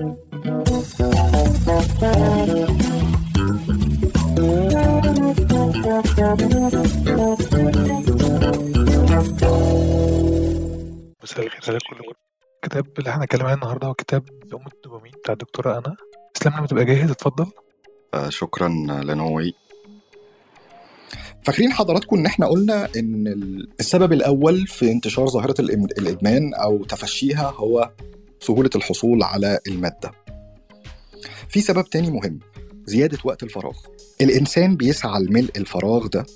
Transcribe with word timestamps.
مساء 0.00 0.16
الخير. 11.46 11.60
على 11.68 11.78
كل 11.90 11.96
الكتاب 12.64 12.86
اللي 12.98 13.10
إحنا 13.10 13.22
هنتكلم 13.22 13.42
عليه 13.42 13.54
النهارده 13.54 13.86
هو 13.88 13.94
كتاب 13.94 14.22
أم 14.54 14.64
الدوبامين 14.74 15.12
بتاع 15.12 15.32
الدكتورة 15.32 15.78
أنا. 15.78 15.96
إسلام 16.36 16.56
لما 16.58 16.66
تبقى 16.66 16.84
جاهز 16.84 17.10
اتفضل. 17.10 17.46
آه، 18.14 18.28
شكرا 18.28 18.68
لنوي 19.04 19.54
فاكرين 21.44 21.72
حضراتكم 21.72 22.16
إن 22.16 22.26
إحنا 22.26 22.46
قلنا 22.46 22.88
إن 22.96 23.26
ال- 23.26 23.68
السبب 23.80 24.12
الأول 24.12 24.66
في 24.66 24.92
انتشار 24.92 25.26
ظاهرة 25.28 25.54
الإدمان 25.60 26.54
أو 26.54 26.84
تفشيها 26.84 27.50
هو 27.56 27.90
سهولة 28.40 28.70
الحصول 28.76 29.22
على 29.22 29.58
المادة 29.68 30.10
في 31.48 31.60
سبب 31.60 31.84
تاني 31.84 32.10
مهم 32.10 32.38
زيادة 32.86 33.18
وقت 33.24 33.42
الفراغ 33.42 33.76
الإنسان 34.20 34.76
بيسعى 34.76 35.22
لملء 35.22 35.50
الفراغ 35.56 36.06
ده 36.06 36.26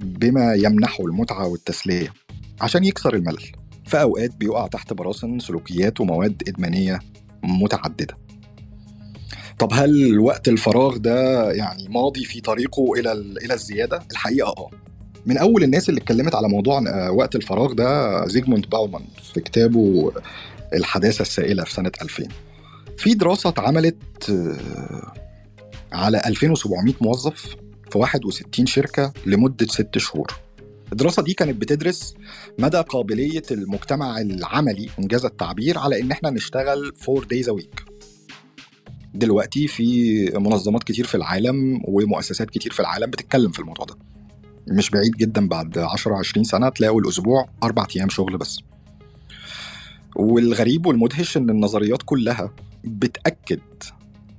بما 0.00 0.54
يمنحه 0.54 1.04
المتعة 1.04 1.48
والتسلية 1.48 2.12
عشان 2.60 2.84
يكسر 2.84 3.14
الملل 3.14 3.52
في 3.86 4.00
أوقات 4.02 4.36
بيقع 4.36 4.66
تحت 4.66 4.92
براثن 4.92 5.38
سلوكيات 5.38 6.00
ومواد 6.00 6.42
إدمانية 6.48 6.98
متعددة 7.44 8.16
طب 9.58 9.72
هل 9.72 10.18
وقت 10.20 10.48
الفراغ 10.48 10.96
ده 10.96 11.50
يعني 11.52 11.88
ماضي 11.88 12.24
في 12.24 12.40
طريقه 12.40 12.92
إلى 12.98 13.12
ال- 13.12 13.44
إلى 13.44 13.54
الزيادة؟ 13.54 14.02
الحقيقة 14.10 14.48
آه. 14.48 14.70
من 15.26 15.38
أول 15.38 15.62
الناس 15.62 15.88
اللي 15.88 16.00
اتكلمت 16.00 16.34
على 16.34 16.48
موضوع 16.48 16.82
آه، 16.88 17.10
وقت 17.10 17.36
الفراغ 17.36 17.72
ده 17.72 18.26
زيجموند 18.26 18.66
باومان 18.70 19.02
في 19.34 19.40
كتابه 19.40 20.12
الحداثة 20.74 21.22
السائلة 21.22 21.64
في 21.64 21.72
سنة 21.72 21.92
2000. 22.02 22.28
في 22.98 23.14
دراسة 23.14 23.48
اتعملت 23.48 24.30
آه، 24.30 25.12
على 25.92 26.22
2700 26.26 26.94
موظف 27.00 27.56
في 27.90 27.98
61 27.98 28.66
شركة 28.66 29.12
لمدة 29.26 29.66
ست 29.66 29.98
شهور. 29.98 30.32
الدراسة 30.92 31.22
دي 31.22 31.34
كانت 31.34 31.56
بتدرس 31.60 32.14
مدى 32.58 32.76
قابلية 32.80 33.42
المجتمع 33.50 34.20
العملي 34.20 34.88
إنجاز 34.98 35.24
التعبير 35.24 35.78
على 35.78 36.00
إن 36.00 36.10
إحنا 36.10 36.30
نشتغل 36.30 36.92
4 37.08 37.22
days 37.24 37.46
a 37.46 37.62
week. 37.62 37.84
دلوقتي 39.14 39.66
في 39.66 40.24
منظمات 40.38 40.84
كتير 40.84 41.06
في 41.06 41.14
العالم 41.14 41.80
ومؤسسات 41.88 42.50
كتير 42.50 42.72
في 42.72 42.80
العالم 42.80 43.10
بتتكلم 43.10 43.50
في 43.50 43.58
الموضوع 43.58 43.84
ده 43.84 43.94
مش 44.68 44.90
بعيد 44.90 45.12
جدا 45.16 45.48
بعد 45.48 45.78
10 45.78 46.14
20 46.16 46.44
سنة 46.44 46.68
تلاقوا 46.68 47.00
الأسبوع 47.00 47.48
أربع 47.62 47.86
أيام 47.96 48.08
شغل 48.08 48.38
بس 48.38 48.58
والغريب 50.16 50.86
والمدهش 50.86 51.36
إن 51.36 51.50
النظريات 51.50 52.02
كلها 52.04 52.52
بتأكد 52.84 53.60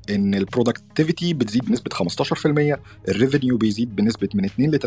إن 0.09 0.35
ال 0.35 0.43
productivity 0.43 1.33
بتزيد 1.33 1.65
بنسبة 1.65 1.89
15% 1.95 2.77
ال 3.09 3.15
revenue 3.15 3.57
بيزيد 3.57 3.95
بنسبة 3.95 4.29
من 4.33 4.45
2 4.45 4.71
ل 4.71 4.79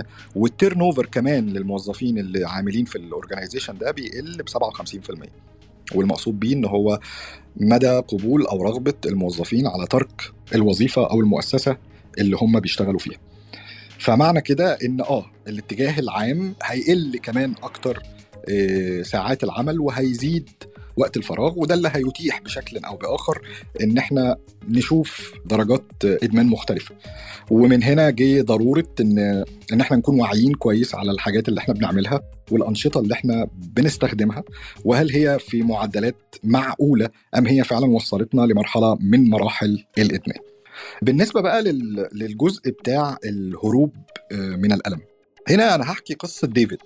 3% 0.00 0.04
وال 0.36 0.80
turnover 0.80 1.06
كمان 1.06 1.46
للموظفين 1.48 2.18
اللي 2.18 2.44
عاملين 2.44 2.84
في 2.84 2.96
ال 2.96 3.02
organization 3.02 3.78
ده 3.78 3.90
بيقل 3.90 4.42
ب 4.42 4.48
57% 4.48 5.28
والمقصود 5.94 6.40
بيه 6.40 6.54
إن 6.54 6.64
هو 6.64 7.00
مدى 7.56 7.98
قبول 7.98 8.46
أو 8.46 8.62
رغبة 8.62 8.94
الموظفين 9.06 9.66
على 9.66 9.86
ترك 9.86 10.32
الوظيفة 10.54 11.10
أو 11.10 11.20
المؤسسة 11.20 11.76
اللي 12.18 12.36
هم 12.36 12.60
بيشتغلوا 12.60 12.98
فيها. 12.98 13.18
فمعنى 13.98 14.40
كده 14.40 14.78
إن 14.84 15.00
آه 15.00 15.26
الاتجاه 15.48 15.98
العام 15.98 16.54
هيقل 16.62 17.18
كمان 17.22 17.54
أكتر 17.62 18.02
ساعات 19.02 19.44
العمل 19.44 19.80
وهيزيد 19.80 20.48
وقت 20.96 21.16
الفراغ 21.16 21.58
وده 21.58 21.74
اللي 21.74 21.90
هيتيح 21.94 22.40
بشكل 22.40 22.78
أو 22.78 22.96
بآخر 22.96 23.42
إن 23.82 23.98
إحنا 23.98 24.36
نشوف 24.68 25.32
درجات 25.46 25.84
إدمان 26.04 26.46
مختلفة. 26.46 26.94
ومن 27.50 27.82
هنا 27.82 28.10
جه 28.10 28.42
ضرورة 28.42 28.86
إن 29.00 29.44
إن 29.72 29.80
إحنا 29.80 29.96
نكون 29.96 30.20
واعيين 30.20 30.54
كويس 30.54 30.94
على 30.94 31.10
الحاجات 31.10 31.48
اللي 31.48 31.60
إحنا 31.60 31.74
بنعملها 31.74 32.20
والأنشطة 32.50 33.00
اللي 33.00 33.14
إحنا 33.14 33.48
بنستخدمها 33.54 34.42
وهل 34.84 35.10
هي 35.10 35.38
في 35.38 35.62
معدلات 35.62 36.34
معقولة 36.44 37.08
أم 37.38 37.46
هي 37.46 37.64
فعلا 37.64 37.86
وصلتنا 37.86 38.42
لمرحلة 38.42 38.94
من 39.00 39.30
مراحل 39.30 39.84
الإدمان. 39.98 40.38
بالنسبة 41.02 41.40
بقى 41.40 41.62
لل- 41.62 42.08
للجزء 42.12 42.70
بتاع 42.70 43.18
الهروب 43.24 43.92
آه، 44.32 44.36
من 44.56 44.72
الألم. 44.72 45.00
هنا 45.48 45.74
أنا 45.74 45.84
هحكي 45.92 46.14
قصة 46.14 46.48
ديفيد. 46.48 46.78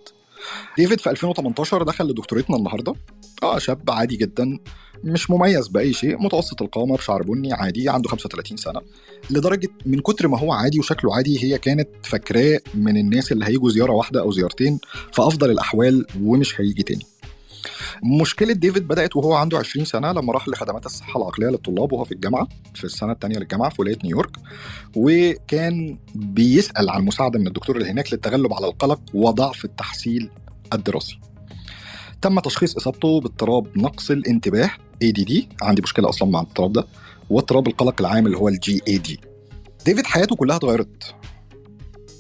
ديفيد 0.79 1.01
في 1.01 1.11
2018 1.11 1.83
دخل 1.83 2.05
لدكتورتنا 2.05 2.57
النهارده. 2.57 2.95
آه 3.43 3.59
شاب 3.59 3.91
عادي 3.91 4.17
جدا 4.17 4.59
مش 5.05 5.31
مميز 5.31 5.69
بأي 5.69 5.93
شيء 5.93 6.23
متوسط 6.23 6.63
القامه 6.63 6.97
بشعر 6.97 7.23
بني 7.23 7.53
عادي 7.53 7.89
عنده 7.89 8.09
35 8.09 8.57
سنة. 8.57 8.81
لدرجة 9.31 9.69
من 9.87 10.01
كتر 10.01 10.29
ما 10.29 10.39
هو 10.39 10.53
عادي 10.53 10.79
وشكله 10.79 11.15
عادي 11.17 11.45
هي 11.45 11.59
كانت 11.59 11.89
فاكراه 12.03 12.61
من 12.75 12.97
الناس 12.97 13.33
اللي 13.33 13.45
هيجوا 13.47 13.71
زيارة 13.71 13.93
واحدة 13.93 14.21
أو 14.21 14.33
زيارتين 14.33 14.79
في 15.13 15.23
افضل 15.23 15.51
الأحوال 15.51 16.07
ومش 16.23 16.61
هيجي 16.61 16.83
تاني. 16.83 17.07
مشكلة 18.05 18.53
ديفيد 18.53 18.89
بدأت 18.89 19.17
وهو 19.17 19.35
عنده 19.35 19.59
20 19.59 19.85
سنة 19.85 20.13
لما 20.13 20.33
راح 20.33 20.49
لخدمات 20.49 20.87
الصحة 20.87 21.19
العقلية 21.21 21.47
للطلاب 21.49 21.93
وهو 21.93 22.05
في 22.05 22.13
الجامعة 22.13 22.49
في 22.75 22.85
السنة 22.85 23.13
الثانية 23.13 23.37
للجامعة 23.39 23.69
في 23.71 23.83
ولاية 23.83 23.99
نيويورك 24.05 24.37
وكان 24.97 25.99
بيسأل 26.15 26.91
عن 26.91 27.05
مساعدة 27.05 27.39
من 27.39 27.47
الدكتور 27.47 27.77
اللي 27.77 27.91
هناك 27.91 28.13
للتغلب 28.13 28.53
على 28.53 28.67
القلق 28.67 29.01
وضعف 29.15 29.65
التحصيل 29.65 30.31
الدراسي. 30.73 31.19
تم 32.23 32.41
تشخيص 32.41 32.77
إصابته 32.77 33.21
باضطراب 33.21 33.79
نقص 33.79 34.11
الانتباه 34.11 34.71
ADD 35.05 35.33
عندي 35.63 35.83
مشكلة 35.83 36.09
أصلا 36.09 36.31
مع 36.31 36.41
الاضطراب 36.41 36.73
ده 36.73 36.87
واضطراب 37.31 37.67
القلق 37.69 37.95
العام 38.01 38.27
اللي 38.27 38.37
هو 38.37 38.49
ال 38.49 38.83
GAD 38.89 39.21
ديفيد 39.87 40.07
حياته 40.07 40.37
كلها 40.37 40.57
اتغيرت. 40.57 41.15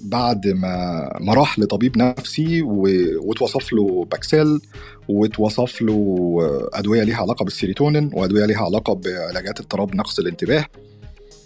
بعد 0.06 0.46
ما 0.46 1.08
ما 1.20 1.34
راح 1.34 1.58
لطبيب 1.58 1.98
نفسي. 1.98 2.62
واتوصف 2.62 3.72
له 3.72 4.04
Paxil 4.04 4.60
واتوصف 5.08 5.82
له 5.82 6.36
أدوية 6.72 7.02
ليها 7.02 7.16
علاقة 7.16 7.44
بالسيروتونين 7.44 8.10
وأدوية 8.14 8.46
ليها 8.46 8.64
علاقة 8.64 8.94
بعلاجات 8.94 9.60
اضطراب 9.60 9.96
نقص 9.96 10.18
الانتباه 10.18 10.66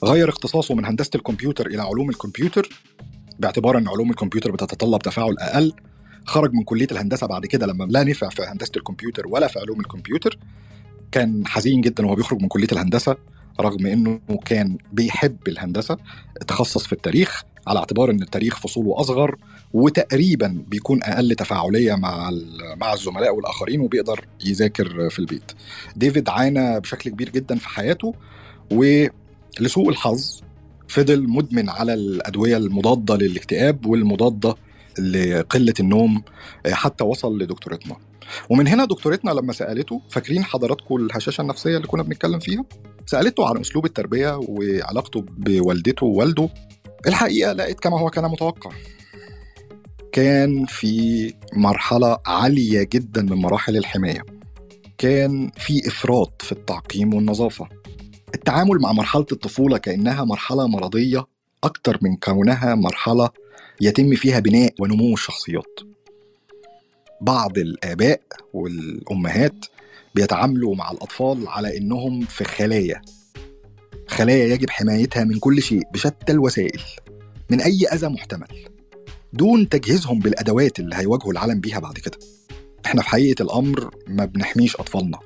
غير 0.04 0.28
اختصاصه 0.28 0.74
من 0.74 0.84
هندسة 0.84 1.10
الكمبيوتر 1.14 1.66
إلى 1.66 1.82
علوم 1.82 2.10
الكمبيوتر 2.10 2.68
باعتبار 3.38 3.78
إن 3.78 3.88
علوم 3.88 4.10
الكمبيوتر 4.10 4.50
بتتطلب 4.52 5.02
تفاعل 5.02 5.34
أقل 5.38 5.72
خرج 6.24 6.52
من 6.52 6.62
كلية 6.62 6.86
الهندسة 6.92 7.26
بعد 7.26 7.46
كده 7.46 7.66
لما 7.66 7.84
لا 7.84 8.04
نفع 8.04 8.28
في 8.28 8.42
هندسة 8.42 8.72
الكمبيوتر 8.76 9.26
ولا 9.26 9.46
في 9.46 9.58
علوم 9.58 9.80
الكمبيوتر 9.80 10.38
كان 11.12 11.46
حزين 11.46 11.80
جدا 11.80 12.06
وهو 12.06 12.14
بيخرج 12.14 12.42
من 12.42 12.48
كلية 12.48 12.68
الهندسة 12.72 13.16
رغم 13.60 13.86
إنه 13.86 14.20
كان 14.44 14.78
بيحب 14.92 15.48
الهندسة 15.48 15.96
تخصص 16.48 16.86
في 16.86 16.92
التاريخ 16.92 17.42
على 17.66 17.78
اعتبار 17.78 18.10
إن 18.10 18.22
التاريخ 18.22 18.60
فصوله 18.60 19.00
أصغر 19.00 19.36
وتقريبا 19.72 20.64
بيكون 20.68 21.02
أقل 21.02 21.34
تفاعلية 21.34 21.94
مع 21.94 22.30
مع 22.76 22.92
الزملاء 22.92 23.34
والآخرين 23.34 23.80
وبيقدر 23.80 24.24
يذاكر 24.44 25.10
في 25.10 25.18
البيت. 25.18 25.52
ديفيد 25.96 26.28
عانى 26.28 26.80
بشكل 26.80 27.10
كبير 27.10 27.28
جدا 27.30 27.56
في 27.58 27.68
حياته 27.68 28.14
ولسوء 28.72 29.88
الحظ 29.88 30.40
فضل 30.88 31.28
مدمن 31.28 31.68
على 31.68 31.94
الأدوية 31.94 32.56
المضادة 32.56 33.16
للاكتئاب 33.16 33.86
والمضادة 33.86 34.54
لقلة 34.98 35.74
النوم 35.80 36.22
حتى 36.70 37.04
وصل 37.04 37.38
لدكتورتنا. 37.38 37.96
ومن 38.50 38.68
هنا 38.68 38.84
دكتورتنا 38.84 39.30
لما 39.30 39.52
سألته 39.52 40.00
فاكرين 40.10 40.44
حضراتكم 40.44 40.96
الهشاشة 40.96 41.40
النفسية 41.40 41.76
اللي 41.76 41.86
كنا 41.86 42.02
بنتكلم 42.02 42.38
فيها؟ 42.38 42.64
سألته 43.06 43.48
عن 43.48 43.60
أسلوب 43.60 43.84
التربية 43.84 44.40
وعلاقته 44.48 45.24
بوالدته 45.38 46.06
ووالده 46.06 46.48
الحقيقة 47.06 47.52
لقيت 47.52 47.80
كما 47.80 48.00
هو 48.00 48.10
كان 48.10 48.24
متوقع. 48.24 48.70
كان 50.12 50.66
في 50.66 51.34
مرحلة 51.52 52.18
عالية 52.26 52.88
جدا 52.92 53.22
من 53.22 53.32
مراحل 53.32 53.76
الحماية. 53.76 54.24
كان 54.98 55.50
في 55.56 55.88
إفراط 55.88 56.42
في 56.42 56.52
التعقيم 56.52 57.14
والنظافة. 57.14 57.68
التعامل 58.34 58.78
مع 58.80 58.92
مرحلة 58.92 59.26
الطفولة 59.32 59.78
كأنها 59.78 60.24
مرحلة 60.24 60.66
مرضية 60.66 61.26
أكتر 61.64 61.98
من 62.02 62.16
كونها 62.16 62.74
مرحلة 62.74 63.30
يتم 63.80 64.14
فيها 64.14 64.38
بناء 64.38 64.74
ونمو 64.80 65.14
الشخصيات. 65.14 65.80
بعض 67.20 67.58
الآباء 67.58 68.20
والأمهات 68.54 69.64
بيتعاملوا 70.14 70.74
مع 70.74 70.90
الأطفال 70.90 71.48
على 71.48 71.76
إنهم 71.76 72.20
في 72.20 72.44
خلايا. 72.44 73.02
خلايا 74.10 74.54
يجب 74.54 74.70
حمايتها 74.70 75.24
من 75.24 75.38
كل 75.38 75.62
شيء 75.62 75.82
بشتى 75.92 76.32
الوسائل 76.32 76.82
من 77.50 77.60
أي 77.60 77.86
أذى 77.92 78.08
محتمل 78.08 78.46
دون 79.32 79.68
تجهيزهم 79.68 80.18
بالأدوات 80.18 80.80
اللي 80.80 80.96
هيواجهوا 80.96 81.32
العالم 81.32 81.60
بيها 81.60 81.78
بعد 81.78 81.94
كده. 81.98 82.18
إحنا 82.86 83.02
في 83.02 83.08
حقيقة 83.08 83.42
الأمر 83.42 83.90
ما 84.08 84.24
بنحميش 84.24 84.76
أطفالنا. 84.76 85.18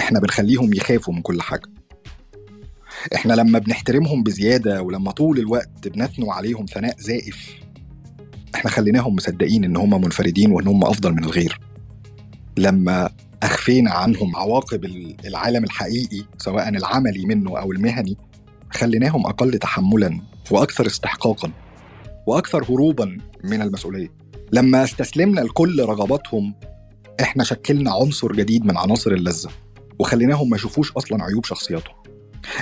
إحنا 0.00 0.20
بنخليهم 0.20 0.74
يخافوا 0.74 1.14
من 1.14 1.22
كل 1.22 1.42
حاجة. 1.42 1.68
إحنا 3.14 3.32
لما 3.32 3.58
بنحترمهم 3.58 4.22
بزيادة 4.22 4.82
ولما 4.82 5.10
طول 5.10 5.38
الوقت 5.38 5.88
بنثنوا 5.88 6.32
عليهم 6.32 6.66
ثناء 6.66 6.96
زائف 6.98 7.50
إحنا 8.54 8.70
خليناهم 8.70 9.14
مصدقين 9.14 9.64
إن 9.64 9.76
هم 9.76 10.00
منفردين 10.00 10.52
وإن 10.52 10.66
هم 10.66 10.84
أفضل 10.84 11.12
من 11.12 11.24
الغير. 11.24 11.60
لما 12.56 13.10
أخفينا 13.44 13.90
عنهم 13.90 14.36
عواقب 14.36 14.84
العالم 15.24 15.64
الحقيقي 15.64 16.22
سواء 16.38 16.68
العملي 16.68 17.26
منه 17.26 17.58
أو 17.58 17.72
المهني 17.72 18.16
خليناهم 18.70 19.26
أقل 19.26 19.58
تحملا 19.58 20.20
وأكثر 20.50 20.86
استحقاقا 20.86 21.50
وأكثر 22.26 22.64
هروبا 22.64 23.18
من 23.44 23.62
المسؤولية. 23.62 24.08
لما 24.52 24.84
استسلمنا 24.84 25.40
لكل 25.40 25.82
رغباتهم 25.82 26.54
إحنا 27.20 27.44
شكلنا 27.44 27.90
عنصر 27.92 28.32
جديد 28.32 28.64
من 28.66 28.76
عناصر 28.76 29.12
اللذة 29.12 29.50
وخليناهم 29.98 30.50
ما 30.50 30.56
يشوفوش 30.56 30.92
أصلا 30.92 31.24
عيوب 31.24 31.44
شخصياتهم. 31.44 31.94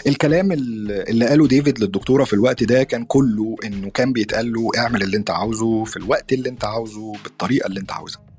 الكلام 0.07 0.53
اللي 0.53 1.27
قاله 1.27 1.47
ديفيد 1.49 1.79
للدكتورة 1.81 2.25
في 2.25 2.33
الوقت 2.33 2.63
ده 2.65 2.83
كان 2.83 3.05
كله 3.05 3.57
إنه 3.65 3.91
كان 3.91 4.13
بيتقال 4.13 4.53
له 4.53 4.71
اعمل 4.79 5.03
اللي 5.03 5.17
أنت 5.17 5.31
عاوزه 5.31 5.85
في 5.85 5.97
الوقت 5.97 6.33
اللي 6.33 6.49
أنت 6.49 6.65
عاوزه 6.65 7.13
بالطريقة 7.25 7.67
اللي 7.67 7.81
أنت 7.81 7.93
عاوزها. 7.93 8.32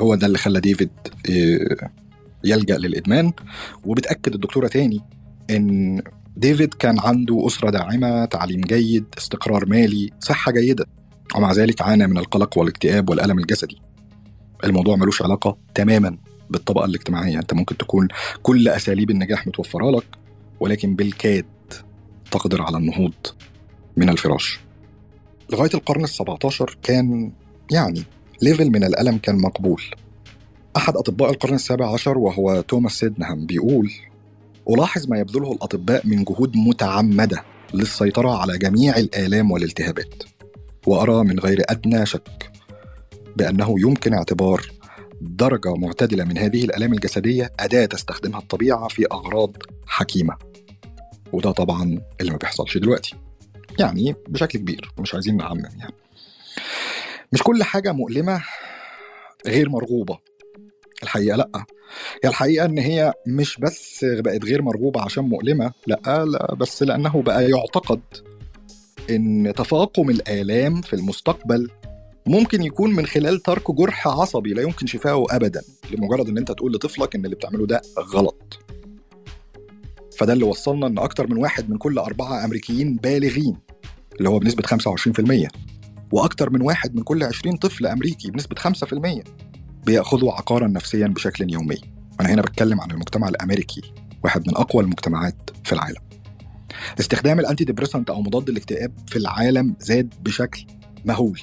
هو 0.00 0.14
ده 0.14 0.26
اللي 0.26 0.38
خلى 0.38 0.60
ديفيد 0.60 0.90
آه، 1.30 1.90
يلجأ 2.44 2.78
للإدمان. 2.78 3.32
وبتأكد 3.84 4.34
الدكتورة 4.34 4.68
تاني 4.68 5.00
إن 5.50 6.02
ديفيد 6.36 6.74
كان 6.74 6.98
عنده 6.98 7.46
أسرة 7.46 7.70
داعمة 7.70 8.24
تعليم 8.24 8.60
جيد 8.60 9.04
استقرار 9.18 9.66
مالي 9.66 10.10
صحة 10.20 10.52
جيدة. 10.52 10.86
ومع 11.36 11.52
ذلك 11.52 11.82
عانى 11.82 12.06
من 12.06 12.18
القلق 12.18 12.58
والاكتئاب 12.58 13.10
والألم 13.10 13.38
الجسدي. 13.38 13.78
الموضوع 14.64 14.96
ملوش 14.96 15.22
علاقة 15.22 15.56
تماما 15.74 16.18
بالطبقة 16.50 16.84
الاجتماعية. 16.84 17.38
أنت 17.38 17.54
ممكن 17.54 17.76
تكون 17.76 18.08
كل 18.42 18.68
أساليب 18.68 19.10
النجاح 19.10 19.46
متوفرة 19.46 19.90
لك 19.90 20.06
ولكن 20.60 20.94
بالكاد 20.96 21.46
تقدر 22.30 22.62
على 22.62 22.76
النهوض 22.76 23.12
من 23.96 24.08
الفراش. 24.08 24.60
لغاية 25.52 25.70
القرن 25.74 26.06
ال17 26.06 26.74
كان 26.82 27.32
يعني 27.70 28.02
ليفل 28.42 28.70
من 28.70 28.84
الألم 28.84 29.18
كان 29.18 29.36
مقبول. 29.36 29.82
أحد 30.76 30.96
أطباء 30.96 31.30
القرن 31.30 31.54
السابع 31.54 31.92
عشر 31.92 32.18
وهو 32.18 32.60
توماس 32.60 32.92
سيدنهام 32.92 33.46
بيقول 33.46 33.90
ألاحظ 34.70 35.08
ما 35.08 35.18
يبذله 35.18 35.52
الأطباء 35.52 36.06
من 36.06 36.24
جهود 36.24 36.56
متعمدة 36.56 37.44
للسيطرة 37.74 38.38
على 38.38 38.58
جميع 38.58 38.96
الآلام 38.96 39.50
والالتهابات 39.50 40.22
وأرى 40.86 41.24
من 41.24 41.38
غير 41.38 41.62
أدنى 41.68 42.06
شك 42.06 42.50
بأنه 43.36 43.74
يمكن 43.78 44.14
اعتبار 44.14 44.70
درجة 45.20 45.74
معتدلة 45.74 46.24
من 46.24 46.38
هذه 46.38 46.64
الآلام 46.64 46.92
الجسدية 46.92 47.52
أداة 47.60 47.86
تستخدمها 47.86 48.38
الطبيعة 48.38 48.88
في 48.88 49.06
أغراض 49.12 49.56
حكيمة. 49.86 50.36
وده 51.32 51.50
طبعا 51.50 52.00
اللي 52.20 52.32
ما 52.32 52.38
بيحصلش 52.38 52.78
دلوقتي. 52.78 53.14
يعني 53.78 54.14
بشكل 54.28 54.58
كبير 54.58 54.92
مش 54.98 55.14
عايزين 55.14 55.36
نعمم 55.36 55.62
يعني. 55.78 55.94
مش 57.34 57.42
كل 57.42 57.62
حاجة 57.62 57.92
مؤلمة 57.92 58.42
غير 59.46 59.68
مرغوبة. 59.70 60.18
الحقيقة 61.02 61.36
لأ. 61.36 61.64
هي 62.24 62.30
الحقيقة 62.30 62.64
إن 62.66 62.78
هي 62.78 63.12
مش 63.26 63.56
بس 63.60 64.04
بقت 64.04 64.44
غير 64.44 64.62
مرغوبة 64.62 65.00
عشان 65.02 65.24
مؤلمة 65.24 65.72
لأ, 65.86 66.24
لأ 66.24 66.54
بس 66.54 66.82
لأنه 66.82 67.22
بقى 67.22 67.50
يعتقد 67.50 68.00
إن 69.10 69.52
تفاقم 69.56 70.10
الآلام 70.10 70.80
في 70.80 70.94
المستقبل 70.96 71.70
ممكن 72.26 72.62
يكون 72.62 72.90
من 72.94 73.06
خلال 73.06 73.40
ترك 73.40 73.70
جرح 73.70 74.08
عصبي 74.08 74.54
لا 74.54 74.62
يمكن 74.62 74.86
شفائه 74.86 75.24
ابدا 75.30 75.62
لمجرد 75.90 76.28
إن 76.28 76.38
أنت 76.38 76.52
تقول 76.52 76.72
لطفلك 76.72 77.14
إن 77.14 77.24
اللي 77.24 77.36
بتعمله 77.36 77.66
ده 77.66 77.82
غلط. 77.98 78.58
فده 80.18 80.32
اللي 80.32 80.44
وصلنا 80.44 80.86
إن 80.86 80.98
أكتر 80.98 81.26
من 81.26 81.36
واحد 81.36 81.70
من 81.70 81.78
كل 81.78 81.98
أربعة 81.98 82.44
أمريكيين 82.44 82.96
بالغين 82.96 83.56
اللي 84.18 84.28
هو 84.28 84.38
بنسبة 84.38 84.62
25% 84.62 85.48
وأكتر 86.14 86.50
من 86.50 86.62
واحد 86.62 86.94
من 86.94 87.02
كل 87.02 87.22
20 87.22 87.56
طفل 87.56 87.86
أمريكي 87.86 88.30
بنسبة 88.30 88.56
5% 88.56 89.22
بيأخذوا 89.86 90.32
عقارا 90.32 90.68
نفسيا 90.68 91.06
بشكل 91.06 91.52
يومي. 91.52 91.76
أنا 92.20 92.34
هنا 92.34 92.42
بتكلم 92.42 92.80
عن 92.80 92.90
المجتمع 92.90 93.28
الأمريكي 93.28 93.82
واحد 94.24 94.48
من 94.48 94.56
أقوى 94.56 94.82
المجتمعات 94.82 95.50
في 95.64 95.72
العالم. 95.72 96.00
استخدام 97.00 97.40
ال 97.40 97.64
antidepressant 97.64 98.10
أو 98.10 98.22
مضاد 98.22 98.48
الاكتئاب 98.48 98.92
في 99.06 99.16
العالم 99.16 99.76
زاد 99.80 100.14
بشكل 100.22 100.66
مهول. 101.04 101.40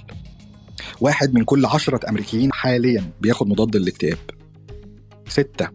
واحد 1.02 1.34
من 1.34 1.44
كل 1.44 1.66
عشرة 1.66 2.10
أمريكيين 2.10 2.54
حاليا 2.54 3.12
بياخد 3.22 3.48
مضاد 3.48 3.76
للاكتئاب 3.76 4.18
ستة 5.28 5.70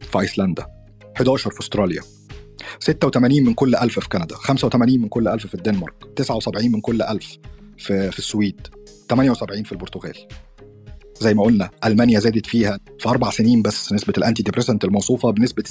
في 0.00 0.20
أيسلندا 0.20 0.66
11 1.16 1.50
في 1.50 1.60
أستراليا 1.60 2.02
86 2.78 3.42
من 3.44 3.54
كل 3.54 3.74
ألف 3.74 3.98
في 3.98 4.08
كندا 4.08 4.36
85 4.36 5.00
من 5.00 5.08
كل 5.08 5.28
ألف 5.28 5.46
في 5.46 5.54
الدنمارك 5.54 5.94
79 6.16 6.72
من 6.72 6.80
كل 6.80 7.02
ألف 7.02 7.38
في, 7.82 8.10
في 8.10 8.18
السويد. 8.18 8.66
78 9.10 9.62
في 9.62 9.72
البرتغال. 9.72 10.14
زي 11.20 11.34
ما 11.34 11.42
قلنا 11.42 11.70
ألمانيا 11.84 12.20
زادت 12.20 12.46
فيها 12.46 12.78
في 12.98 13.08
أربع 13.08 13.30
سنين 13.30 13.62
بس 13.62 13.92
نسبة 13.92 14.12
الأنتي 14.18 14.42
ديبريسنت 14.42 14.84
الموصوفة 14.84 15.30
بنسبة 15.30 15.62
46% 15.62 15.68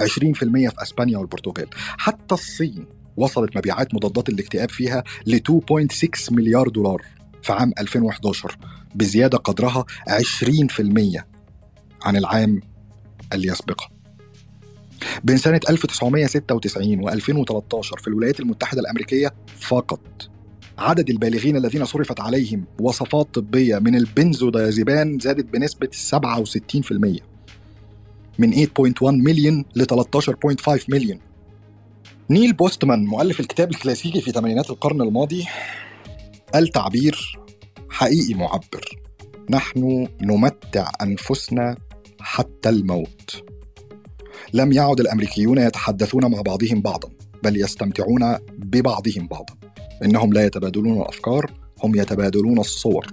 20% 0.00 0.12
في 0.34 0.82
أسبانيا 0.82 1.18
والبرتغال. 1.18 1.68
حتى 1.76 2.34
الصين 2.34 2.86
وصلت 3.16 3.56
مبيعات 3.56 3.94
مضادات 3.94 4.28
الاكتئاب 4.28 4.70
فيها 4.70 5.04
ل 5.26 5.36
2.6 5.36 6.32
مليار 6.32 6.68
دولار 6.68 7.02
في 7.42 7.52
عام 7.52 7.72
2011 7.78 8.56
بزيادة 8.94 9.38
قدرها 9.38 9.84
20% 10.08 11.24
عن 12.02 12.16
العام 12.16 12.60
اللي 13.32 13.48
يسبقه. 13.48 13.88
بين 15.24 15.36
سنة 15.36 15.60
1996 15.68 17.04
و 17.04 17.08
2013 17.08 17.96
في 17.96 18.08
الولايات 18.08 18.40
المتحدة 18.40 18.80
الأمريكية 18.80 19.34
فقط 19.60 20.31
عدد 20.82 21.10
البالغين 21.10 21.56
الذين 21.56 21.84
صرفت 21.84 22.20
عليهم 22.20 22.64
وصفات 22.80 23.34
طبية 23.34 23.78
من 23.78 23.96
البنزودايازيبان 23.96 25.18
زادت 25.18 25.44
بنسبة 25.44 25.88
67% 25.88 27.20
من 28.38 28.52
8.1 28.52 29.02
مليون 29.02 29.64
ل 29.74 29.84
13.5 29.84 30.84
مليون 30.88 31.18
نيل 32.30 32.52
بوستمان 32.52 33.04
مؤلف 33.04 33.40
الكتاب 33.40 33.70
الكلاسيكي 33.70 34.20
في 34.20 34.32
ثمانينات 34.32 34.70
القرن 34.70 35.00
الماضي 35.00 35.44
قال 36.54 36.68
تعبير 36.68 37.38
حقيقي 37.90 38.34
معبر. 38.34 38.84
نحن 39.50 40.08
نمتع 40.20 40.90
أنفسنا 41.02 41.76
حتى 42.20 42.68
الموت. 42.68 43.44
لم 44.52 44.72
يعد 44.72 45.00
الأمريكيون 45.00 45.58
يتحدثون 45.58 46.30
مع 46.30 46.40
بعضهم 46.40 46.80
بعضا 46.80 47.08
بل 47.42 47.60
يستمتعون 47.60 48.36
ببعضهم 48.58 49.28
بعضا. 49.28 49.61
إنهم 50.04 50.32
لا 50.32 50.46
يتبادلون 50.46 51.00
الأفكار 51.00 51.52
هم 51.82 51.96
يتبادلون 51.96 52.58
الصور. 52.58 53.06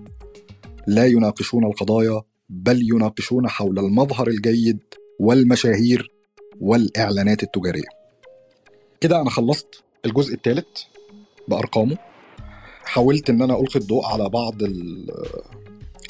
لا 0.88 1.06
يناقشون 1.06 1.66
القضايا 1.66 2.22
بل 2.50 2.82
يناقشون 2.84 3.50
حول 3.50 3.80
المظهر 3.80 4.28
الجيد 4.28 4.80
والمشاهير 5.20 6.12
والإعلانات 6.60 7.44
التجارية. 7.44 7.88
كده 9.02 9.22
أنا 9.22 9.30
خلصت 9.30 9.84
الجزء 10.06 10.34
الثالث 10.34 10.68
بأرقامه. 11.48 11.98
حاولت 12.84 13.30
إن 13.30 13.42
أنا 13.42 13.60
ألقي 13.60 13.80
الضوء 13.80 14.06
على 14.06 14.30
بعض 14.30 14.56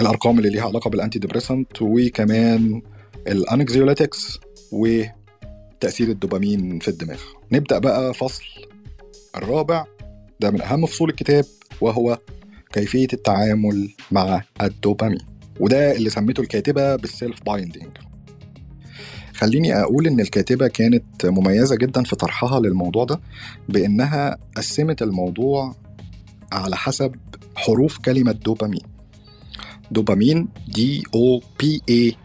الأرقام 0.02 0.38
اللي 0.38 0.50
ليها 0.50 0.64
علاقة 0.66 0.90
بال 0.90 1.20
antidepressant 1.20 1.82
وكمان 1.82 2.82
ال 3.28 3.37
anxiolytics 3.37 4.40
وتأثير 4.72 6.08
الدوبامين 6.10 6.80
في 6.80 6.88
الدماغ. 6.88 7.20
نبدأ 7.52 7.80
بقى 7.80 8.14
فصل 8.14 8.44
الرابع. 9.36 9.86
ده 10.40 10.52
من 10.52 10.62
أهم 10.62 10.86
فصول 10.86 11.10
الكتاب 11.10 11.46
وهو 11.82 12.18
كيفية 12.74 13.08
التعامل 13.14 13.90
مع 14.12 14.42
الدوبامين 14.62 15.20
وده 15.60 15.96
اللي 15.96 16.10
سميته 16.10 16.42
الكاتبة 16.42 16.96
بال 16.96 17.44
self-binding 17.46 17.98
خليني 19.34 19.82
أقول 19.82 20.08
إن 20.08 20.20
الكاتبة 20.20 20.68
كانت 20.68 21.26
مميزة 21.26 21.76
جدا 21.76 22.04
في 22.04 22.16
طرحها 22.16 22.60
للموضوع 22.60 23.04
ده 23.06 23.20
بإنها 23.70 24.38
قسمت 24.58 25.02
الموضوع 25.02 25.76
على 26.52 26.76
حسب 26.76 27.16
حروف 27.56 27.98
كلمة 27.98 28.32
دوبامين. 28.32 28.82
دوبامين 29.92 30.48
D 30.68 31.04
O 31.16 31.42
P 31.60 31.82
A 31.90 32.16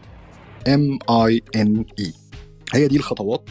M 0.67 0.99
I 1.09 1.41
N 1.55 1.85
E 1.99 2.13
هي 2.73 2.87
دي 2.87 2.97
الخطوات 2.97 3.49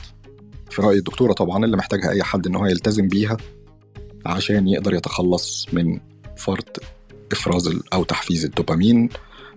في 0.71 0.83
رأي 0.83 0.99
الدكتورة 0.99 1.33
طبعا 1.33 1.65
اللي 1.65 1.77
محتاجها 1.77 2.11
أي 2.11 2.23
حد 2.23 2.47
إن 2.47 2.55
هو 2.57 2.67
يلتزم 2.67 3.09
بيها. 3.09 3.37
عشان 4.27 4.69
يقدر 4.69 4.95
يتخلص 4.95 5.67
من 5.73 6.01
فرط 6.37 6.83
إفراز 7.33 7.81
أو 7.93 8.05
تحفيز 8.05 8.45
الدوبامين 8.45 9.09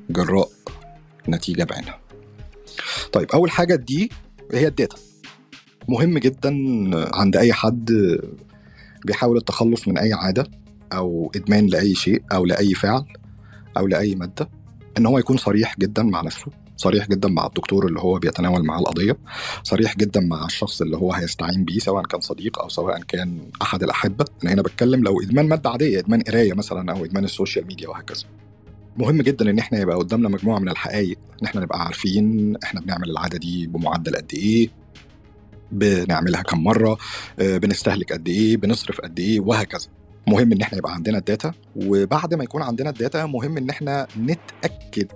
جراء 0.09 0.49
نتيجة 1.29 1.63
بعينها. 1.63 1.99
طيب 3.13 3.31
أول 3.31 3.51
حاجة 3.51 3.75
D 3.75 4.11
هي 4.53 4.67
ال 4.67 4.72
data. 4.72 4.97
مهم 5.87 6.17
جدا 6.17 6.49
عند 7.15 7.35
أي 7.37 7.53
حد 7.53 8.17
بيحاول 9.05 9.37
التخلص 9.37 9.87
من 9.87 9.97
أي 9.97 10.13
عادة 10.13 10.51
أو 10.93 11.31
إدمان 11.35 11.67
لأي 11.67 11.95
شيء 11.95 12.23
أو 12.31 12.45
لأي 12.45 12.73
فعل 12.73 13.05
أو 13.77 13.87
لأي 13.87 14.15
مادة 14.15 14.49
إن 14.97 15.05
هو 15.05 15.19
يكون 15.19 15.37
صريح 15.37 15.79
جدا 15.79 16.03
مع 16.03 16.21
نفسه. 16.21 16.51
صريح 16.77 17.07
جدا 17.09 17.29
مع 17.29 17.45
الدكتور 17.45 17.87
اللي 17.87 17.99
هو 17.99 18.19
بيتناول 18.19 18.65
معاه 18.65 18.79
القضية 18.79 19.17
صريح 19.63 19.97
جدا 19.97 20.19
مع 20.19 20.45
الشخص 20.45 20.81
اللي 20.81 20.97
هو 20.97 21.13
هيستعين 21.13 21.65
بيه 21.65 21.79
سواء 21.79 22.03
كان 22.03 22.21
صديق 22.21 22.59
أو 22.59 22.69
سواء 22.69 22.99
كان 23.01 23.39
أحد 23.61 23.83
الأحبة. 23.83 24.25
أنا 24.43 24.53
هنا 24.53 24.61
بتكلم 24.61 25.03
لو 25.03 25.21
إدمان 25.21 25.47
مادة 25.47 25.69
عادية 25.69 25.99
إدمان 25.99 26.21
قراية 26.21 26.53
مثلا 26.53 26.91
أو 26.91 27.05
إدمان 27.05 27.23
السوشيال 27.23 27.67
ميديا 27.67 27.89
وهكذا. 27.89 28.23
مهم 28.97 29.21
جدا 29.21 29.49
إن 29.49 29.59
إحنا 29.59 29.79
يبقى 29.79 29.97
قدامنا 29.97 30.29
مجموعة 30.29 30.59
من 30.59 30.69
الحقائق 30.69 31.17
إن 31.41 31.45
إحنا 31.47 31.61
نبقى 31.61 31.83
عارفين 31.83 32.55
إحنا 32.63 32.81
بنعمل 32.81 33.09
العادة 33.09 33.37
دي 33.37 33.67
بمعدل 33.67 34.15
قد 34.15 34.31
إيه 34.33 34.69
بنعملها 35.71 36.41
كم 36.41 36.63
مرة 36.63 36.97
آه، 37.39 37.57
بنستهلك 37.57 38.13
قد 38.13 38.27
إيه 38.27 38.57
بنصرف 38.57 39.01
قد 39.01 39.19
إيه 39.19 39.39
وهكذا. 39.39 39.87
مهم 40.27 40.51
إن 40.51 40.61
إحنا 40.61 40.77
يبقى 40.77 40.93
عندنا 40.93 41.17
ال 41.17 41.24
data 41.24 41.51
وبعد 41.75 42.33
ما 42.33 42.43
يكون 42.43 42.61
عندنا 42.61 42.89
ال 42.89 42.96
data 42.96 43.25
مهم 43.25 43.57
إن 43.57 43.69
إحنا 43.69 44.07
نتأكد 44.19 45.07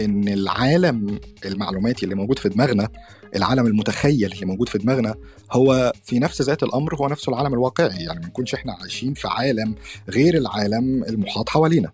إن 0.00 0.28
العالم 0.28 1.20
المعلوماتي 1.44 2.04
اللي 2.04 2.14
موجود 2.14 2.38
في 2.38 2.48
دماغنا 2.48 2.88
العالم 3.36 3.66
المتخيل 3.66 4.32
اللي 4.32 4.46
موجود 4.46 4.68
في 4.68 4.78
دماغنا 4.78 5.14
هو 5.52 5.92
في 6.04 6.18
نفس 6.18 6.42
ذات 6.42 6.62
الأمر 6.62 6.94
هو 6.96 7.08
نفسه 7.08 7.30
العالم 7.30 7.54
الواقعي. 7.54 8.04
يعني 8.04 8.20
ما 8.20 8.26
نكونش 8.26 8.54
إحنا 8.54 8.72
عايشين 8.72 9.14
في 9.14 9.28
عالم 9.28 9.74
غير 10.08 10.36
العالم 10.36 11.04
المحاط 11.04 11.48
حوالينا. 11.48 11.90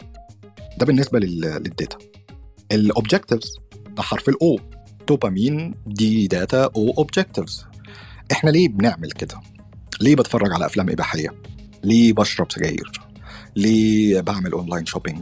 ده 0.78 0.86
بالنسبة 0.86 1.18
لل- 1.18 1.40
لل 1.40 1.57
data. 1.57 1.98
ال 2.72 2.80
objectives 2.80 3.58
ده 3.96 4.02
حرف 4.02 4.28
ال 4.28 4.43
O 4.43 4.58
دوبامين 5.08 5.74
D 5.86 6.26
data 6.26 6.64
O 6.76 6.94
objectives 6.98 7.64
إحنا 8.32 8.50
ليه 8.50 8.68
بنعمل 8.68 9.10
كده؟ 9.10 9.40
ليه 10.00 10.16
بتفرج 10.16 10.52
على 10.52 10.66
أفلام 10.66 10.90
إباحية؟ 10.90 11.28
ليه 11.84 12.12
بشرب 12.12 12.52
سجاير؟ 12.52 12.92
ليه 13.56 14.20
بعمل 14.20 14.52
online 14.52 14.86
shopping 14.86 15.20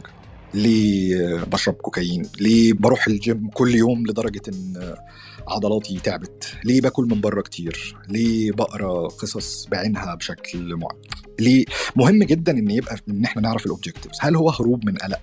ليه 0.55 1.43
بشرب 1.43 1.73
كوكايين 1.73 2.21
ليه 2.39 2.73
بروح 2.73 3.07
الجيم 3.07 3.49
كل 3.49 3.75
يوم 3.75 4.07
لدرجة 4.07 4.41
إن 4.47 4.95
عضلاتي 5.47 5.99
تعبت 5.99 6.53
ليه 6.63 6.81
باكل 6.81 7.03
من 7.05 7.21
بره 7.21 7.41
كتير 7.41 7.97
ليه 8.09 8.51
بقرا 8.51 9.07
قصص 9.07 9.65
بعينها 9.71 10.15
بشكل 10.15 10.75
معين 10.75 11.01
ليه؟ 11.39 11.65
مهم 11.95 12.23
جدا 12.23 12.51
إن 12.51 12.71
يبقى 12.71 12.95
إن 13.09 13.25
إحنا 13.25 13.41
نعرف 13.41 13.65
ال 13.65 13.70
objectives 13.70 14.17
هل 14.21 14.35
هو 14.35 14.49
هروب 14.49 14.85
من 14.85 14.95
قلق؟ 14.97 15.19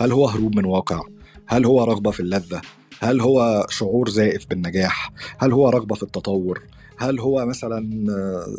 هل 0.00 0.12
هو 0.12 0.26
هروب 0.28 0.56
من 0.56 0.64
واقع؟ 0.64 1.00
هل 1.46 1.64
هو 1.66 1.84
رغبة 1.84 2.10
في 2.10 2.20
اللذة؟ 2.20 2.60
هل 3.00 3.20
هو 3.20 3.66
شعور 3.70 4.08
زائف 4.08 4.46
بالنجاح؟ 4.46 5.12
هل 5.38 5.52
هو 5.52 5.68
رغبة 5.68 5.94
في 5.94 6.02
التطور؟ 6.02 6.62
هل 6.98 7.20
هو 7.20 7.46
مثلا 7.46 7.90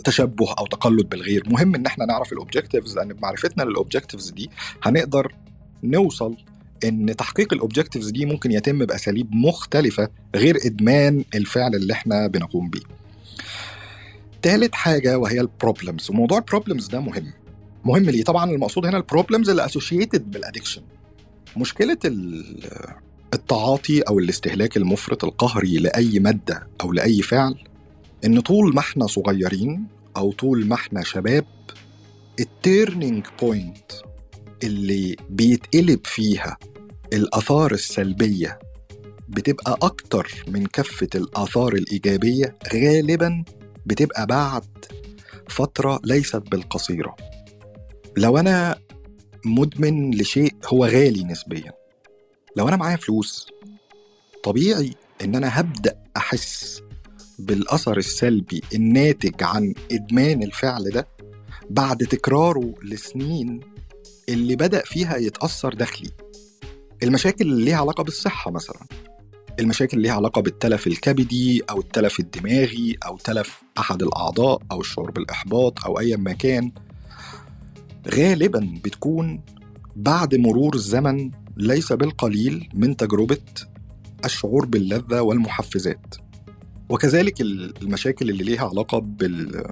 تشبه 0.04 0.54
أو 0.54 0.68
تقلد 0.68 1.10
بالغير؟ 1.10 1.44
مهم 1.50 1.76
إن 1.76 1.86
إحنا 1.86 2.06
نعرف 2.06 2.34
ال 2.34 2.39
objectives 2.39 2.96
لأن 2.98 3.14
بمعرفتنا 3.14 3.64
لل 3.64 3.75
objectives 3.75 4.30
دي 4.32 4.50
هنقدر 4.84 5.36
نوصل 5.84 6.36
إن 6.84 7.16
تحقيق 7.16 7.54
ال 7.54 7.59
objectives 7.59 8.10
دي 8.10 8.26
ممكن 8.26 8.52
يتم 8.52 8.86
بأساليب 8.86 9.36
مختلفة 9.36 10.10
غير 10.36 10.58
إدمان 10.66 11.24
الفعل 11.36 11.76
اللي 11.76 11.94
إحنا 11.94 12.28
بنقوم 12.28 12.70
بيه. 12.70 12.82
تالت 14.42 14.76
حاجة 14.76 15.18
وهي 15.18 15.42
ال 15.42 15.49
problems 15.49 16.10
وموضوع 16.10 16.38
ال 16.38 16.43
problems 16.43 16.88
ده 16.88 17.00
مهم. 17.00 17.34
مهم 17.86 18.04
ليه؟ 18.04 18.24
طبعا 18.24 18.52
المقصود 18.52 18.86
هنا 18.86 18.98
ال 18.98 19.03
problems 19.03 19.50
اللي 19.50 19.66
associated 19.66 20.32
بال 20.32 20.41
addiction 20.41 20.82
مشكلة 21.58 21.98
ال- 22.06 22.58
التعاطي 23.34 24.02
أو 24.02 24.20
الاستهلاك 24.20 24.78
المفرط 24.78 25.24
القهري 25.26 25.78
لأي 25.78 26.20
مادة 26.20 26.68
أو 26.82 26.94
لأي 26.94 27.22
فعل 27.22 27.56
إن 28.26 28.40
طول 28.40 28.74
ما 28.76 28.80
إحنا 28.80 29.08
صغيرين 29.08 29.86
أو 30.18 30.32
طول 30.32 30.66
ما 30.68 30.76
إحنا 30.76 31.04
شباب 31.04 31.46
ال 32.40 32.50
turning 32.50 33.26
point 33.42 33.92
اللي 34.64 35.16
بيتقلب 35.30 36.00
فيها 36.06 36.58
الآثار 37.14 37.72
السلبية 37.72 38.60
بتبقى 39.30 39.78
أكتر 39.82 40.44
من 40.48 40.66
كفه 40.68 41.08
الآثار 41.16 41.74
الإيجابية 41.74 42.56
غالبا 42.74 43.44
بتبقى 43.86 44.26
بعد 44.26 44.64
فترة 45.50 46.00
ليست 46.04 46.36
بالقصيرة. 46.52 47.16
لو 48.18 48.38
أنا 48.38 48.76
مدمن 49.46 50.12
لشيء 50.12 50.54
هو 50.66 50.86
غالي 50.86 51.24
نسبيا. 51.24 51.74
لو 52.56 52.68
أنا 52.68 52.76
معايا 52.76 52.96
فلوس 52.98 53.48
طبيعي 54.44 54.94
إن 55.24 55.36
أنا 55.36 55.60
هبدأ 55.60 55.96
أحس 56.18 56.82
بالأثر 57.40 57.98
السلبي 57.98 58.62
الناتج 58.76 59.44
عن 59.44 59.74
إدمان 59.92 60.44
الفعل 60.44 60.90
ده 60.90 61.08
بعد 61.70 61.98
تكراره 61.98 62.74
لسنين 62.84 63.60
اللي 64.30 64.56
بدأ 64.56 64.82
فيها 64.86 65.18
يتأثر 65.18 65.74
داخلي. 65.74 66.10
المشاكل 67.04 67.46
اللي 67.46 67.66
ليها 67.66 67.78
علاقة 67.78 68.04
بالصحة 68.04 68.52
مثلا. 68.52 68.86
المشاكل 69.60 69.98
اللي 69.98 70.08
ليها 70.08 70.18
علاقة 70.18 70.42
بالتلف 70.42 70.88
الكبدي 70.88 71.62
أو 71.70 71.80
التلف 71.80 72.20
الدماغي 72.20 72.98
أو 73.06 73.18
تلف 73.18 73.62
أحد 73.78 74.04
الأعضاء 74.04 74.62
أو 74.72 74.82
الشعور 74.82 75.12
بالاحباط 75.12 75.86
أو 75.86 76.00
ايا 76.00 76.18
ما 76.18 76.34
كان. 76.34 76.72
غالبا 78.14 78.80
بتكون 78.84 79.42
بعد 79.96 80.36
مرور 80.36 80.76
الزمن 80.76 81.32
ليس 81.58 81.94
بالقليل 81.94 82.70
من 82.74 82.98
تجربة 82.98 83.44
الشعور 84.26 84.66
باللذة 84.66 85.22
والمحفزات. 85.22 86.16
وكذلك 86.90 87.42
المشاكل 87.42 88.30
اللي 88.30 88.44
ليها 88.44 88.70
علاقة 88.70 89.00
بال 89.00 89.64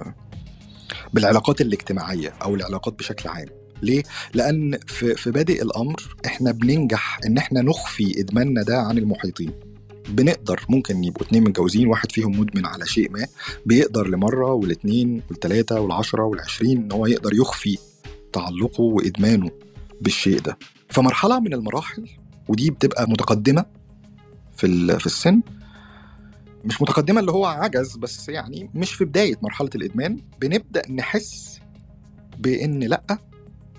بالعلاقات 1.13 1.61
الاجتماعية 1.61 2.29
أو 2.29 2.55
العلاقات 2.55 2.93
بشكل 2.99 3.29
عام. 3.29 3.64
ليه؟ 3.81 4.03
لأن 4.33 4.77
في, 4.87 5.15
في 5.15 5.31
بادئ 5.31 5.63
الأمر 5.63 6.15
إحنا 6.25 6.51
بننجح 6.51 7.19
إن 7.25 7.37
إحنا 7.37 7.61
نخفي 7.61 8.19
إدماننا 8.21 8.63
ده 8.63 8.77
عن 8.81 8.97
المحيطين. 8.97 9.51
بنقدر 10.09 10.65
ممكن 10.69 11.03
يبقوا 11.03 11.27
اتنين 11.27 11.43
متجوزين 11.43 11.87
واحد 11.87 12.11
فيهم 12.11 12.39
مدمن 12.39 12.65
على 12.65 12.85
شيء 12.85 13.11
ما 13.11 13.27
بيقدر 13.65 14.07
لمرة 14.07 14.53
والاتنين 14.53 15.21
والتلاتة 15.29 15.79
والعشرة 15.79 16.23
والعشرين 16.23 16.77
إن 16.77 16.91
هو 16.91 17.05
يقدر 17.05 17.33
يخفي 17.33 17.77
تعلقه 18.33 18.81
وإدمانه 18.81 19.51
بالشيء 20.01 20.39
ده. 20.39 20.57
فمرحلة 20.89 21.39
من 21.39 21.53
المراحل 21.53 22.09
ودي 22.47 22.69
بتبقى 22.71 23.09
متقدمة 23.09 23.65
في 24.57 24.99
في 24.99 25.05
السن 25.05 25.41
مش 26.65 26.81
متقدمة 26.81 27.19
اللي 27.19 27.31
هو 27.31 27.45
عجز 27.45 27.95
بس 27.97 28.29
يعني 28.29 28.69
مش 28.73 28.93
في 28.93 29.05
بداية 29.05 29.35
مرحلة 29.41 29.69
الإدمان 29.75 30.21
بنبدأ 30.41 30.91
نحس 30.91 31.59
بإن 32.39 32.79
لأ 32.79 33.17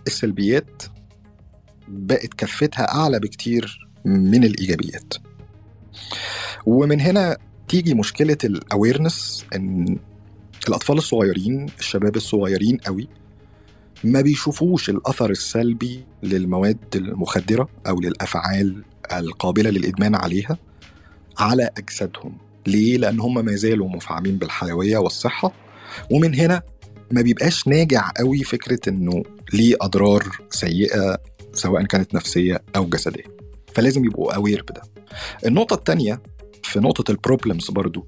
السلبيات 0.06 0.82
بقت 1.88 2.34
كفتها 2.34 2.94
أعلى 2.94 3.18
بكتير 3.20 3.88
من 4.04 4.44
الإيجابيات. 4.44 5.14
ومن 6.66 7.00
هنا 7.00 7.36
تيجي 7.68 7.94
مشكلة 7.94 8.38
الاويرنس 8.44 9.46
إن 9.54 9.98
الأطفال 10.68 10.98
الصغيرين 10.98 11.66
الشباب 11.78 12.16
الصغيرين 12.16 12.76
قوي 12.76 13.08
ما 14.04 14.20
بيشوفوش 14.20 14.90
الأثر 14.90 15.30
السلبي 15.30 16.04
للمواد 16.22 16.78
المخدرة 16.94 17.68
أو 17.86 18.00
للأفعال 18.00 18.82
القابلة 19.12 19.70
للإدمان 19.70 20.14
عليها 20.14 20.58
على 21.38 21.70
أجسادهم. 21.78 22.38
ليه؟ 22.66 22.96
لأن 22.98 23.20
هم 23.20 23.44
ما 23.44 23.56
زالوا 23.56 23.88
مفعمين 23.88 24.38
بالحيوية 24.38 24.98
والصحة. 24.98 25.52
ومن 26.10 26.34
هنا 26.34 26.62
ما 27.10 27.22
بيبقاش 27.22 27.68
ناضج 27.68 28.10
قوي 28.16 28.44
فكرة 28.44 28.88
إنه 28.88 29.22
ليه 29.52 29.76
اضرار 29.80 30.38
سيئة 30.50 31.18
سواء 31.52 31.82
كانت 31.84 32.14
نفسية 32.14 32.62
أو 32.76 32.84
جسدية. 32.86 33.24
فلازم 33.74 34.04
يبقوا 34.04 34.34
aware 34.34 34.62
بده. 34.70 34.82
النقطة 35.46 35.74
الثانية 35.74 36.22
في 36.62 36.80
نقطة 36.80 37.10
ال 37.10 37.17
problems 37.17 37.70
برضو 37.70 38.06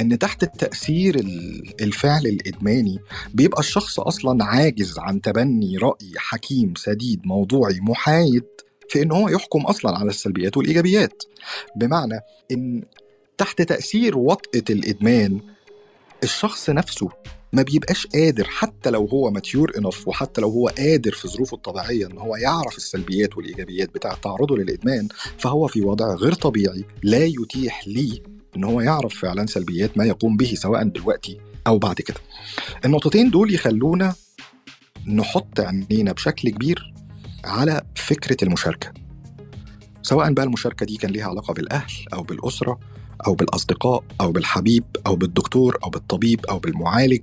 إن 0.00 0.18
تحت 0.18 0.42
التاثير 0.42 1.14
ال- 1.14 1.82
الفعل 1.82 2.26
الإدماني 2.26 2.98
بيبقى 3.34 3.60
الشخص 3.60 4.00
أصلا 4.00 4.44
عاجز 4.44 4.98
عن 4.98 5.20
تبني 5.20 5.76
رأي 5.78 6.12
حكيم 6.16 6.74
سديد 6.76 7.20
موضوعي 7.24 7.78
محايد 7.80 8.44
في 8.88 9.02
إن 9.02 9.12
هو 9.12 9.28
يحكم 9.28 9.60
أصلا 9.60 9.98
على 9.98 10.08
السلبيات 10.10 10.56
والإيجابيات. 10.56 11.22
بمعنى 11.76 12.20
إن 12.52 12.82
تحت 13.38 13.62
تأثير 13.62 14.18
وطأة 14.18 14.64
الإدمان 14.70 15.40
الشخص 16.22 16.70
نفسه 16.70 17.08
ما 17.52 17.62
بيبقاش 17.62 18.06
قادر 18.06 18.44
حتى 18.44 18.90
لو 18.90 19.06
هو 19.06 19.30
ماتيور 19.30 19.72
انف 19.78 20.08
وحتى 20.08 20.40
لو 20.40 20.50
هو 20.50 20.68
قادر 20.68 21.12
في 21.12 21.28
ظروفه 21.28 21.54
الطبيعية 21.54 22.06
إن 22.06 22.18
هو 22.18 22.36
يعرف 22.36 22.76
السلبيات 22.76 23.36
والإيجابيات 23.36 23.94
بتاعه 23.94 24.14
تعرضه 24.14 24.56
للإدمان 24.56 25.08
فهو 25.38 25.66
في 25.66 25.80
وضع 25.80 26.14
غير 26.14 26.34
طبيعي 26.34 26.84
لا 27.02 27.24
يتيح 27.24 27.88
ليه 27.88 28.22
إن 28.56 28.64
هو 28.64 28.80
يعرف 28.80 29.14
فعلا 29.20 29.46
سلبيات 29.46 29.98
ما 29.98 30.04
يقوم 30.04 30.36
به 30.36 30.54
سواء 30.54 30.84
دلوقتي 30.84 31.38
أو 31.66 31.78
بعد 31.78 31.94
كده. 32.00 32.16
النقطتين 32.84 33.30
دول 33.30 33.54
يخلونا 33.54 34.14
نحط 35.06 35.60
عينينا 35.60 36.12
بشكل 36.12 36.48
كبير 36.50 36.94
على 37.44 37.82
فكرة 37.94 38.36
المشاركة. 38.44 38.92
سواء 40.02 40.32
بقى 40.32 40.44
المشاركة 40.44 40.86
دي 40.86 40.96
كان 40.96 41.10
ليها 41.10 41.26
علاقة 41.26 41.54
بالأهل 41.54 41.92
أو 42.12 42.22
بالأسرة 42.22 42.80
أو 43.26 43.34
بالأصدقاء 43.34 44.04
أو 44.20 44.32
بالحبيب 44.32 44.84
أو 45.06 45.16
بالدكتور 45.16 45.78
أو 45.84 45.90
بالطبيب 45.90 46.46
أو 46.46 46.58
بالمعالج. 46.58 47.20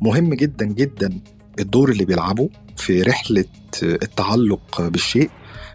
مهم 0.00 0.34
جدا 0.34 0.64
جدا 0.64 1.20
الدور 1.58 1.90
اللي 1.90 2.04
بيلعبه 2.04 2.48
في 2.76 3.02
رحلة 3.02 3.44
التعلق 3.82 4.80
بالشيء 4.80 5.30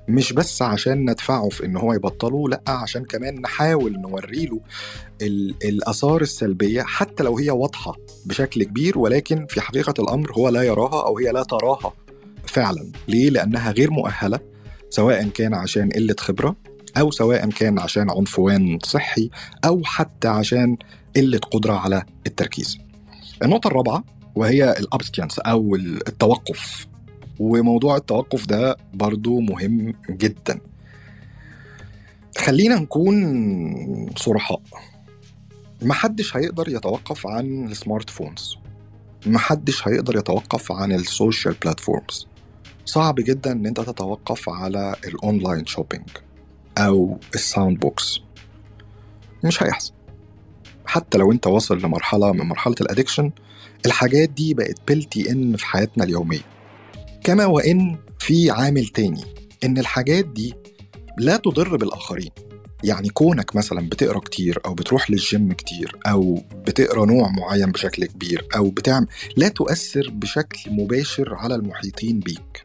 مش 0.10 0.34
بس 0.34 0.62
عشان 0.62 1.10
ندفعه 1.10 1.50
في 1.50 1.66
إن 1.66 1.78
هو 1.78 1.94
يبطله 1.94 2.50
لأ 2.50 2.62
عشان 2.68 3.06
كمان 3.06 3.42
نحاول 3.42 3.92
نوري 4.02 4.46
له 4.46 4.60
ال- 5.22 5.56
الآثار 5.64 6.22
السلبية 6.22 6.82
حتى 6.82 7.24
لو 7.24 7.38
هي 7.38 7.50
واضحة 7.52 7.96
بشكل 8.26 8.64
كبير 8.64 8.98
ولكن 9.00 9.46
في 9.50 9.62
حقيقة 9.62 9.94
الأمر 10.00 10.32
هو 10.34 10.50
لا 10.50 10.62
يراها 10.62 11.06
أو 11.08 11.18
هي 11.18 11.32
لا 11.32 11.44
تراها 11.44 11.94
فعلا. 12.48 12.92
ليه؟ 13.08 13.30
لأنها 13.30 13.72
غير 13.72 13.92
مؤهلة 13.92 14.40
سواء 14.90 15.28
كان 15.28 15.54
عشان 15.54 15.90
قلة 15.90 16.16
خبرة 16.20 16.56
أو 16.98 17.12
سواء 17.12 17.50
كان 17.50 17.80
عشان 17.80 18.10
عنفوان 18.10 18.80
صحي 18.84 19.30
أو 19.66 19.82
حتى 19.84 20.28
عشان 20.28 20.78
قلة 21.16 21.40
قدرة 21.40 21.74
على 21.74 22.04
التركيز. 22.28 22.78
النقطة 23.44 23.68
الرابعة 23.68 24.04
وهي 24.36 24.72
ال 24.72 24.78
abstinence 24.78 25.40
أو 25.40 25.76
التوقف. 25.76 26.88
وموضوع 27.40 27.98
التوقف 27.98 28.46
ده 28.46 28.78
برضو 28.94 29.40
مهم 29.40 29.94
جدا. 30.10 30.60
خلينا 32.38 32.76
نكون 32.76 34.14
صرحاء. 34.18 34.62
محدش 35.82 36.38
هيقدر 36.38 36.70
يتوقف 36.70 37.28
عن 37.28 37.68
ال 37.68 38.10
smartphones 38.10 38.58
محدش 39.26 39.88
هيقدر 39.88 40.18
يتوقف 40.18 40.72
عن 40.72 40.92
ال 40.92 41.01
social 41.01 41.56
platforms. 41.64 42.28
صعب 42.86 43.16
جدا 43.16 43.52
إن 43.52 43.66
أنت 43.66 43.80
تتوقف 43.80 44.50
على 44.50 44.96
ال 45.08 45.16
online 45.16 45.66
shopping 45.66 46.10
أو 46.78 47.20
ال 47.36 47.43
sound 47.43 47.80
box 47.80 48.20
مش 49.44 49.64
هيحصل. 49.64 49.94
حتى 50.86 51.18
لو 51.18 51.32
أنت 51.32 51.48
واصل 51.48 51.78
لمرحلة 51.78 52.32
من 52.32 52.46
مرحلة 52.46 52.76
ال 52.82 52.87
addiction 52.87 53.32
الحاجات 53.86 54.30
دي 54.30 54.54
بقت 54.54 54.80
built-in 54.88 55.56
في 55.56 55.66
حياتنا 55.66 56.04
اليومية. 56.04 56.46
كما 57.24 57.46
وإن 57.46 57.98
في 58.20 58.52
عامل 58.52 58.88
تاني 58.88 59.24
إن 59.64 59.78
الحاجات 59.78 60.26
دي 60.26 60.54
لا 61.18 61.38
تضر 61.38 61.76
بالآخرين. 61.78 62.32
يعني 62.84 63.10
كونك 63.10 63.56
مثلا 63.56 63.90
بتقرأ 63.90 64.20
كتير 64.20 64.60
أو 64.66 64.74
بتروح 64.74 65.12
للجيم 65.12 65.54
كتير 65.54 65.96
أو 66.08 66.44
بتقرأ 66.56 67.06
نوع 67.06 67.30
معين 67.30 67.72
بشكل 67.72 68.06
كبير 68.06 68.48
أو 68.56 68.70
بتعمل 68.70 69.08
لا 69.38 69.48
تؤثر 69.48 70.10
بشكل 70.10 70.72
مباشر 70.72 71.36
على 71.36 71.56
المحيطين 71.56 72.20
بيك. 72.20 72.64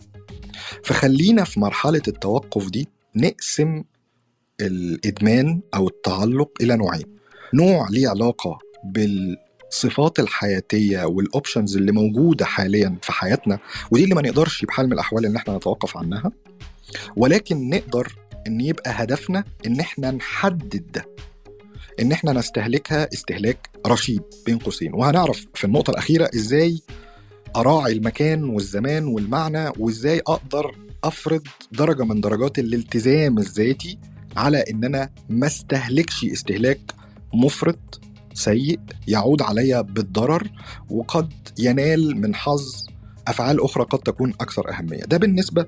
فخلينا 0.85 1.45
في 1.45 1.61
مرحلة 1.61 2.03
التوقف 2.09 2.71
دي 2.71 2.89
نقسم 3.17 3.83
الإدمان 4.61 5.61
أو 5.75 5.89
التعلق 5.89 6.51
إلى 6.61 6.77
نوعين. 6.77 7.07
نوع 7.55 7.87
ليه 7.91 8.09
علاقة 8.09 8.59
بالصفات 8.85 10.19
الحياتية 10.19 11.05
والاوبشنز 11.05 11.77
اللي 11.77 11.93
موجودة 11.93 12.45
حاليا 12.45 12.99
في 13.03 13.13
حياتنا 13.13 13.59
ودي 13.91 14.05
اللي 14.05 14.15
ما 14.15 14.23
نقدرش 14.23 14.65
بحال 14.65 14.87
من 14.87 14.93
الأحوال 14.93 15.27
إن 15.27 15.37
إحنا 15.37 15.57
نتوقف 15.57 15.97
عنها 15.97 16.31
ولكن 17.17 17.69
نقدر 17.71 18.13
إن 18.47 18.61
يبقى 18.61 18.91
هدفنا 18.95 19.45
إن 19.67 19.81
إحنا 19.81 20.11
نحدد 20.11 20.85
ده 20.95 21.07
إن 22.01 22.13
إحنا 22.13 22.33
نستهلكها 22.33 23.09
استهلاك 23.15 23.71
رشيد 23.87 24.23
بين 24.47 24.59
قوسين. 24.59 24.95
وهنعرف 24.95 25.47
في 25.55 25.65
النقطة 25.65 25.91
الأخيرة 25.91 26.31
إزاي 26.35 26.81
أراعي 27.57 27.93
المكان 27.93 28.45
والزمان 28.45 29.05
والمعنى 29.05 29.69
وإزاي 29.79 30.19
أقدر 30.19 30.77
أفرض 31.05 31.43
درجة 31.73 32.05
من 32.05 32.21
درجات 32.21 32.59
الالتزام 32.59 33.39
الذاتي 33.39 33.99
على 34.37 34.65
إن 34.71 34.85
أنا 34.85 35.11
ما 35.29 35.47
استهلكش 35.47 36.25
استهلاك 36.25 36.81
مفرط 37.35 38.01
سيء 38.35 38.81
يعود 39.09 39.43
عليا 39.43 39.81
بالضرر 39.81 40.51
وقد 40.91 41.33
ينال 41.59 42.21
من 42.21 42.35
حظ 42.35 42.87
أفعال 43.29 43.65
أخرى 43.65 43.85
قد 43.85 43.99
تكون 43.99 44.31
أكثر 44.41 44.71
أهمية. 44.71 45.03
ده 45.03 45.17
بالنسبة 45.17 45.67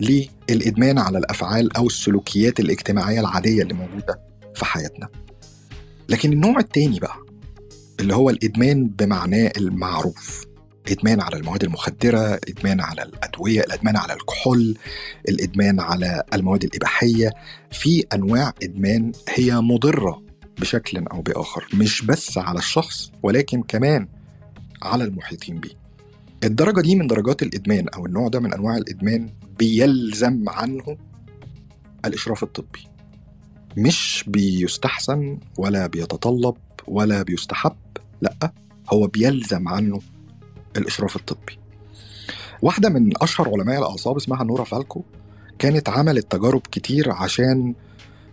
للإدمان 0.00 0.98
على 0.98 1.18
الأفعال 1.18 1.76
أو 1.76 1.86
السلوكيات 1.86 2.60
الاجتماعية 2.60 3.20
العادية 3.20 3.62
اللي 3.62 3.74
موجودة 3.74 4.20
في 4.54 4.64
حياتنا. 4.64 5.08
لكن 6.08 6.32
النوع 6.32 6.58
التاني 6.58 7.00
بقى 7.00 7.16
اللي 8.00 8.14
هو 8.14 8.30
الإدمان 8.30 8.88
بمعناه 8.88 9.52
المعروف. 9.56 10.44
إدمان 10.90 11.20
على 11.20 11.36
المواد 11.36 11.64
المخدرة 11.64 12.40
إدمان 12.48 12.80
على 12.80 13.02
الأدوية 13.02 13.60
الإدمان 13.60 13.96
على 13.96 14.12
الكحول 14.12 14.76
الإدمان 15.28 15.80
على 15.80 16.22
المواد 16.34 16.64
الإباحية. 16.64 17.30
في 17.70 18.04
أنواع 18.14 18.52
إدمان 18.62 19.12
هي 19.28 19.60
مضرة 19.60 20.22
بشكل 20.60 21.06
أو 21.06 21.20
بآخر 21.22 21.66
مش 21.74 22.02
بس 22.02 22.38
على 22.38 22.58
الشخص 22.58 23.10
ولكن 23.22 23.62
كمان 23.62 24.08
على 24.82 25.04
المحيطين 25.04 25.60
بيه. 25.60 25.78
الدرجة 26.44 26.80
دي 26.80 26.96
من 26.96 27.06
درجات 27.06 27.42
الإدمان 27.42 27.88
أو 27.88 28.06
النوع 28.06 28.28
ده 28.28 28.40
من 28.40 28.54
أنواع 28.54 28.76
الإدمان 28.76 29.30
بيلزم 29.58 30.48
عنه 30.48 30.96
الإشراف 32.04 32.42
الطبي. 32.42 32.86
مش 33.76 34.24
بيستحسن 34.26 35.38
ولا 35.58 35.86
بيتطلب 35.86 36.54
ولا 36.86 37.22
بيستحب 37.22 37.76
لأ 38.20 38.52
هو 38.92 39.06
بيلزم 39.06 39.68
عنه 39.68 40.00
الإشراف 40.78 41.16
الطبي. 41.16 41.58
واحدة 42.62 42.88
من 42.88 43.22
أشهر 43.22 43.48
علماء 43.48 43.78
الأعصاب 43.78 44.16
اسمها 44.16 44.44
نورا 44.44 44.64
فالكو 44.64 45.02
كانت 45.58 45.88
عملت 45.88 46.32
تجارب 46.32 46.62
كتير 46.72 47.12
عشان 47.12 47.74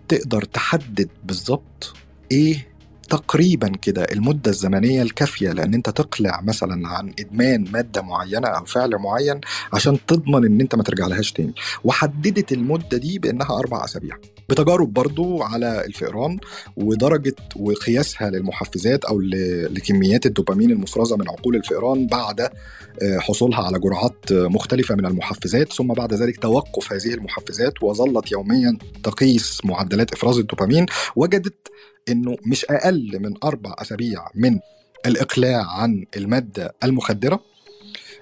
تقدر 0.08 0.44
تحدد 0.44 1.10
بالظبط 1.24 1.94
إيه 2.32 2.68
تقريبا 3.10 3.68
كده 3.82 4.04
المدة 4.04 4.52
الزمنية 4.52 5.02
الكافية 5.02 5.52
لأن 5.52 5.74
أنت 5.74 5.90
تقلع 5.90 6.42
مثلا 6.42 6.88
عن 6.88 7.14
إدمان 7.20 7.66
مادة 7.72 8.02
معينة 8.02 8.48
أو 8.48 8.66
فعل 8.66 8.96
معين 8.96 9.42
عشان 9.74 9.98
تضمن 10.08 10.46
إن 10.46 10.62
أنت 10.62 10.76
ما 10.76 10.84
ترجع 10.84 11.08
لهاش 11.08 11.32
تاني. 11.32 11.54
وحددت 11.84 12.52
المدة 12.52 12.98
دي 12.98 13.20
بأنها 13.20 13.60
أربع 13.60 13.86
أسابيع. 13.86 14.18
بتجارب 14.50 14.94
برضو 14.94 15.44
على 15.44 15.86
الفئران 15.86 16.38
ودرجة 16.78 17.36
وقياسها 17.56 18.30
للمحفزات 18.30 19.06
أو 19.06 19.22
لكميات 19.22 20.26
الدوبامين 20.26 20.72
المفرزة 20.72 21.18
من 21.18 21.30
عقول 21.30 21.56
الفئران 21.56 22.08
بعد 22.08 22.50
حصولها 23.20 23.64
على 23.64 23.80
جرعات 23.80 24.32
مختلفة 24.32 24.96
من 24.96 25.06
المحفزات 25.06 25.74
ثم 25.74 25.88
بعد 25.88 26.14
ذلك 26.14 26.38
توقف 26.38 26.94
هذه 26.94 27.14
المحفزات 27.14 27.84
وظلت 27.84 28.32
يوميا 28.32 28.78
تقيس 29.04 29.66
معدلات 29.66 30.14
إفراز 30.14 30.38
الدوبامين 30.40 30.86
وجدت 31.16 31.72
إنه 32.10 32.36
مش 32.46 32.66
أقل 32.66 33.20
من 33.20 33.34
أربع 33.44 33.76
أسابيع 33.80 34.28
من 34.36 34.60
الإقلاع 35.06 35.66
عن 35.72 36.06
المادة 36.18 36.76
المخدرة 36.84 37.40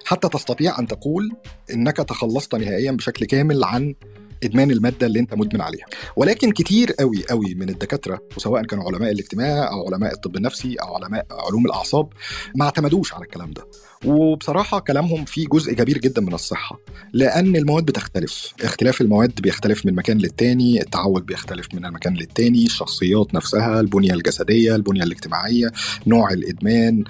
حتى 0.05 0.29
تستطيع 0.29 0.79
أن 0.79 0.87
تقول 0.87 1.31
إنك 1.73 1.97
تخلصت 1.97 2.55
نهائيا 2.55 2.91
بشكل 2.91 3.25
كامل 3.25 3.63
عن 3.63 3.95
إدمان 4.43 4.71
المادة 4.71 5.07
اللي 5.07 5.19
أنت 5.19 5.33
مدمن 5.33 5.61
عليها. 5.61 5.85
ولكن 6.15 6.51
كتير 6.51 6.91
قوي 6.91 7.23
قوي 7.29 7.55
من 7.55 7.69
الدكاترة 7.69 8.21
وسواء 8.37 8.63
كانوا 8.63 8.83
علماء 8.85 9.11
الاجتماع 9.11 9.71
أو 9.71 9.85
علماء 9.87 10.13
الطب 10.13 10.35
النفسي 10.35 10.75
أو 10.75 10.95
علماء 10.95 11.25
علوم 11.31 11.65
الأعصاب 11.65 12.07
ما 12.55 12.65
اعتمدوش 12.65 13.13
على 13.13 13.23
الكلام 13.23 13.51
ده. 13.51 13.67
وبصراحة 14.05 14.79
كلامهم 14.79 15.25
فيه 15.25 15.47
جزء 15.47 15.73
كبير 15.73 15.97
جدا 15.97 16.21
من 16.21 16.33
الصحة 16.33 16.79
لأن 17.13 17.55
المواد 17.55 17.85
بتختلف. 17.85 18.53
اختلاف 18.63 19.01
المواد 19.01 19.41
بيختلف 19.41 19.85
من 19.85 19.95
مكان 19.95 20.17
للتاني 20.17 20.81
التعود 20.81 21.25
بيختلف 21.25 21.67
من 21.73 21.85
المكان 21.85 22.13
للتاني 22.13 22.65
الشخصيات 22.65 23.33
نفسها 23.33 23.79
البنية 23.79 24.13
الجسدية 24.13 24.75
البنية 24.75 25.03
الاجتماعية 25.03 25.71
نوع 26.07 26.31
الإدمان 26.31 27.03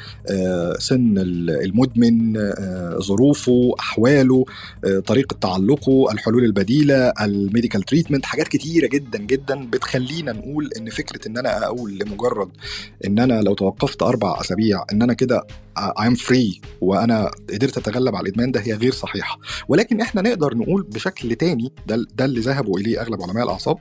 سن 0.79 1.13
المدمن 1.17 2.33
ظروفه 2.99 3.75
أحواله 3.79 4.45
طريقة 5.05 5.37
تعلقه 5.41 6.11
الحلول 6.11 6.43
البديلة 6.45 7.13
ال 7.21 7.29
medical 7.29 7.83
treatment 7.83 8.25
حاجات 8.25 8.47
كتيرة 8.47 8.87
جدا 8.87 9.17
جدا 9.19 9.65
بتخلينا 9.65 10.31
نقول 10.31 10.69
إن 10.77 10.89
فكرة 10.89 11.27
إن 11.27 11.37
أنا 11.37 11.65
أقول 11.65 11.97
لمجرد 11.99 12.49
إن 13.05 13.19
أنا 13.19 13.41
لو 13.41 13.53
توقفت 13.53 14.01
أربع 14.03 14.41
أسابيع 14.41 14.83
إن 14.93 15.01
أنا 15.01 15.13
كده 15.13 15.43
I'm 15.79 16.15
free 16.15 16.61
وأنا 16.81 17.31
قدرت 17.49 17.77
أتغلب 17.77 18.15
على 18.15 18.23
الإدمان 18.29 18.51
ده 18.51 18.59
هي 18.61 18.73
غير 18.73 18.91
صحيحة. 18.91 19.39
ولكن 19.67 20.01
إحنا 20.01 20.21
نقدر 20.21 20.57
نقول 20.57 20.83
بشكل 20.83 21.35
تاني 21.35 21.71
ده 21.87 22.05
ده 22.15 22.25
اللي 22.25 22.39
ذهبوا 22.39 22.79
اليه 22.79 23.01
أغلب 23.01 23.21
علماء 23.21 23.43
الأعصاب 23.43 23.77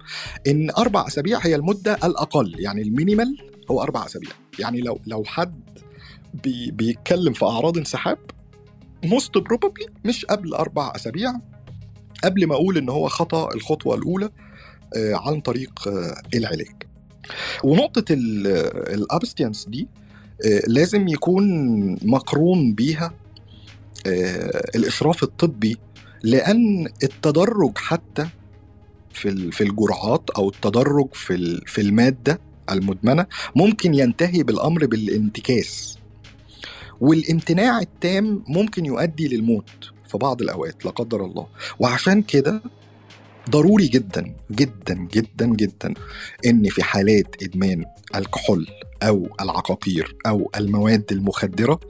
إن 0.46 0.70
أربع 0.70 1.07
أسابيع 1.07 1.38
هي 1.38 1.55
المدة 1.55 1.94
الأقل 2.05 2.55
يعني 2.61 2.83
ال 2.83 2.89
minimal 2.89 3.38
هو 3.70 3.83
أربع 3.83 4.07
أسابيع. 4.07 4.31
يعني 4.59 4.81
لو 4.81 4.98
لو 5.07 5.24
حد 5.24 5.62
بي 6.44 6.70
بيتكلم 6.70 7.33
في 7.33 7.44
أعراض 7.44 7.78
انسحاب 7.78 8.18
most 9.05 9.38
probably 9.38 9.87
مش 10.05 10.24
قبل 10.24 10.55
أربع 10.55 10.92
أسابيع 10.96 11.33
قبل 12.24 12.46
ما 12.46 12.55
أقول 12.55 12.76
إن 12.78 12.88
هو 12.88 13.09
خطى 13.09 13.55
الخطوة 13.55 13.94
الأولى 13.96 14.31
عن 14.96 15.40
طريق 15.40 15.88
العلاج. 16.35 16.83
ونقطة 17.64 18.05
ال 18.11 18.25
abstinence 18.25 19.66
دي 19.68 19.88
لازم 20.66 21.09
يكون 21.09 21.44
مقرون 22.02 22.74
بيها 22.74 23.14
الإشراف 24.76 25.22
الطبي 25.22 25.76
لأن 26.22 26.88
التدرج 27.02 27.78
حتى 27.78 28.28
في 29.50 29.61
الجرعات 29.61 30.31
أو 30.31 30.48
التدرج 30.48 31.14
في 31.66 31.78
المادة 31.78 32.40
المدمنة 32.70 33.26
ممكن 33.57 33.94
ينتهي 33.94 34.42
بالأمر 34.42 34.87
بالانتكاس. 34.87 35.98
والامتناع 37.00 37.78
التام 37.81 38.44
ممكن 38.48 38.87
يؤدي 38.87 39.28
للموت 39.28 39.70
في 40.09 40.18
بعض 40.18 40.42
الأوقات 40.42 40.85
لا 40.85 40.90
قدر 40.90 41.24
الله. 41.24 41.46
وعشان 41.78 42.22
كده 42.22 42.62
ضروري 43.50 43.87
جدا 43.87 44.35
جدا 44.50 44.94
جدا 44.94 45.46
جدا 45.46 45.94
إن 46.46 46.68
في 46.68 46.83
حالات 46.83 47.42
إدمان 47.42 47.85
الكحول 48.14 48.66
أو 49.02 49.28
العقاقير 49.40 50.16
أو 50.26 50.50
المواد 50.57 51.05
المخدرة 51.12 51.81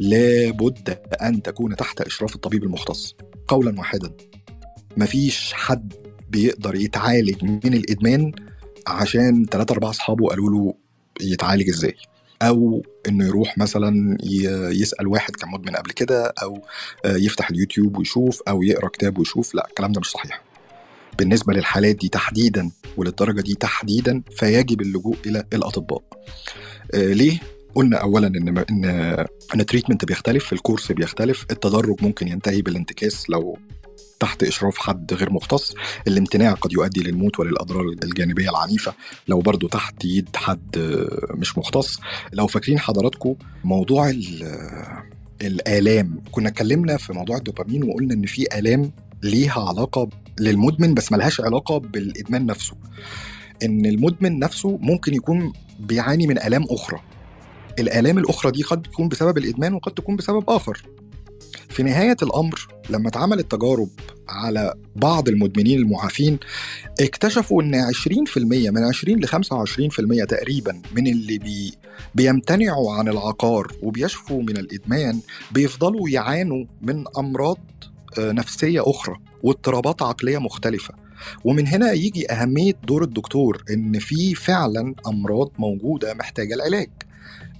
لابد 0.00 0.98
أن 1.22 1.42
تكون 1.42 1.76
تحت 1.76 2.00
إشراف 2.00 2.34
الطبيب 2.34 2.64
المختص. 2.64 3.14
قولا 3.48 3.78
واحدا 3.78 4.12
مفيش 4.96 5.52
حد 5.52 5.92
بيقدر 6.30 6.74
يتعالج 6.74 7.44
من 7.44 7.74
الإدمان 7.74 8.32
عشان 8.86 9.46
ثلاثة 9.50 9.72
أربعة 9.72 9.90
أصحابه 9.90 10.28
قالوا 10.28 10.50
له 10.50 10.74
يتعالج 11.20 11.68
إزاي؟ 11.68 11.94
أو 12.42 12.82
إنه 13.08 13.26
يروح 13.26 13.58
مثلا 13.58 14.16
يسأل 14.70 15.06
واحد 15.06 15.36
كان 15.36 15.50
مدمن 15.50 15.76
قبل 15.76 15.90
كده 15.90 16.32
أو 16.42 16.62
آه، 17.04 17.16
يفتح 17.16 17.50
اليوتيوب 17.50 17.98
ويشوف 17.98 18.42
أو 18.48 18.62
يقرأ 18.62 18.88
كتاب 18.88 19.18
ويشوف 19.18 19.54
لا 19.54 19.66
الكلام 19.68 19.92
ده 19.92 20.00
مش 20.00 20.10
صحيح. 20.10 20.47
بالنسبة 21.18 21.52
للحالات 21.52 21.96
دي 21.96 22.08
تحديدا 22.08 22.70
وللدرجة 22.96 23.40
دي 23.40 23.54
تحديدا 23.54 24.22
فيجب 24.36 24.80
اللجوء 24.80 25.16
إلى 25.26 25.44
الأطباء. 25.52 26.02
آه، 26.94 27.12
ليه؟ 27.12 27.38
قلنا 27.74 27.96
اولا 27.96 28.26
إن 28.26 28.58
إن 28.58 28.86
إن 29.54 29.60
ال 29.60 29.64
treatment 29.64 30.04
بيختلف 30.04 30.52
ال 30.52 30.58
course 30.58 30.92
بيختلف 30.92 31.46
التدرج 31.50 31.96
ممكن 32.02 32.28
ينتهي 32.28 32.62
بالانتكاس 32.62 33.30
لو 33.30 33.58
تحت 34.20 34.42
إشراف 34.42 34.78
حد 34.78 35.12
غير 35.14 35.32
مختص. 35.32 35.74
الامتناع 36.08 36.52
قد 36.52 36.72
يؤدي 36.72 37.00
للموت 37.02 37.40
وللأضرار 37.40 37.84
الجانبية 38.04 38.50
العنيفة 38.50 38.94
لو 39.28 39.38
برضو 39.38 39.68
تحت 39.68 40.04
يد 40.04 40.36
حد 40.36 40.78
مش 41.34 41.58
مختص. 41.58 42.00
لو 42.32 42.46
فاكرين 42.46 42.78
حضراتكم 42.78 43.34
موضوع 43.64 44.10
ال- 44.10 44.58
الآلام 45.42 46.20
كنا 46.32 46.48
اتكلمنا 46.48 46.96
في 46.96 47.12
موضوع 47.12 47.36
الدوبامين 47.36 47.84
وقلنا 47.84 48.14
إن 48.14 48.26
في 48.26 48.58
آلام 48.58 48.92
ليها 49.22 49.60
علاقة 49.68 50.08
للمدمن 50.40 50.94
بس 50.94 51.12
ملهاش 51.12 51.40
علاقة 51.40 51.78
بالإدمان 51.78 52.46
نفسه. 52.46 52.76
إن 53.62 53.86
المدمن 53.86 54.38
نفسه 54.38 54.78
ممكن 54.80 55.14
يكون 55.14 55.52
بيعاني 55.80 56.26
من 56.26 56.38
آلام 56.38 56.64
أخرى. 56.70 57.00
الآلام 57.78 58.18
الأخرى 58.18 58.52
دي 58.52 58.62
قد 58.62 58.82
تكون 58.82 59.08
بسبب 59.08 59.38
الإدمان 59.38 59.74
وقد 59.74 59.92
تكون 59.92 60.16
بسبب 60.16 60.44
آخر. 60.50 60.82
في 61.68 61.82
نهاية 61.82 62.16
الأمر 62.22 62.68
لما 62.90 63.08
اتعملت 63.08 63.50
تجارب 63.52 63.88
على 64.28 64.74
بعض 64.96 65.28
المدمنين 65.28 65.78
المعافين 65.78 66.38
اكتشفوا 67.00 67.62
إن 67.62 67.92
20% 67.92 68.70
من 68.70 68.84
20 68.84 69.18
ل 69.20 69.28
25% 69.28 70.24
تقريبا 70.28 70.82
من 70.92 71.06
اللي 71.06 71.38
بي 71.38 71.74
بيمتنعوا 72.14 72.92
عن 72.92 73.08
العقار 73.08 73.72
وبيشفوا 73.82 74.42
من 74.42 74.56
الإدمان 74.56 75.20
بيفضلوا 75.52 76.08
يعانوا 76.08 76.64
من 76.82 77.04
أمراض 77.18 77.58
آه، 77.58 77.97
نفسية 78.18 78.82
أخرى 78.86 79.16
واضطرابات 79.42 80.02
عقلية 80.02 80.38
مختلفة. 80.38 80.94
ومن 81.44 81.66
هنا 81.66 81.92
يجي 81.92 82.32
أهمية 82.32 82.74
دور 82.84 83.02
الدكتور 83.02 83.64
إن 83.70 83.98
في 83.98 84.34
فعلا 84.34 84.94
أمراض 85.06 85.50
موجودة 85.58 86.14
محتاجة 86.14 86.54
العلاج. 86.54 86.90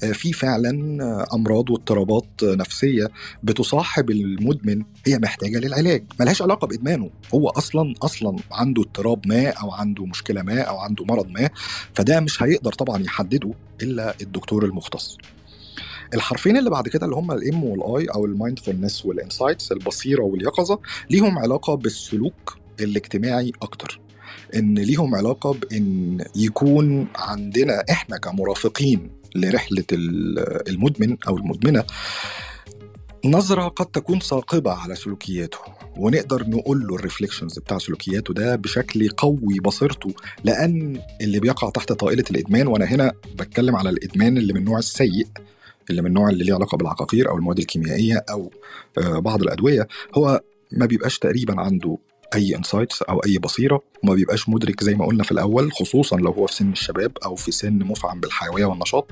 آه، 0.05 0.13
في 0.13 0.33
فعلا 0.33 1.05
آه، 1.05 1.35
أمراض 1.35 1.71
واضطرابات 1.71 2.27
آه، 2.43 2.55
نفسية 2.55 3.09
بتصاحب 3.43 4.11
المدمن 4.11 4.83
هي 5.07 5.19
محتاجة 5.19 5.59
للعلاج. 5.59 6.05
ملهاش 6.21 6.43
علاقة 6.43 6.67
بإدمانه. 6.67 7.11
هو 7.35 7.49
أصلا 7.49 7.95
أصلا 8.03 8.37
عنده 8.53 8.83
اضطراب 8.83 9.27
ما 9.27 9.49
أو 9.49 9.71
عنده 9.71 10.07
مشكلة 10.07 10.43
ما 10.43 10.61
أو 10.61 10.79
عنده 10.79 11.05
مرض 11.05 11.29
ما 11.29 11.51
فده 11.95 12.21
مش 12.21 12.43
هيقدر 12.43 12.73
طبعا 12.73 13.03
يحدده 13.03 13.51
إلا 13.83 14.15
الدكتور 14.21 14.65
المختص. 14.65 15.19
الحرفين 16.15 16.57
اللي 16.57 16.71
بعد 16.71 16.89
كده 16.89 17.05
اللي 17.07 17.17
هم 17.17 17.33
الام 17.33 17.65
والاي 17.65 18.07
أو 18.07 18.25
المايندفولنس 18.27 19.07
والانسايتس 19.07 19.73
البصيرة 19.73 20.23
واليقظة 20.23 20.79
ليهم 21.11 21.39
علاقة 21.39 21.75
بالسلوك 21.75 22.57
الاجتماعي 22.81 23.53
أكتر. 23.63 24.01
إن 24.55 24.75
ليهم 24.79 25.15
علاقة 25.15 25.53
بإن 25.53 26.19
يكون 26.37 27.09
عندنا 27.17 27.85
إحنا 27.91 28.19
كمرافقين 28.19 29.11
لرحلة 29.35 29.85
ال- 29.93 30.69
المدمن 30.69 31.17
أو 31.29 31.37
المدمنة 31.37 31.85
نظرة 33.25 33.69
قد 33.69 33.87
تكون 33.87 34.21
ثاقبة 34.21 34.73
على 34.73 34.95
سلوكياته 34.95 35.59
ونقدر 35.97 36.49
نقول 36.49 36.87
له 36.87 36.95
الريفليكشنز 36.97 37.59
بتاع 37.59 37.79
سلوكياته 37.79 38.35
ده 38.35 38.57
بشكل 38.57 39.03
يقوي 39.03 39.61
بصيرته 39.65 40.11
لأن 40.45 41.01
اللي 41.21 41.41
بيقع 41.41 41.71
تحت 41.71 41.93
طائلة 41.93 42.25
الإدمان 42.31 42.67
وأنا 42.67 42.85
هنا 42.85 43.13
بتكلم 43.35 43.77
على 43.77 43.91
الإدمان 43.91 44.39
اللي 44.39 44.53
من 44.53 44.61
النوع 44.61 44.79
السيء 44.79 45.27
اللي 45.91 46.03
من 46.03 46.09
النوع 46.09 46.29
اللي 46.29 46.45
ليه 46.45 46.55
علاقة 46.55 46.77
بالعقاقير 46.77 47.31
أو 47.31 47.37
المواد 47.37 47.59
الكيميائية 47.59 48.25
أو 48.31 48.51
آه، 48.99 49.19
بعض 49.19 49.43
الأدوية 49.43 49.89
هو 50.15 50.41
ما 50.73 50.87
بيبقاش 50.87 51.19
تقريبا 51.19 51.61
عنده 51.61 51.99
أي 52.35 52.57
insights 52.57 53.03
أو 53.03 53.19
أي 53.19 53.39
بصيرة 53.39 53.83
وما 54.05 54.15
بيبقاش 54.15 54.49
مدرك 54.49 54.85
زي 54.85 54.95
ما 54.95 55.07
قلنا 55.07 55.23
في 55.25 55.33
الأول 55.33 55.73
خصوصا 55.73 56.17
لو 56.17 56.31
هو 56.33 56.47
في 56.47 56.55
سن 56.55 56.73
الشباب 56.73 57.13
أو 57.25 57.35
في 57.35 57.53
سن 57.53 57.79
مفعم 57.79 58.21
بالحيوية 58.21 58.65
والنشاط 58.65 59.11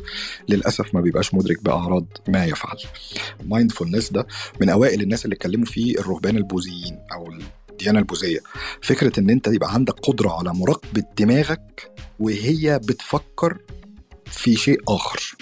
للأسف 0.49 0.95
ما 0.95 1.01
بيبقاش 1.01 1.35
مدرك 1.35 1.63
بأعراض 1.63 2.07
ما 2.29 2.45
يفعل. 2.45 2.77
ال 3.41 3.47
mindfulness 3.47 4.13
ده 4.13 4.27
من 4.61 4.69
أوائل 4.69 5.01
الناس 5.03 5.25
اللي 5.25 5.35
اتكلموا 5.35 5.67
فيه 5.67 5.99
الرهبان 5.99 6.37
البوذيين 6.37 6.99
أو 7.13 7.33
الديانة 7.71 7.99
البوذية. 7.99 8.39
فكرة 8.83 9.21
إن 9.21 9.31
أنت 9.31 9.47
يبقى 9.47 9.75
عندك 9.75 9.95
قدرة 10.01 10.39
على 10.39 10.55
مراقبة 10.55 11.05
دماغك 11.19 11.91
وهي 12.21 12.79
بتفكر 12.79 13.59
في 14.27 14.57
شيء 14.57 14.81
آخر. 14.89 15.37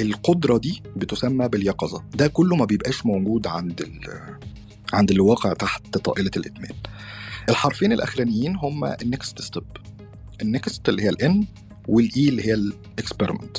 القدرة 0.00 0.58
دي 0.58 0.82
بتسمى 0.96 1.48
باليقظة. 1.48 2.04
ده 2.14 2.26
كله 2.26 2.56
ما 2.56 2.64
بيبقاش 2.64 3.06
موجود 3.06 3.46
عند 3.46 3.80
ال- 3.80 4.38
عند 4.92 5.10
اللي 5.10 5.22
واقع 5.22 5.52
تحت 5.52 5.98
طائلة 5.98 6.30
الإدمان. 6.36 6.72
الحرفين 7.48 7.92
الأخرانيين 7.92 8.56
هما 8.56 8.96
ال 9.02 9.10
next 9.10 9.40
step. 9.42 9.64
ال 10.42 10.51
next 10.51 10.88
اللي 10.88 11.02
هي 11.02 11.08
ال 11.08 11.27
N 11.27 11.46
وال 11.88 12.15
E 12.15 12.28
اللي 12.28 12.46
هي 12.48 12.54
ال 12.54 12.62
experiment. 12.62 13.56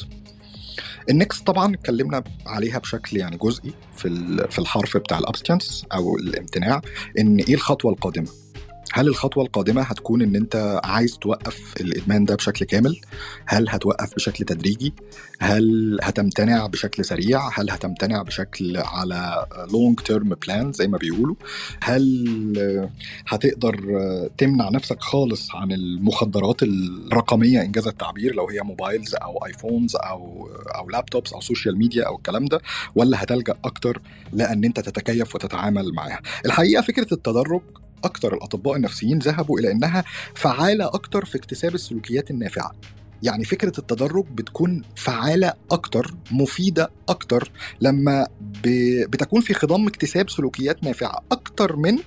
ال 1.09 1.17
next 1.17 1.47
طبعا 1.47 1.73
اتكلمنا 1.73 2.23
عليها 2.45 2.79
بشكل 2.79 3.17
يعني 3.17 3.37
جزئي 3.37 3.73
في 3.97 4.09
في 4.51 4.59
الحرف 4.59 4.97
بتاع 4.97 5.17
ال 5.19 5.25
abstinence 5.25 5.85
أو 5.93 6.17
الامتناع 6.17 6.81
إن 7.19 7.37
إيه 7.39 7.53
الخطوة 7.53 7.91
القادمة؟ 7.91 8.27
هل 8.95 9.07
الخطوة 9.07 9.43
القادمة 9.43 9.81
هتكون 9.81 10.21
إن 10.21 10.35
أنت 10.35 10.79
عايز 10.83 11.17
توقف 11.17 11.73
الإدمان 11.81 12.25
ده 12.25 12.35
بشكل 12.35 12.65
كامل؟ 12.65 12.99
هل 13.45 13.69
هتوقف 13.69 14.15
بشكل 14.15 14.45
تدريجي؟ 14.45 14.93
هل 15.39 15.97
هتمتنع 16.03 16.67
بشكل 16.67 17.05
سريع؟ 17.05 17.49
هل 17.59 17.69
هتمتنع 17.69 18.21
بشكل 18.21 18.77
على 18.77 19.45
long 19.71 19.99
term 19.99 20.29
plan 20.29 20.71
زي 20.71 20.87
ما 20.87 20.97
بيقولوا؟ 20.97 21.35
هل 21.81 22.83
هتقدر 23.27 23.75
تمنع 24.37 24.69
نفسك 24.69 25.01
خالص 25.01 25.55
عن 25.55 25.71
المخدرات 25.71 26.63
الرقمية 26.63 27.61
إن 27.61 27.70
جاز 27.70 27.87
التعبير 27.87 28.35
لو 28.35 28.49
هي 28.49 28.61
mobiles 28.61 29.15
أو 29.15 29.45
iPhones 29.45 29.95
أو 29.95 30.49
أو 30.75 30.89
laptops 30.89 31.33
أو 31.33 31.41
social 31.41 31.77
media 31.77 32.07
أو 32.07 32.15
الكلام 32.15 32.45
ده؟ 32.45 32.61
ولا 32.95 33.23
هتلجأ 33.23 33.55
أكتر 33.65 34.01
لأن 34.33 34.65
أنت 34.65 34.79
تتكيف 34.79 35.35
وتتعامل 35.35 35.93
معاها؟ 35.93 36.21
الحقيقة 36.45 36.81
فكرة 36.81 37.13
التدرج 37.13 37.61
أكتر 38.05 38.33
الأطباء 38.33 38.75
النفسيين 38.75 39.19
ذهبوا 39.19 39.59
إلى 39.59 39.71
إنها 39.71 40.03
فعالة 40.35 40.85
أكتر 40.85 41.25
في 41.25 41.37
اكتساب 41.37 41.75
السلوكيات 41.75 42.31
النافعة 42.31 42.71
يعني 43.23 43.45
فكرة 43.45 43.73
التدرج 43.79 44.25
بتكون 44.31 44.81
فعالة 44.95 45.53
أكتر 45.71 46.15
مفيدة 46.31 46.89
أكتر 47.09 47.51
لما. 47.81 48.27
بتكون 49.07 49.41
في 49.41 49.53
خضم 49.53 49.87
اكتساب 49.87 50.29
سلوكيات 50.29 50.83
نافعة 50.83 51.19
أكتر 51.31 51.75
من 51.75 51.97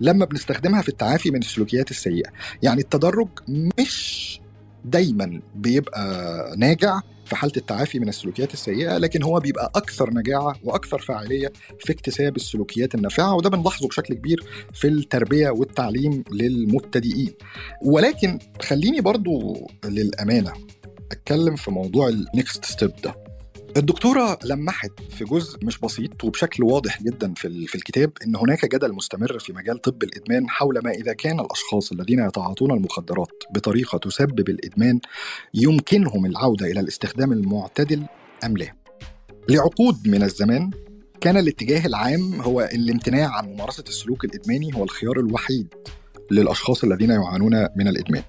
لما 0.00 0.24
بنستخدمها 0.24 0.82
في 0.82 0.88
التعافي 0.88 1.30
من 1.30 1.38
السلوكيات 1.38 1.90
السيئة 1.90 2.30
يعني 2.62 2.80
التدرج 2.80 3.28
مش 3.48 4.40
دايما 4.84 5.40
بيبقى 5.54 6.54
ناجع 6.56 7.00
في 7.26 7.36
حالة 7.36 7.52
التعافي 7.56 7.98
من 7.98 8.08
السلوكيات 8.08 8.54
السيئة 8.54 8.98
لكن 8.98 9.22
هو 9.22 9.40
بيبقى 9.40 9.72
أكثر 9.74 10.10
نجاعة 10.14 10.56
وأكثر 10.64 10.98
فاعلية 10.98 11.52
في 11.80 11.92
اكتساب 11.92 12.36
السلوكيات 12.36 12.94
النافعة 12.94 13.34
وده 13.34 13.50
بنلاحظه 13.50 13.88
بشكل 13.88 14.14
كبير 14.14 14.44
في 14.72 14.88
التربية 14.88 15.50
والتعليم 15.50 16.24
للمبتدئين. 16.32 17.34
ولكن 17.82 18.38
خليني 18.62 19.00
برضو 19.00 19.66
للأمانة 19.84 20.52
أتكلم 21.12 21.56
في 21.56 21.70
موضوع 21.70 22.08
ال 22.08 22.19
next 22.19 22.64
step 22.64 22.92
ده. 23.04 23.23
الدكتورة 23.76 24.38
لمحت 24.44 24.90
في 25.10 25.24
جزء 25.24 25.58
مش 25.62 25.78
بسيط 25.78 26.24
وبشكل 26.24 26.64
واضح 26.64 27.02
جدا 27.02 27.34
في 27.36 27.48
ال- 27.48 27.68
في 27.68 27.74
الكتاب 27.74 28.12
إن 28.26 28.36
هناك 28.36 28.74
جدل 28.74 28.92
مستمر 28.92 29.38
في 29.38 29.52
مجال 29.52 29.80
طب 29.80 30.02
الإدمان 30.02 30.48
حول 30.50 30.78
ما 30.84 30.90
إذا 30.90 31.12
كان 31.12 31.40
الأشخاص 31.40 31.92
الذين 31.92 32.18
يتعاطون 32.26 32.70
المخدرات 32.70 33.42
بطريقة 33.54 33.98
تسبب 33.98 34.48
الإدمان 34.48 35.00
يمكنهم 35.54 36.26
العودة 36.26 36.66
إلى 36.66 36.80
الاستخدام 36.80 37.32
المعتدل 37.32 38.02
أم 38.44 38.56
لا. 38.56 38.74
لعقود 39.48 40.08
من 40.08 40.22
الزمان 40.22 40.70
كان 41.20 41.36
الاتجاه 41.36 41.86
العام 41.86 42.40
هو 42.40 42.60
الامتناع 42.72 43.28
عن 43.36 43.44
ممارسة 43.46 43.84
السلوك 43.88 44.24
الإدماني 44.24 44.74
هو 44.74 44.84
الخيار 44.84 45.20
الوحيد 45.20 45.66
للأشخاص 46.30 46.84
الذين 46.84 47.10
يعانون 47.10 47.68
من 47.76 47.88
الإدمان. 47.88 48.22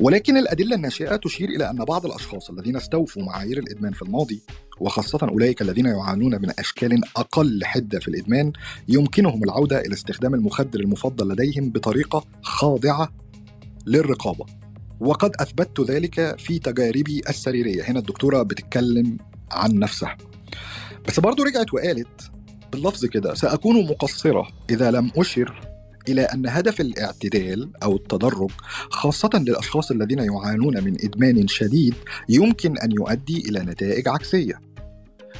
ولكن 0.00 0.36
الأدلة 0.36 0.76
الناشئة 0.76 1.16
تشير 1.16 1.48
إلى 1.48 1.70
أن 1.70 1.76
بعض 1.76 2.06
الأشخاص 2.06 2.50
الذين 2.50 2.76
استوفوا 2.76 3.22
معايير 3.22 3.58
الإدمان 3.58 3.92
في 3.92 4.02
الماضي 4.02 4.42
وخاصة 4.80 5.18
أولئك 5.22 5.62
الذين 5.62 5.86
يعانون 5.86 6.42
من 6.42 6.52
أشكال 6.58 7.00
أقل 7.16 7.64
حدة 7.64 7.98
في 7.98 8.08
الإدمان 8.08 8.52
يمكنهم 8.88 9.44
العودة 9.44 9.80
إلى 9.80 9.94
استخدام 9.94 10.34
المخدر 10.34 10.80
المفضل 10.80 11.28
لديهم 11.28 11.70
بطريقة 11.70 12.24
خاضعة 12.42 13.12
للرقابة. 13.86 14.46
وقد 15.00 15.32
أثبتت 15.40 15.80
ذلك 15.80 16.38
في 16.38 16.58
تجاربي 16.58 17.22
السريرية. 17.28 17.82
هنا 17.82 17.98
الدكتورة 17.98 18.42
بتتكلم 18.42 19.18
عن 19.52 19.78
نفسها. 19.78 20.16
بس 21.08 21.20
برضو 21.20 21.42
رجعت 21.42 21.74
وقالت 21.74 22.30
باللفظ 22.72 23.04
كده 23.04 23.34
سأكون 23.34 23.86
مقصرة 23.86 24.48
إذا 24.70 24.90
لم 24.90 25.10
أشر 25.16 25.75
إلى 26.08 26.22
أن 26.22 26.46
هدف 26.46 26.80
الاعتدال 26.80 27.70
أو 27.82 27.96
التدرج 27.96 28.50
خاصة 28.90 29.30
للأشخاص 29.34 29.90
الذين 29.90 30.18
يعانون 30.18 30.84
من 30.84 30.96
إدمان 31.04 31.48
شديد 31.48 31.94
يمكن 32.28 32.78
أن 32.78 32.92
يؤدي 32.92 33.48
إلى 33.48 33.60
نتائج 33.60 34.08
عكسية 34.08 34.60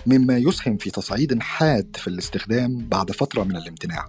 مما 0.07 0.37
يسهم 0.37 0.77
في 0.77 0.91
تصعيد 0.91 1.43
حاد 1.43 1.97
في 1.97 2.09
الاستخدام 2.09 2.89
بعد 2.89 3.11
فترة 3.13 3.43
من 3.45 3.57
الامتناع. 3.57 4.05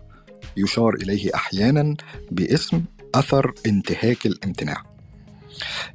يشار 0.57 0.93
إليه 0.93 1.35
أحيانا 1.35 1.95
باسم 2.31 2.83
أثر 3.15 3.53
انتهاك 3.65 4.25
الامتناع. 4.25 4.83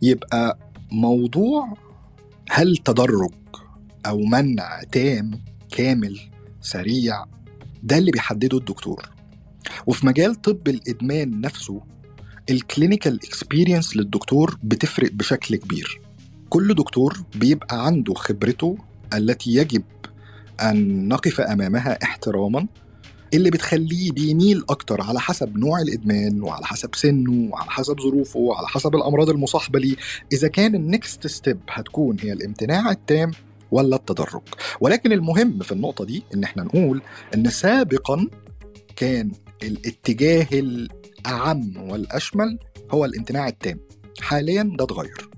يبقى 0.02 0.58
موضوع 0.92 1.76
هل 2.50 2.76
تدرج 2.76 3.30
أو 4.06 4.18
منع 4.18 4.82
تام 4.92 5.30
كامل 5.70 6.20
سريع 6.60 7.24
ده 7.82 7.98
اللي 7.98 8.10
بيحدده 8.10 8.58
الدكتور. 8.58 9.08
وفي 9.86 10.06
مجال 10.06 10.34
طب 10.42 10.68
الإدمان 10.68 11.40
نفسه 11.40 11.80
ال 12.50 12.57
clinical 12.57 13.14
experience 13.24 13.96
للدكتور 13.96 14.58
بتفرق 14.62 15.12
بشكل 15.12 15.56
كبير. 15.56 16.00
كل 16.48 16.74
دكتور 16.74 17.22
بيبقى 17.34 17.86
عنده 17.86 18.14
خبرته 18.14 18.76
التي 19.14 19.54
يجب 19.54 19.82
أن 20.62 21.08
نقف 21.08 21.40
أمامها 21.40 21.98
احتراما 22.02 22.66
اللي 23.34 23.50
بتخليه 23.50 24.12
بيميل 24.12 24.64
أكتر 24.70 25.00
على 25.02 25.20
حسب 25.20 25.56
نوع 25.58 25.80
الإدمان 25.80 26.42
وعلى 26.42 26.66
حسب 26.66 26.94
سنه 26.94 27.50
وعلى 27.52 27.70
حسب 27.70 28.00
ظروفه 28.00 28.40
وعلى 28.40 28.66
حسب 28.68 28.94
الأمراض 28.94 29.30
المصاحبة 29.30 29.78
ليه. 29.78 29.96
إذا 30.32 30.48
كان 30.48 30.74
ال 30.74 30.85
next 30.85 31.26
step 31.26 31.58
هتكون 31.70 32.16
هي 32.20 32.32
الامتناع 32.32 32.90
التام 32.90 33.30
ولا 33.70 33.96
التدرج. 33.96 34.40
ولكن 34.80 35.12
المهم 35.12 35.58
في 35.58 35.72
النقطة 35.72 36.04
دي 36.04 36.22
إن 36.34 36.44
إحنا 36.44 36.62
نقول 36.62 37.02
إن 37.34 37.50
سابقا 37.50 38.26
كان 38.96 39.32
الاتجاه 39.62 40.46
الأعم 40.52 41.76
والأشمل 41.90 42.58
هو 42.90 43.04
الامتناع 43.04 43.48
التام. 43.48 43.80
حاليا 44.20 44.62
ده 44.78 44.84
اتغير. 44.84 45.28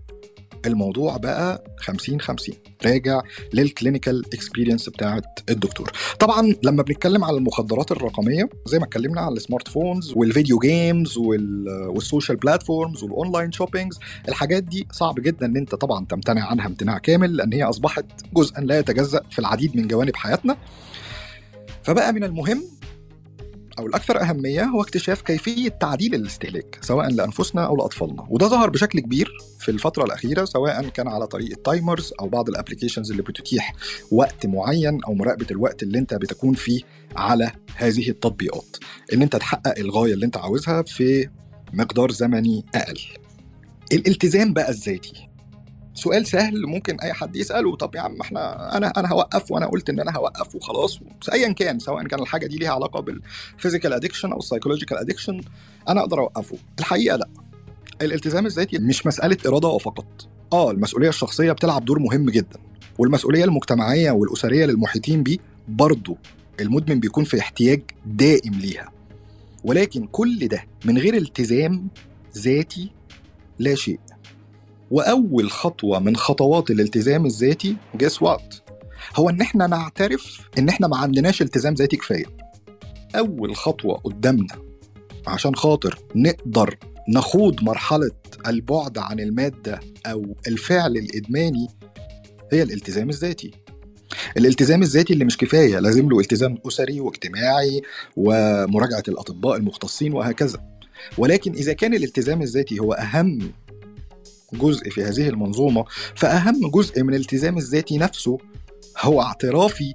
الموضوع 0.67 1.17
بقى 1.17 1.65
50 1.79 2.21
50 2.21 2.55
راجع 2.87 3.21
لل 3.53 3.67
clinical 3.67 4.25
experience 4.35 4.89
بتاعت 4.89 5.25
الدكتور. 5.51 5.93
طبعا 6.19 6.55
لما 6.63 6.83
بنتكلم 6.83 7.25
على 7.25 7.37
المخدرات 7.37 7.93
الرقمية 7.93 8.49
زي 8.67 8.79
ما 8.79 8.85
اتكلمنا 8.85 9.21
على 9.21 9.33
السمارت 9.35 9.69
فونز 9.69 10.13
والفيديو 10.17 10.59
جيمز 10.59 11.17
والسوشيال 11.19 12.37
بلاتفورمز 12.37 13.03
والاونلاين 13.03 13.53
شوبينجز 13.53 13.99
الحاجات 14.29 14.63
دي 14.63 14.87
صعب 14.93 15.15
جدا 15.21 15.47
إن 15.47 15.57
أنت 15.57 15.75
طبعا 15.75 16.05
تمتنع 16.07 16.47
عنها 16.47 16.67
امتناع 16.67 16.99
كامل 16.99 17.37
لأن 17.37 17.53
هي 17.53 17.63
أصبحت 17.63 18.05
جزءا 18.35 18.61
لا 18.61 18.79
يتجزأ 18.79 19.21
في 19.31 19.39
العديد 19.39 19.77
من 19.77 19.89
جوانب 19.89 20.17
حياتنا. 20.17 20.57
فبقى 21.83 22.13
من 22.13 22.25
المهم 22.25 22.63
أو 23.79 23.87
الأكثر 23.87 24.21
أهمية 24.23 24.63
هو 24.65 24.83
اكتشاف 24.83 25.23
كيفية 25.23 25.69
تعديل 25.69 26.15
الاستهلاك 26.15 26.79
سواء 26.81 27.11
لأنفسنا 27.11 27.67
أو 27.67 27.77
لأطفالنا. 27.77 28.27
وده 28.31 28.47
ظهر 28.49 28.71
بشكل 28.71 29.01
كبير 29.01 29.33
في 29.59 29.71
الفترة 29.71 30.05
الأخيرة 30.05 30.45
سواء 30.45 30.89
كان 30.89 31.09
على 31.09 31.27
طريق 31.27 31.51
ال 31.51 31.60
timers 31.60 32.13
أو 32.21 32.29
بعض 32.29 32.49
ال 32.49 32.54
applications 32.54 33.11
اللي 33.11 33.23
بتتيح 33.23 33.75
وقت 34.13 34.47
معين 34.47 35.05
أو 35.05 35.15
مراقبة 35.15 35.47
الوقت 35.51 35.83
اللي 35.83 35.99
أنت 35.99 36.15
بتكون 36.15 36.55
فيه 36.55 36.81
على 37.17 37.53
هذه 37.77 38.09
التطبيقات. 38.11 38.77
إن 39.13 39.23
أنت 39.23 39.37
تحقق 39.37 39.79
الغاية 39.79 40.15
اللي 40.15 40.27
أنت 40.27 40.37
عاوزها 40.37 40.83
في 40.83 41.29
مقدار 41.73 42.11
زمني 42.11 42.65
أقل. 42.75 43.01
الالتزام 43.93 44.53
بقى 44.53 44.71
الذاتي. 44.71 45.29
سؤال 45.95 46.27
سهل 46.27 46.67
ممكن 46.67 47.01
أي 47.01 47.13
حد 47.13 47.37
يسأله. 47.37 47.77
طب 47.77 47.95
يا 47.95 48.01
عم 48.01 48.21
إحنا 48.21 48.77
أنا 48.77 48.93
أنا 48.97 49.13
هوقف 49.13 49.51
وأنا 49.51 49.67
قلت 49.67 49.91
إن 49.91 50.01
أنا 50.01 50.17
هوقف 50.17 50.55
وخلاص. 50.55 51.01
ايا 51.33 51.53
كان 51.53 51.79
سواء 51.79 52.07
كان 52.07 52.21
الحاجة 52.21 52.47
دي 52.47 52.57
ليها 52.57 52.71
علاقة 52.73 53.01
بال 53.01 53.19
physical 53.19 53.93
addiction 53.93 54.33
أو 54.33 54.39
ال 54.39 54.43
psychological 54.43 54.99
addiction 54.99 55.41
أنا 55.89 56.01
أقدر 56.01 56.19
أوقفه. 56.21 56.57
الحقيقة 56.79 57.17
لأ. 57.17 57.29
الالتزام 58.03 58.47
الذاتي 58.47 58.79
مش 58.79 59.07
مسألة 59.07 59.37
إرادة 59.47 59.79
فقط. 59.79 60.29
آه 60.53 60.71
المسؤولية 60.71 61.09
الشخصية 61.09 61.53
بتلعب 61.53 61.85
دور 61.85 61.99
مهم 61.99 62.31
جدا. 62.31 62.59
والمسؤولية 62.99 63.45
المجتمعية 63.45 64.11
والأسرية 64.11 64.67
للمحيطين 64.67 65.23
بيه 65.23 65.39
برضه 65.69 66.17
المدمن 66.61 67.01
بيكون 67.01 67.25
في 67.25 67.39
احتياج 67.41 67.83
دائم 68.07 68.55
ليها. 68.55 68.93
ولكن 69.65 70.07
كل 70.07 70.49
ده 70.49 70.65
من 70.85 70.99
غير 70.99 71.15
التزام 71.17 71.89
ذاتي 72.39 72.91
لا 73.59 73.75
شيء. 73.75 73.99
وأول 74.91 75.51
خطوة 75.51 75.99
من 75.99 76.17
خطوات 76.17 76.71
الالتزام 76.71 77.27
الذاتي 77.27 77.77
جس 77.95 78.23
وات 78.23 78.55
هو 79.17 79.31
إن 79.31 79.41
إحنا 79.41 79.67
نعترف 79.67 80.41
إن 80.59 80.69
إحنا 80.69 80.89
ما 80.89 80.97
عندناش 80.97 81.43
التزام 81.43 81.75
ذاتي 81.75 81.97
كفاية. 81.97 82.25
أول 83.17 83.57
خطوة 83.57 83.95
قدامنا 83.95 84.57
عشان 85.27 85.57
خاطر 85.57 85.99
نقدر 86.15 86.79
نخوض 87.09 87.63
مرحلة 87.63 88.11
البعد 88.47 88.99
عن 88.99 89.21
المادة 89.21 89.81
أو 90.07 90.37
الفعل 90.47 90.97
الإدماني 90.97 91.67
هي 92.53 92.63
الالتزام 92.63 93.09
الذاتي. 93.11 93.51
الالتزام 94.37 94.83
الذاتي 94.83 95.13
اللي 95.13 95.25
مش 95.25 95.37
كفاية 95.37 95.79
لازم 95.79 96.09
له 96.09 96.21
التزام 96.21 96.59
أسري 96.67 97.01
واجتماعي 97.01 97.83
ومراجعة 98.17 99.03
الأطباء 99.09 99.57
المختصين 99.57 100.13
وهكذا. 100.13 100.59
ولكن 101.19 101.53
إذا 101.53 101.73
كان 101.73 101.95
الالتزام 101.95 102.43
الذاتي 102.43 102.79
هو 102.79 102.93
أهم 102.93 103.53
جزء 104.53 104.91
في 104.91 105.05
هذه 105.05 105.29
المنظومة 105.29 105.85
فأهم 106.15 106.71
جزء 106.71 107.03
من 107.03 107.15
الالتزام 107.15 107.59
الذاتي 107.59 107.99
نفسه 107.99 108.39
هو 109.01 109.23
اعترافي 109.23 109.95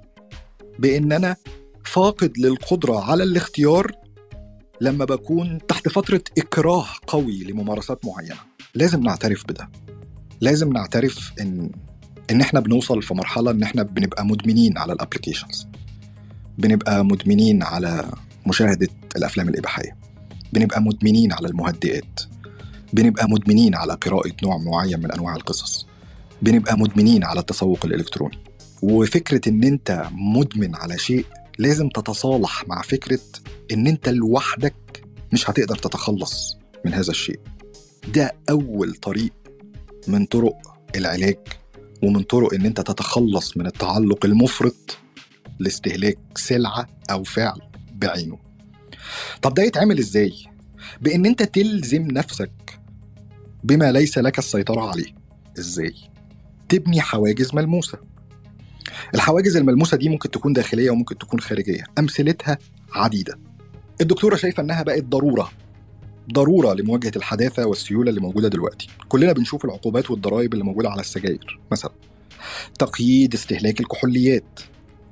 بان 0.78 1.12
أنا 1.12 1.36
فاقد 1.84 2.38
للقدرة 2.38 3.10
على 3.10 3.22
الاختيار 3.22 3.92
لما 4.80 5.04
بكون 5.04 5.58
تحت 5.68 5.88
فترة 5.88 6.22
إكراه 6.38 6.86
قوي 7.06 7.44
لممارسات 7.44 8.04
معينة. 8.04 8.36
لازم 8.74 9.02
نعترف 9.02 9.44
بده. 9.48 9.70
لازم 10.40 10.72
نعترف 10.72 11.32
إن 11.40 11.70
إن 12.30 12.40
إحنا 12.40 12.60
بنوصل 12.60 13.02
في 13.02 13.14
مرحلة 13.14 13.50
إن 13.50 13.62
إحنا 13.62 13.82
بنبقى 13.82 14.26
مدمنين 14.26 14.78
على 14.78 14.92
الابلكيشنز 14.92 15.66
بنبقى 16.58 17.04
مدمنين 17.04 17.62
على 17.62 18.10
مشاهدة 18.46 18.88
الأفلام 19.16 19.48
الإباحية. 19.48 19.96
بنبقى 20.52 20.82
مدمنين 20.82 21.32
على 21.32 21.48
المهدئات. 21.48 22.20
بنبقى 22.92 23.30
مدمنين 23.30 23.74
على 23.74 23.92
قراءة 23.94 24.32
نوع 24.42 24.56
معين 24.58 25.00
من 25.00 25.12
أنواع 25.12 25.36
القصص. 25.36 25.86
بنبقى 26.42 26.78
مدمنين 26.78 27.24
على 27.24 27.40
التسوق 27.40 27.84
الإلكتروني. 27.86 28.38
وفكرة 28.82 29.48
إن 29.48 29.64
أنت 29.64 30.08
مدمن 30.12 30.76
على 30.76 30.98
شيء 30.98 31.26
لازم 31.58 31.88
تتصالح 31.88 32.68
مع 32.68 32.82
فكرة 32.82 33.20
إن 33.72 33.86
أنت 33.86 34.08
لوحدك 34.08 35.04
مش 35.32 35.50
هتقدر 35.50 35.76
تتخلص 35.76 36.56
من 36.84 36.94
هذا 36.94 37.10
الشيء. 37.10 37.40
ده 38.14 38.32
أول 38.50 38.94
طريق 38.94 39.32
من 40.08 40.26
طرق 40.26 40.56
العلاج 40.96 41.38
ومن 42.02 42.22
طرق 42.22 42.54
إن 42.54 42.66
أنت 42.66 42.80
تتخلص 42.80 43.56
من 43.56 43.66
التعلق 43.66 44.24
المفرط 44.24 44.98
لاستهلاك 45.58 46.18
سلعة 46.36 46.88
أو 47.10 47.22
فعل 47.24 47.60
بعينه. 47.94 48.38
طب 49.42 49.54
ده 49.54 49.62
يتعمل 49.62 49.98
إزاي؟ 49.98 50.32
بإن 51.00 51.26
أنت 51.26 51.42
تلزم 51.42 52.02
نفسك 52.02 52.69
بما 53.64 53.92
ليس 53.92 54.18
لك 54.18 54.38
السيطرة 54.38 54.88
عليه. 54.88 55.14
إزاي؟ 55.58 55.94
تبني 56.68 57.00
حواجز 57.00 57.54
ملموسة. 57.54 57.98
الحواجز 59.14 59.56
الملموسة 59.56 59.96
دي 59.96 60.08
ممكن 60.08 60.30
تكون 60.30 60.52
داخلية 60.52 60.90
وممكن 60.90 61.18
تكون 61.18 61.40
خارجية. 61.40 61.84
أمثلتها 61.98 62.58
عديدة. 62.92 63.38
الدكتورة 64.00 64.36
شايفة 64.36 64.62
إنها 64.62 64.82
بقت 64.82 65.04
ضرورة. 65.04 65.50
ضرورة 66.32 66.74
لمواجهة 66.74 67.12
الحداثة 67.16 67.66
والسيولة 67.66 68.10
اللي 68.10 68.20
موجودة 68.20 68.48
دلوقتي. 68.48 68.88
كلنا 69.08 69.32
بنشوف 69.32 69.64
العقوبات 69.64 70.10
والضرائب 70.10 70.52
اللي 70.52 70.64
موجودة 70.64 70.90
على 70.90 71.00
السجاير 71.00 71.60
مثلا. 71.72 71.92
تقييد 72.78 73.34
استهلاك 73.34 73.80
الكحوليات 73.80 74.60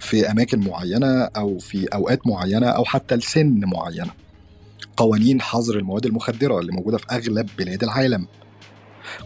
في 0.00 0.30
أماكن 0.30 0.60
معينة 0.60 1.24
أو 1.24 1.58
في 1.58 1.86
أوقات 1.86 2.26
معينة 2.26 2.66
أو 2.66 2.84
حتى 2.84 3.16
لسن 3.16 3.60
معينة. 3.64 4.10
قوانين 4.98 5.40
حظر 5.40 5.78
المواد 5.78 6.06
المخدرة 6.06 6.58
اللي 6.60 6.72
موجودة 6.72 6.98
في 6.98 7.06
أغلب 7.10 7.48
بلاد 7.58 7.82
العالم. 7.82 8.26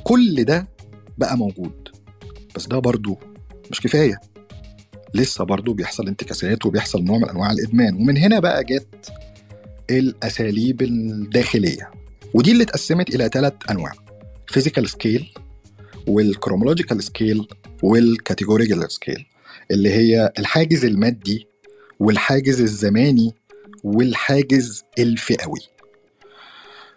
كل 0.05 0.45
ده 0.45 0.69
بقى 1.19 1.37
موجود 1.39 1.89
بس 2.57 2.67
ده 2.67 2.79
برضو 2.79 3.19
مش 3.71 3.81
كفاية. 3.81 4.21
لسه 5.15 5.45
برضو 5.45 5.73
بيحصل 5.73 6.09
انتكاسات 6.09 6.67
وبيحصل 6.67 7.05
نوع 7.05 7.19
من 7.19 7.29
أنواع 7.29 7.51
الإدمان 7.51 7.95
ومن 7.95 8.17
هنا 8.17 8.39
بقى 8.41 8.65
جت 8.65 9.13
الأساليب 9.91 10.83
الداخلية. 10.83 11.91
ودي 12.35 12.53
اللي 12.53 12.63
اتقسمت 12.63 13.15
إلى 13.15 13.29
ثلاث 13.33 13.53
أنواع 13.71 13.93
physical 14.47 14.89
scale 14.89 15.33
وال 16.07 16.19
chronological 16.19 17.03
scale 17.03 17.47
وال 17.83 18.00
categorical 18.00 18.93
scale 18.93 19.27
اللي 19.71 19.91
هي 19.91 20.33
الحاجز 20.39 20.85
المادي 20.85 21.47
والحاجز 22.01 22.61
الزماني 22.61 23.35
والحاجز 23.85 24.85
الفئوي. 24.99 25.61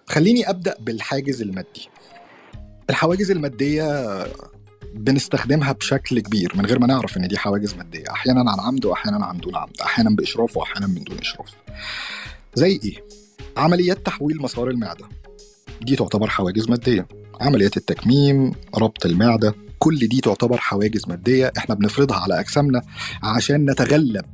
خليني 0.07 0.49
أبدأ 0.49 0.75
بالحاجز 0.79 1.41
المادي. 1.41 1.89
الحواجز 2.89 3.31
المادية 3.31 4.27
بنستخدمها 4.93 5.71
بشكل 5.71 6.19
كبير 6.19 6.51
من 6.55 6.65
غير 6.65 6.79
ما 6.79 6.87
نعرف 6.87 7.17
إن 7.17 7.27
دي 7.27 7.37
حواجز 7.37 7.73
مادية. 7.73 8.11
أحيانا 8.11 8.51
عن 8.51 8.59
عمد 8.59 8.85
واحيانا 8.85 9.25
عن 9.25 9.37
دون 9.37 9.55
عمد. 9.55 9.81
أحيانا 9.81 10.09
بإشراف 10.09 10.57
واحيانا 10.57 10.87
من 10.87 11.03
دون 11.03 11.17
إشراف. 11.17 11.55
زي 12.55 12.79
إيه؟ 12.83 13.03
عمليات 13.57 14.05
تحويل 14.05 14.41
مسار 14.41 14.69
المعدة. 14.69 15.09
دي 15.81 15.95
تعتبر 15.95 16.29
حواجز 16.29 16.69
مادية. 16.69 17.07
عمليات 17.41 17.77
التكميم 17.77 18.51
ربط 18.75 19.05
المعدة 19.05 19.55
كل 19.79 20.07
دي 20.07 20.21
تعتبر 20.21 20.57
حواجز 20.57 21.07
مادية. 21.07 21.53
إحنا 21.57 21.75
بنفرضها 21.75 22.17
على 22.17 22.39
أجسامنا 22.39 22.81
عشان 23.23 23.71
نتغلب 23.71 24.25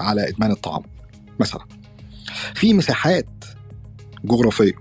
على 0.00 0.28
إدمان 0.28 0.50
الطعام. 0.50 0.82
مثلا. 1.40 1.64
في 2.54 2.74
مساحات 2.74 3.44
جغرافية. 4.24 4.72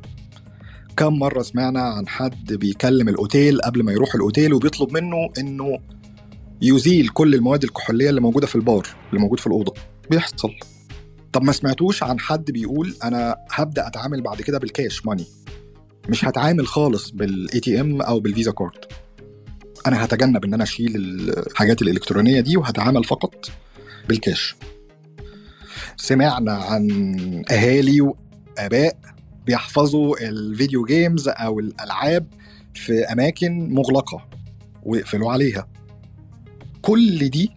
كم 0.98 1.20
مرة 1.20 1.42
سمعنا 1.42 1.82
عن 1.82 2.08
حد 2.08 2.54
بيكلم 2.54 3.10
الأوتيل 3.10 3.62
قبل 3.62 3.84
ما 3.84 3.92
يروح 3.92 4.16
الأوتيل 4.16 4.54
وبيطلب 4.54 4.94
منه 4.94 5.30
إنه 5.38 5.80
يزيل 6.62 7.10
كل 7.10 7.36
المواد 7.36 7.64
الكحولية 7.64 8.10
اللي 8.10 8.22
موجودة 8.22 8.48
في 8.48 8.56
البار 8.56 8.88
اللي 9.10 9.22
موجود 9.22 9.40
في 9.40 9.48
الأوضة. 9.48 9.74
بيحصل. 10.12 10.52
طب 11.34 11.44
ما 11.44 11.52
سمعتوش 11.52 12.04
عن 12.04 12.20
حد 12.20 12.52
بيقول 12.52 12.96
أنا 13.04 13.36
هبدأ 13.52 13.88
أتعامل 13.88 14.22
بعد 14.22 14.42
كده 14.42 14.58
بالكاش 14.60 15.06
ماني 15.06 15.26
مش 16.10 16.26
هتعامل 16.26 16.68
خالص 16.68 17.10
بال 17.10 17.60
ATM 17.60 18.02
أو 18.02 18.20
بال 18.20 18.30
Visa 18.30 18.52
card. 18.52 18.86
أنا 19.88 20.06
هتجنب 20.06 20.46
إن 20.46 20.54
أنا 20.54 20.64
أشيل 20.64 20.96
الحاجات 20.96 21.82
الإلكترونية 21.82 22.40
دي 22.40 22.58
وهتعامل 22.58 23.04
فقط 23.04 23.50
بالكاش 24.10 24.56
سمعنا 25.98 26.54
عن 26.54 26.92
أهالي 27.52 28.02
وآباء 28.02 28.98
بيحفظوا 29.46 30.30
ال 30.30 30.39
video 30.39 30.86
games 30.86 31.28
أو 31.28 31.60
الألعاب 31.60 32.28
في 32.74 33.04
أماكن 33.04 33.74
مغلقة 33.74 34.26
ويقفلوا 34.84 35.32
عليها. 35.32 35.68
كل 36.82 37.30
دي 37.30 37.52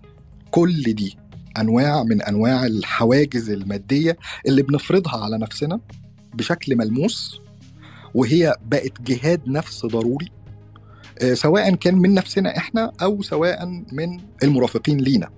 كل 0.51 0.83
دي 0.94 1.16
أنواع 1.59 2.03
من 2.03 2.22
أنواع 2.22 2.66
الحواجز 2.66 3.51
المادية 3.51 4.16
اللي 4.46 4.62
بنفرضها 4.62 5.25
على 5.25 5.38
نفسنا 5.38 5.81
بشكل 6.35 6.77
ملموس 6.77 7.40
وهي 8.14 8.55
بقت 8.64 9.03
جهاد 9.03 9.40
نفس 9.49 9.87
ضروري 9.87 10.27
سواء 11.33 11.75
كان 11.75 11.94
من 11.94 12.14
نفسنا 12.14 12.57
إحنا 12.57 12.92
أو 13.03 13.22
سواء 13.22 13.66
من 13.92 14.20
المرافقين 14.42 14.99
لينا. 14.99 15.29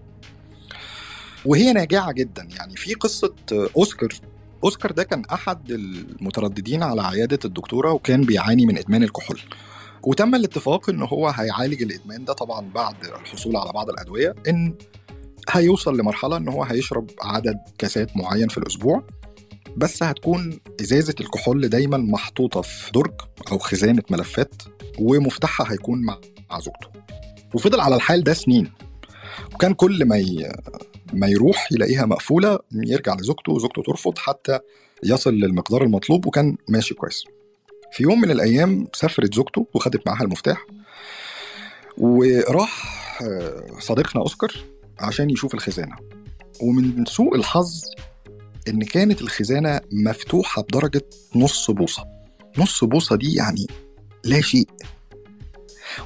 وهي 1.48 1.72
ناجعة 1.72 2.12
جدا. 2.12 2.48
يعني 2.56 2.76
في 2.76 2.94
قصة 2.94 3.34
أوسكار. 3.76 4.08
أوسكار 4.64 4.92
ده 4.92 5.02
كان 5.04 5.22
أحد 5.32 5.70
المترددين 5.70 6.82
على 6.82 7.02
عيادة 7.02 7.38
الدكتورة 7.44 7.92
وكان 7.92 8.22
بيعاني 8.22 8.66
من 8.66 8.78
إدمان 8.78 9.02
الكحول. 9.02 9.40
وتم 10.02 10.34
الاتفاق 10.34 10.90
إن 10.90 11.02
هو 11.02 11.28
هيعالج 11.28 11.82
الإدمان 11.82 12.24
ده 12.24 12.32
طبعا 12.32 12.70
بعد 12.74 12.94
الحصول 13.04 13.56
على 13.56 13.72
بعض 13.72 13.90
الأدوية 13.90 14.34
إن 14.48 14.74
هيوصل 15.50 15.98
لمرحلة 16.00 16.36
إن 16.36 16.48
هو 16.48 16.64
هيشرب 16.64 17.10
عدد 17.22 17.58
كاسات 17.78 18.16
معين 18.16 18.48
في 18.48 18.58
الأسبوع. 18.58 19.04
بس 19.76 20.02
هتكون 20.02 20.60
إزازة 20.80 21.14
الكحول 21.20 21.68
دايما 21.68 21.96
محطوطة 21.96 22.60
في 22.60 22.92
درج 22.92 23.12
أو 23.52 23.58
خزانة 23.58 24.02
ملفات 24.10 24.62
ومفتاحها 24.98 25.72
هيكون 25.72 26.02
مع 26.02 26.18
زوجته. 26.52 26.88
وفضل 27.54 27.80
على 27.80 27.94
الحال 27.96 28.24
ده 28.24 28.34
سنين. 28.34 28.72
وكان 29.54 29.74
كل 29.74 30.04
ما. 30.04 30.24
ما 31.12 31.26
يروح 31.26 31.72
يلاقيها 31.72 32.06
مقفولة 32.06 32.58
يرجع 32.72 33.14
لزوجته 33.14 33.52
وزوجته 33.52 33.82
ترفض 33.82 34.18
حتى 34.18 34.58
يصل 35.04 35.34
للمقدار 35.34 35.82
المطلوب 35.82 36.26
وكان 36.26 36.56
ماشي 36.68 36.94
كويس. 36.94 37.24
في 37.92 38.02
يوم 38.02 38.20
من 38.20 38.30
الأيام 38.30 38.86
سافرت 38.94 39.34
زوجته 39.34 39.66
وخدت 39.74 40.06
معاها 40.06 40.22
المفتاح 40.22 40.66
وراح 41.98 43.00
صديقنا 43.78 44.22
أوسكار 44.22 44.52
عشان 44.98 45.30
يشوف 45.30 45.54
الخزانة. 45.54 45.96
ومن 46.60 47.04
سوء 47.04 47.36
الحظ 47.36 47.84
إن 48.68 48.82
كانت 48.82 49.22
الخزانة 49.22 49.80
مفتوحة 49.92 50.62
بدرجة 50.62 51.04
نص 51.36 51.70
بوصة. 51.70 52.04
نص 52.58 52.84
بوصة 52.84 53.16
دي 53.16 53.34
يعني 53.34 53.66
لا 54.24 54.40
شيء. 54.40 54.68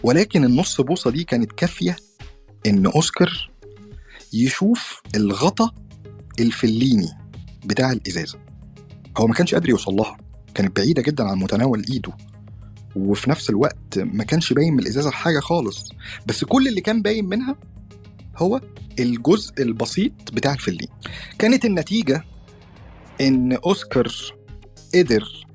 ولكن 0.03 0.45
النص 0.45 0.81
بوصة 0.81 1.11
دي 1.11 1.25
كانت 1.25 1.53
كافية 1.53 1.97
إن 2.67 2.87
أوسكار 2.87 3.52
يشوف 4.33 5.03
الغطا 5.15 5.71
الفليني 6.41 7.09
بتاع 7.65 7.93
الإزازة. 7.93 8.39
هو 9.19 9.27
ما 9.27 9.35
كانش 9.35 9.55
قادر 9.55 9.69
يوصل 9.69 9.93
لها 9.93 10.17
كانت 10.55 10.77
بعيدة 10.77 11.03
جدا 11.03 11.25
عن 11.25 11.39
متناول 11.39 11.85
إيده 11.91 12.13
وفي 12.97 13.31
نفس 13.31 13.51
الوقت 13.51 13.99
ما 13.99 14.25
كانش 14.25 14.53
باين 14.53 14.73
من 14.73 14.79
الإزازة 14.79 15.11
حاجة 15.11 15.41
خالص. 15.41 15.89
بس 16.27 16.45
كل 16.45 16.69
اللي 16.69 16.81
كان 16.81 17.03
باين 17.03 17.25
منها 17.25 17.57
هو 18.37 18.61
الجزء 18.99 19.63
البسيط 19.63 20.13
بتاع 20.33 20.53
الفلين. 20.55 20.89
كانت 21.39 21.65
النتيجة 21.65 22.25
إن 23.21 23.53
أوسكار 23.53 24.13
قدر 24.95 25.47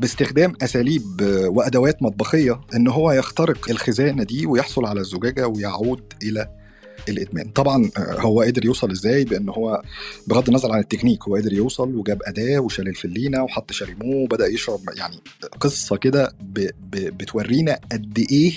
باستخدام 0.00 0.52
أساليب 0.62 1.02
وأدوات 1.46 2.02
مطبخية 2.02 2.60
إن 2.74 2.88
هو 2.88 3.12
يخترق 3.12 3.70
الخزانة 3.70 4.22
دي 4.22 4.46
ويحصل 4.46 4.86
على 4.86 5.00
الزجاجة 5.00 5.48
ويعود 5.48 6.12
إلى 6.22 6.63
الإدمان. 7.08 7.48
طبعا 7.48 7.90
هو 7.98 8.42
قدر 8.42 8.64
يوصل 8.64 8.90
إزاي؟ 8.90 9.24
بأن 9.24 9.48
هو 9.48 9.82
بغض 10.26 10.48
النظر 10.48 10.72
عن 10.72 10.80
التكنيك 10.80 11.22
هو 11.22 11.36
قدر 11.36 11.52
يوصل 11.52 11.94
وجاب 11.94 12.22
أداة 12.26 12.58
وشال 12.58 12.88
الفلينة 12.88 13.42
وحط 13.42 13.72
شاليمو 13.72 14.24
وبدأ 14.24 14.46
يشرب 14.46 14.80
يعني 14.96 15.16
قصة 15.60 15.96
كده. 15.96 16.34
بتورينا 16.92 17.78
قد 17.92 18.26
إيه 18.32 18.52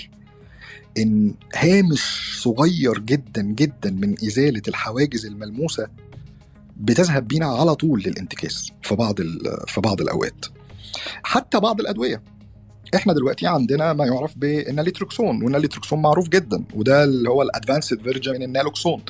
إن 0.98 1.34
هامش 1.54 2.38
صغير 2.42 2.98
جدا 2.98 3.42
جدا 3.42 3.90
من 3.90 4.14
إزالة 4.26 4.62
الحواجز 4.68 5.26
الملموسة 5.26 5.88
بتذهب 6.76 7.28
بينا 7.28 7.46
على 7.46 7.74
طول 7.74 8.02
للانتكاس 8.06 8.72
في 8.82 8.94
بعض 8.94 9.20
في 9.66 9.80
بعض 9.80 10.00
الأوقات. 10.00 10.46
حتى 11.22 11.60
بعض 11.60 11.80
الأدوية. 11.80 12.22
إحنا 12.94 13.12
دلوقتي 13.12 13.46
عندنا 13.46 13.92
ما 13.92 14.06
يعرف 14.06 14.38
بال 14.38 14.55
naltrexone 14.55 15.42
وال 15.42 15.52
naltrexone 15.52 16.02
معروف 16.02 16.28
جدا 16.28 16.64
وده 16.74 17.04
اللي 17.04 17.30
هو 17.30 17.42
ال 17.42 17.49
advanced 17.49 18.02
version 18.02 18.32
من 18.32 18.42
ال 18.42 18.48
naloxone. 18.48 19.02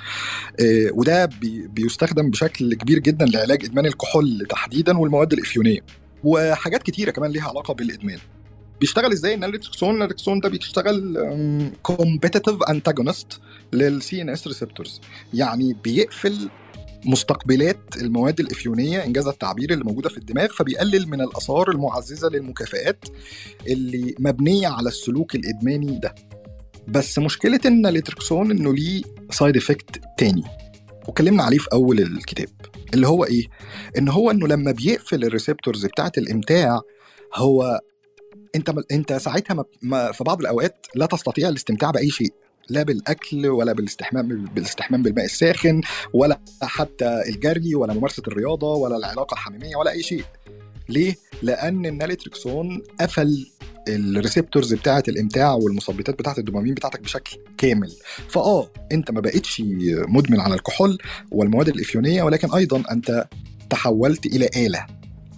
آه 0.61 0.91
وده 0.93 1.25
بي 1.27 1.67
بيستخدم 1.69 2.31
بشكل 2.31 2.75
كبير 2.75 2.99
جدا 2.99 3.27
لعلاج 3.27 3.65
إدمان 3.65 3.87
الكحول 3.87 4.47
تحديدا 4.51 4.99
والمواد 4.99 5.33
الإفيونية. 5.33 5.81
وحاجات 6.25 6.83
كتيرة 6.83 7.11
كمان 7.11 7.31
ليها 7.31 7.49
علاقة 7.49 7.75
بالإدمان. 7.75 8.19
بيشتغل 8.81 9.13
إزاي 9.13 9.35
ال 9.35 9.39
naltrexone؟ 9.39 9.91
ال 9.91 9.95
naltrexone 9.95 10.41
ده 10.41 10.49
بيشتغل 10.49 11.71
competitive 11.83 12.63
antagonist 12.71 13.41
لل 13.73 14.23
CNS 14.23 14.47
receptors 14.47 15.01
يعني 15.35 15.77
بيقفل 15.85 16.49
مستقبلات 17.05 17.97
المواد 17.97 18.41
الإفيونية 18.41 19.05
إن 19.05 19.12
جاز 19.12 19.27
التعبير 19.27 19.73
اللي 19.73 19.85
موجودة 19.85 20.09
في 20.09 20.19
الدماغ 20.19 20.47
فبيقلل 20.49 21.09
من 21.09 21.21
الآثار 21.21 21.71
المعززة 21.71 22.29
للمكافئات 22.29 23.05
اللي 23.67 24.15
مبنية 24.19 24.69
على 24.69 24.89
السلوك 24.89 25.35
الإدماني 25.35 25.99
ده. 25.99 26.15
بس 26.89 27.19
مشكلة 27.19 27.61
الناليتركسون 27.65 28.51
إنه 28.51 28.75
ليه 28.75 29.03
side 29.31 29.57
effect 29.57 30.01
تاني. 30.19 30.43
وكلمنا 31.09 31.43
عليه 31.43 31.59
في 31.59 31.69
أول 31.73 32.01
الكتاب 32.01 32.49
اللي 32.95 33.09
هو 33.09 33.25
إيه؟ 33.25 33.47
إن 33.99 34.09
هو 34.09 34.31
إنه 34.31 34.49
لما 34.49 34.73
بيقفل 34.73 35.25
ال 35.25 35.31
receptors 35.31 35.87
بتاعة 35.87 36.13
الإمتاع 36.19 36.81
هو 37.35 37.81
أنت 38.57 38.75
أنت 38.93 39.13
ساعتها 39.13 39.65
ما 39.83 40.13
في 40.13 40.25
بعض 40.25 40.41
الأوقات 40.41 40.87
لا 40.95 41.07
تستطيع 41.07 41.49
الاستمتاع 41.49 41.91
بأي 41.91 42.11
شيء. 42.11 42.33
لا 42.71 42.83
بالأكل 42.83 43.47
ولا 43.47 43.73
بالاستحمام 43.73 44.45
بالاستحمام 44.55 45.03
بالماء 45.03 45.25
الساخن 45.25 45.81
ولا 46.13 46.41
حتى 46.63 47.23
الجري 47.29 47.75
ولا 47.75 47.95
ممارسة 47.95 48.23
الرياضة 48.29 48.75
ولا 48.75 48.97
العلاقة 48.97 49.35
الحميمية 49.35 49.77
ولا 49.77 49.91
أي 49.91 50.03
شيء. 50.03 50.25
ليه؟ 50.89 51.15
لأن 51.43 51.87
الناليتريكسون 51.87 52.83
قفل 53.01 53.51
ال 53.89 53.97
receptors 53.97 54.75
بتاعة 54.75 55.03
الإمتاع 55.09 55.53
والمثبطات 55.53 56.19
بتاعة 56.19 56.35
الدوبامين 56.39 56.75
بتاعتك 56.75 57.01
بشكل 57.01 57.39
كامل. 57.59 57.93
فآه 58.29 58.71
أنت 58.93 59.11
ما 59.11 59.21
بقتش 59.21 59.63
مدمن 60.09 60.41
على 60.41 60.55
الكحول 60.55 60.99
والمواد 61.31 61.69
الإفيونية 61.69 62.23
ولكن 62.23 62.53
أيضا 62.53 62.83
أنت 62.91 63.29
تحولت 63.71 64.27
إلى 64.27 64.51
آلة. 64.57 64.87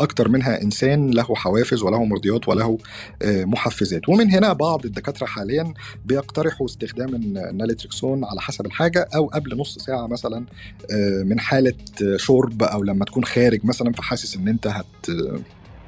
أكتر 0.01 0.29
منها 0.29 0.63
إنسان 0.63 1.11
له 1.11 1.35
حوافز 1.35 1.83
وله 1.83 2.05
مرضيات 2.05 2.49
وله 2.49 2.79
محفزات. 3.25 4.09
ومن 4.09 4.31
هنا 4.31 4.53
بعض 4.53 4.85
الدكاترة 4.85 5.27
حاليا 5.27 5.75
بيقترحوا 6.05 6.67
استخدام 6.67 7.15
الناليتريكسون 7.15 8.25
على 8.25 8.41
حسب 8.41 8.67
الحاجة 8.67 9.09
أو 9.15 9.27
قبل 9.27 9.57
نص 9.59 9.79
ساعة 9.79 10.07
مثلا 10.07 10.45
من 11.25 11.41
حالة 11.41 11.75
شرب 12.17 12.63
أو 12.63 12.83
لما 12.83 13.05
تكون 13.05 13.25
خارج 13.25 13.61
مثلا 13.65 13.93
فحاسس 13.93 14.37
إن 14.37 14.49
أنت 14.49 14.67
هت 14.67 14.87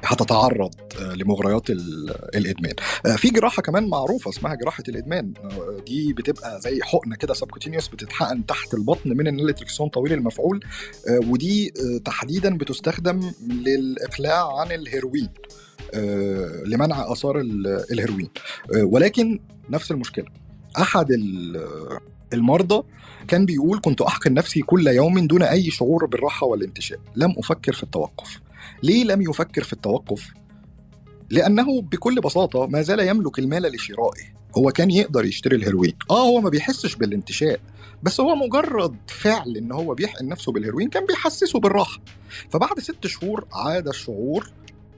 هتتعرض 0.03 0.71
لمغريات 1.01 1.69
الإدمان. 1.69 2.73
في 3.17 3.29
جراحة 3.29 3.61
كمان 3.61 3.87
معروفة 3.89 4.29
اسمها 4.29 4.55
جراحة 4.55 4.83
الإدمان. 4.89 5.33
دي 5.87 6.13
بتبقى 6.13 6.61
زي 6.61 6.81
حقنه 6.81 7.15
كده 7.15 7.33
subcutaneous 7.33 7.87
بتتحقن 7.87 8.45
تحت 8.45 8.73
البطن 8.73 9.09
من 9.09 9.27
الناليتريكسون 9.27 9.89
طويل 9.89 10.13
المفعول 10.13 10.65
ودي 11.09 11.73
تحديدا 12.05 12.57
بتستخدم 12.57 13.31
للإقلاع 13.47 14.59
عن 14.59 14.71
الهيروين 14.71 15.29
لمنع 16.65 17.11
آثار 17.11 17.39
الهيروين. 17.91 18.29
ولكن 18.75 19.39
نفس 19.69 19.91
المشكلة. 19.91 20.25
أحد 20.77 21.07
المرضى 22.33 22.83
كان 23.27 23.45
بيقول 23.45 23.79
كنت 23.83 24.01
أحقن 24.01 24.33
نفسي 24.33 24.61
كل 24.61 24.87
يوم 24.87 25.27
دون 25.27 25.43
أي 25.43 25.71
شعور 25.71 26.05
بالراحة 26.05 26.47
والانتشاء 26.47 26.99
لم 27.15 27.35
أفكر 27.37 27.73
في 27.73 27.83
التوقف. 27.83 28.39
ليه 28.83 29.03
لم 29.03 29.21
يفكر 29.21 29.63
في 29.63 29.73
التوقف؟ 29.73 30.33
لأنه 31.29 31.81
بكل 31.81 32.15
بساطة 32.21 32.67
ما 32.67 32.81
زال 32.81 32.99
يملك 32.99 33.39
المال 33.39 33.61
لشرائه. 33.63 34.33
هو 34.57 34.71
كان 34.71 34.91
يقدر 34.91 35.25
يشتري 35.25 35.55
الهيروين. 35.55 35.93
آه 36.11 36.19
هو 36.27 36.41
ما 36.41 36.49
بيحسش 36.49 36.95
بالانتشاء 36.95 37.59
بس 38.03 38.19
هو 38.19 38.35
مجرد 38.35 38.95
فعل 39.07 39.57
إن 39.57 39.71
هو 39.71 39.93
بيحقن 39.93 40.27
نفسه 40.27 40.51
بالهيروين 40.51 40.89
كان 40.89 41.05
بيحسسه 41.05 41.59
بالراحة. 41.59 41.99
فبعد 42.49 42.79
ست 42.79 43.07
شهور 43.07 43.45
عاد 43.53 43.87
الشعور 43.87 44.51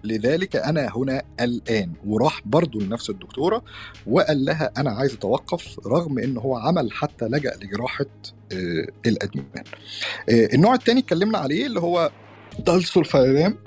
لذلك 0.03 0.55
أنا 0.55 0.89
هنا 0.95 1.21
الآن. 1.39 1.93
وراح 2.05 2.41
برضه 2.45 2.79
لنفس 2.79 3.09
الدكتورة 3.09 3.63
وقال 4.07 4.45
لها 4.45 4.71
أنا 4.77 4.91
عايز 4.91 5.13
أتوقف 5.13 5.79
رغم 5.88 6.19
إن 6.19 6.38
هو 6.38 6.57
عمل 6.57 6.91
حتى 6.91 7.25
لجأ 7.25 7.51
لجراحة 7.63 8.05
آه 8.51 8.88
الادمان 9.05 9.63
آه 10.29 10.49
النوع 10.53 10.73
الثاني 10.73 10.99
اتكلمنا 10.99 11.38
عليه 11.38 11.65
اللي 11.65 11.79
هو 11.79 12.11
ال 12.59 12.68
disulfiram 12.68 13.57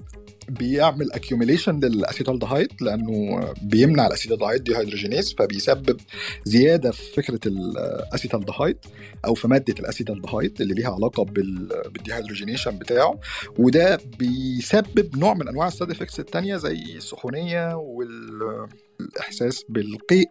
بيعمل 0.49 1.13
accumulation 1.13 1.81
لل 1.81 1.93
acetaldehyde 1.93 2.69
لأنه 2.81 3.41
بيمنع 3.63 4.07
ال 4.07 4.65
acetaldehyde 4.65 4.77
dehydrogenase 4.77 5.35
فبيسبب 5.39 6.01
زيادة 6.45 6.91
في 6.91 7.13
فكرة 7.23 7.41
ال 7.47 7.57
acetaldehyde 7.57 8.77
أو 9.25 9.35
في 9.35 9.49
مادة 9.49 9.75
ال 9.81 9.87
acetaldehyde 9.87 10.61
اللي 10.61 10.75
ليها 10.75 10.91
علاقة 10.91 11.25
بال 11.25 11.43
dehydrogenation 11.43 12.79
بتاعه. 12.79 13.21
وده 13.59 13.99
بيسبب 14.19 15.19
نوع 15.19 15.35
من 15.35 15.49
أنواع 15.49 15.67
ال 15.69 15.73
side 15.73 15.91
effects 15.91 16.21
الثانية 16.21 16.57
زي 16.57 16.97
السخونية 16.97 17.75
والإحساس 17.77 19.65
بالقيء 19.69 20.29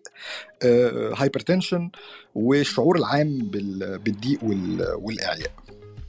hypertension 1.15 1.89
والشعور 2.35 2.97
العام 2.97 3.37
بالضيق 4.03 4.39
والاعياء 4.97 5.51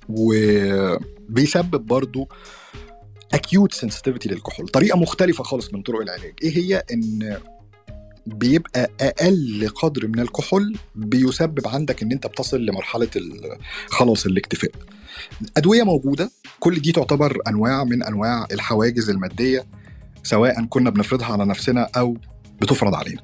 وبيسبب 0.08 1.86
برضو 1.86 2.28
acute 3.34 3.72
sensitivity 3.74 4.28
للكحول. 4.28 4.68
طريقة 4.68 4.98
مختلفة 4.98 5.44
خالص 5.44 5.74
من 5.74 5.82
طرق 5.82 6.00
العلاج. 6.00 6.32
إيه 6.42 6.56
هي؟ 6.58 6.82
إن 6.92 7.38
بيبقى 8.26 8.90
أقل 9.00 9.68
قدر 9.74 10.08
من 10.08 10.20
الكحول 10.20 10.76
بيسبب 10.94 11.68
عندك 11.68 12.02
إن 12.02 12.12
أنت 12.12 12.26
بتصل 12.26 12.66
لمرحلة 12.66 13.08
خلاص 13.86 14.26
الاكتفاء. 14.26 14.70
أدوية 15.56 15.82
موجودة. 15.82 16.30
كل 16.60 16.80
دي 16.80 16.92
تعتبر 16.92 17.38
أنواع 17.48 17.84
من 17.84 18.02
أنواع 18.02 18.46
الحواجز 18.52 19.10
المادية 19.10 19.66
سواء 20.22 20.64
كنا 20.64 20.90
بنفرضها 20.90 21.26
على 21.26 21.44
نفسنا 21.46 21.88
أو 21.96 22.16
بتفرض 22.62 22.94
علينا. 22.94 23.22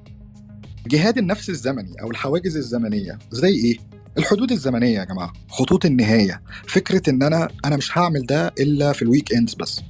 جهاد 0.87 1.19
النفس 1.19 1.49
الزمني 1.51 1.93
أو 2.03 2.11
الحواجز 2.11 2.57
الزمنية 2.57 3.19
زي 3.31 3.49
إيه؟ 3.55 3.77
الحدود 4.19 4.53
الزمنية 4.53 4.99
يا 4.99 5.05
جماعة 5.05 5.33
خطوط 5.49 5.85
النهاية 5.85 6.43
فكرة 6.69 7.11
إن 7.11 7.23
أنا 7.23 7.49
أنا 7.65 7.77
مش 7.77 7.99
هعمل 7.99 8.27
ده 8.27 8.55
إلا 8.59 8.93
في 8.93 9.03
ال 9.03 9.35
weekends 9.35 9.55
بس 9.55 9.81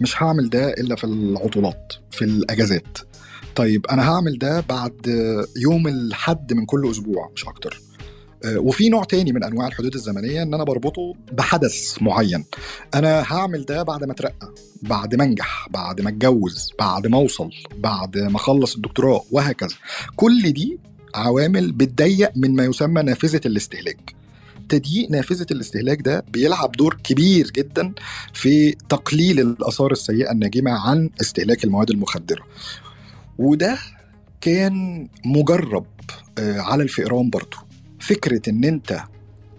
مش 0.00 0.22
هعمل 0.22 0.50
ده 0.50 0.70
إلا 0.70 0.96
في 0.96 1.04
العطلات 1.04 1.92
في 2.10 2.24
الأجازات. 2.24 2.98
طيب 3.56 3.86
أنا 3.86 4.10
هعمل 4.10 4.38
ده 4.38 4.60
بعد 4.60 5.06
يوم 5.56 5.88
الحد 5.88 6.52
من 6.52 6.66
كل 6.66 6.90
أسبوع 6.90 7.30
مش 7.34 7.44
أكتر. 7.44 7.80
وفي 8.46 8.88
نوع 8.88 9.04
تاني 9.04 9.32
من 9.32 9.44
أنواع 9.44 9.66
الحدود 9.66 9.94
الزمنية 9.94 10.42
إن 10.42 10.54
أنا 10.54 10.64
بربطه 10.64 11.14
بحدث 11.32 12.02
معين. 12.02 12.44
أنا 12.94 13.22
هعمل 13.32 13.64
ده 13.64 13.82
بعد 13.82 14.04
ما 14.04 14.12
أترقى 14.12 14.54
بعد 14.82 15.14
ما 15.14 15.24
أنجح 15.24 15.68
بعد 15.70 16.00
ما 16.00 16.08
أتجوز 16.10 16.72
بعد 16.78 17.06
ما 17.06 17.18
أوصل 17.18 17.50
بعد 17.78 18.18
ما 18.18 18.36
أخلص 18.36 18.74
الدكتوراه 18.74 19.24
وهكذا. 19.30 19.74
كل 20.16 20.52
دي 20.52 20.78
عوامل 21.14 21.72
بتضيق 21.72 22.30
من 22.36 22.54
ما 22.56 22.64
يسمى 22.64 23.02
نافذة 23.02 23.40
الاستهلاك. 23.46 24.14
تضييق 24.68 25.10
نافذة 25.10 25.46
الاستهلاك 25.50 26.00
ده 26.02 26.24
بيلعب 26.32 26.72
دور 26.72 26.98
كبير 27.04 27.50
جدا 27.50 27.92
في 28.34 28.70
تقليل 28.88 29.40
الآثار 29.40 29.92
السيئة 29.92 30.32
الناجمة 30.32 30.70
عن 30.70 31.10
استهلاك 31.20 31.64
المواد 31.64 31.90
المخدرة. 31.90 32.42
وده 33.38 33.78
كان 34.40 35.08
مجرب 35.24 35.86
على 36.38 36.82
الفئران 36.82 37.30
برضه 37.30 37.56
فكرة 38.00 38.50
إن 38.50 38.64
أنت 38.64 39.02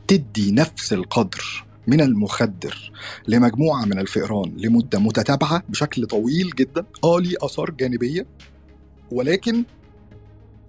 تدي 0.07 0.51
نفس 0.51 0.93
القدر 0.93 1.65
من 1.87 2.01
المخدر 2.01 2.91
لمجموعة 3.27 3.85
من 3.85 3.99
الفئران 3.99 4.53
لمدة 4.57 4.99
متتابعة 4.99 5.63
بشكل 5.69 6.05
طويل 6.05 6.49
جدا 6.49 6.85
آه 7.03 7.19
ليه 7.19 7.35
آثار 7.41 7.69
جانبية 7.71 8.25
ولكن 9.11 9.63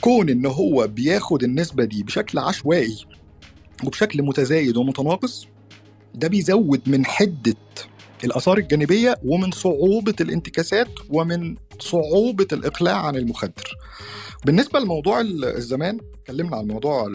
كون 0.01 0.28
إن 0.30 0.46
هو 0.46 0.86
بياخد 0.86 1.42
النسبة 1.42 1.84
دي 1.84 2.03
بشكل 2.03 2.38
عشوائي 2.38 2.96
وبشكل 3.84 4.22
متزايد 4.22 4.76
ومتناقص 4.76 5.46
ده 6.14 6.28
بيزود 6.28 6.80
من 6.88 7.07
حدة 7.07 7.55
الآثار 8.24 8.59
الجانبية 8.59 9.16
ومن 9.24 9.51
صعوبة 9.51 10.14
الانتكاسات 10.20 10.88
ومن 11.11 11.57
صعوبة 11.80 12.46
الإقلاع 12.53 13.07
عن 13.07 13.16
المخدر. 13.16 13.76
بالنسبة 14.44 14.80
لموضوع 14.80 15.20
الزمان 15.20 15.98
اتكلمنا 16.14 16.57
عن 16.57 16.66
موضوع 16.66 17.12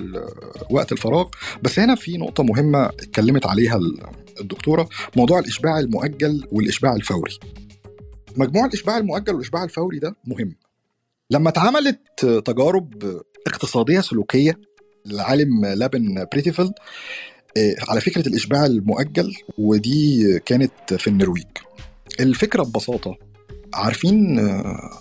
وقت 0.71 0.91
الفراغ 0.91 1.27
بس 1.63 1.79
هنا 1.79 1.95
في 1.95 2.17
نقطة 2.17 2.43
مهمة 2.43 2.85
اتكلمت 2.85 3.45
عليها 3.45 3.79
الدكتورة 4.41 4.89
موضوع 5.17 5.39
الإشباع 5.39 5.79
المؤجل 5.79 6.47
والإشباع 6.51 6.95
الفوري. 6.95 7.37
مجموع 8.37 8.65
الإشباع 8.65 8.97
المؤجل 8.97 9.33
والإشباع 9.33 9.63
الفوري 9.63 9.99
ده 9.99 10.15
مهم. 10.25 10.55
لما 11.31 11.49
اتعملت 11.49 12.25
تجارب 12.25 13.21
اقتصادية 13.47 13.99
سلوكية 13.99 14.59
للعالم 15.05 15.65
لابن 15.65 16.25
بريتيفيلد 16.31 16.73
على 17.89 18.01
فكرة 18.01 18.27
الإشباع 18.27 18.65
المؤجل 18.65 19.35
ودي 19.57 20.39
كانت 20.39 20.93
في 20.93 21.07
النرويج. 21.07 21.47
الفكرة 22.19 22.63
ببساطة 22.63 23.17
عارفين 23.73 24.37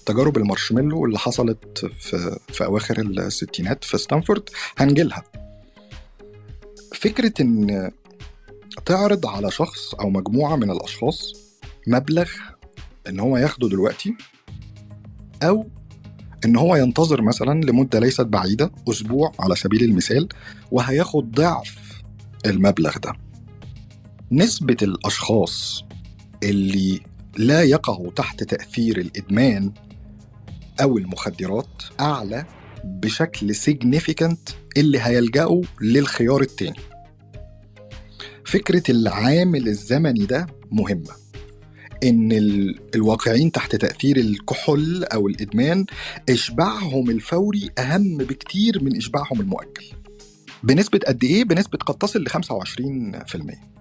تجارب 0.06 0.36
المارشميلو 0.36 1.04
اللي 1.04 1.18
حصلت 1.18 1.86
في 2.00 2.38
في 2.48 2.64
أواخر 2.64 3.00
الستينات 3.00 3.84
في 3.84 3.98
ستانفورد؟ 3.98 4.48
هنجيلها. 4.78 5.22
فكرة 6.94 7.32
إن 7.40 7.90
تعرض 8.86 9.26
على 9.26 9.50
شخص 9.50 9.94
أو 9.94 10.10
مجموعة 10.10 10.56
من 10.56 10.70
الأشخاص 10.70 11.32
مبلغ 11.86 12.30
إن 13.08 13.20
هو 13.20 13.36
ياخده 13.36 13.68
دلوقتي 13.68 14.14
أو 15.42 15.66
إن 16.44 16.56
هو 16.56 16.76
ينتظر 16.76 17.22
مثلا 17.22 17.60
لمدة 17.64 17.98
ليست 18.00 18.20
بعيدة 18.20 18.72
أسبوع 18.90 19.32
على 19.40 19.56
سبيل 19.56 19.84
المثال 19.84 20.28
وهياخد 20.70 21.30
ضعف 21.32 22.02
المبلغ 22.46 22.98
ده. 22.98 23.12
نسبة 24.32 24.76
الأشخاص 24.82 25.84
اللي 26.42 27.00
لا 27.36 27.62
يقعوا 27.62 28.10
تحت 28.10 28.42
تأثير 28.44 28.98
الإدمان 28.98 29.72
أو 30.82 30.98
المخدرات 30.98 31.82
أعلى 32.00 32.44
بشكل 32.84 33.54
significant 33.54 34.48
اللي 34.76 35.00
هيلجأوا 35.00 35.62
للخيار 35.80 36.40
التاني. 36.40 36.80
فكرة 38.44 38.90
العامل 38.90 39.68
الزمني 39.68 40.26
ده 40.26 40.46
مهمة. 40.70 41.23
إن 42.04 42.32
الواقعين 42.94 43.52
تحت 43.52 43.76
تأثير 43.76 44.16
الكحول 44.16 45.04
أو 45.04 45.28
الإدمان 45.28 45.86
إشباعهم 46.28 47.10
الفوري 47.10 47.70
أهم 47.78 48.16
بكتير 48.16 48.82
من 48.82 48.96
إشباعهم 48.96 49.40
المؤجل. 49.40 49.84
بنسبة 50.62 51.00
قد 51.06 51.24
إيه؟ 51.24 51.44
بنسبة 51.44 51.78
قد 51.78 51.94
تصل 51.94 52.22
ل 52.22 52.28
25% 52.28 53.74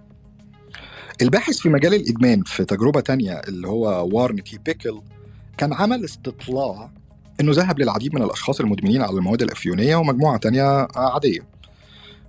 الباحث 1.22 1.58
في 1.58 1.68
مجال 1.68 1.94
الإدمان 1.94 2.42
في 2.42 2.64
تجربة 2.64 3.00
تانية 3.00 3.32
اللي 3.32 3.68
هو 3.68 4.08
وارن 4.12 4.40
كي 4.40 4.58
بيكل 4.58 5.00
كان 5.58 5.72
عمل 5.72 6.04
استطلاع 6.04 6.90
إنه 7.40 7.52
ذهب 7.52 7.78
للعديد 7.78 8.14
من 8.14 8.22
الأشخاص 8.22 8.60
المدمنين 8.60 9.02
على 9.02 9.16
المواد 9.16 9.42
الأفيونية 9.42 9.96
ومجموعة 9.96 10.36
تانية 10.36 10.88
عادية. 10.96 11.53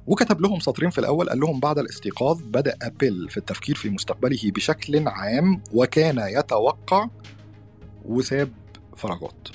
وكتب 0.08 0.42
لهم 0.42 0.60
سطرين 0.60 0.90
في 0.90 0.98
الأول 0.98 1.30
قال 1.30 1.40
لهم 1.40 1.60
بعد 1.60 1.80
الاستيقاظ 1.80 2.42
بدأ 2.42 2.78
بيل 3.00 3.30
في 3.30 3.38
التفكير 3.38 3.76
في 3.76 3.90
مستقبله 3.90 4.52
بشكل 4.56 5.08
عام 5.08 5.62
وكان 5.74 6.20
يتوقع 6.20 7.08
وساب 8.06 8.52
فراغات. 8.96 9.48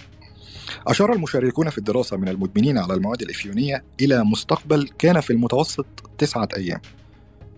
أشار 0.86 1.12
المشاركون 1.12 1.70
في 1.70 1.78
الدراسة 1.78 2.16
من 2.16 2.28
المدمنين 2.28 2.78
على 2.78 2.94
المواد 2.94 3.22
الإفيونية 3.22 3.84
إلى 4.00 4.24
مستقبل 4.24 4.88
كان 4.98 5.20
في 5.20 5.32
المتوسط 5.32 5.86
تسعة 6.18 6.48
أيام. 6.56 6.80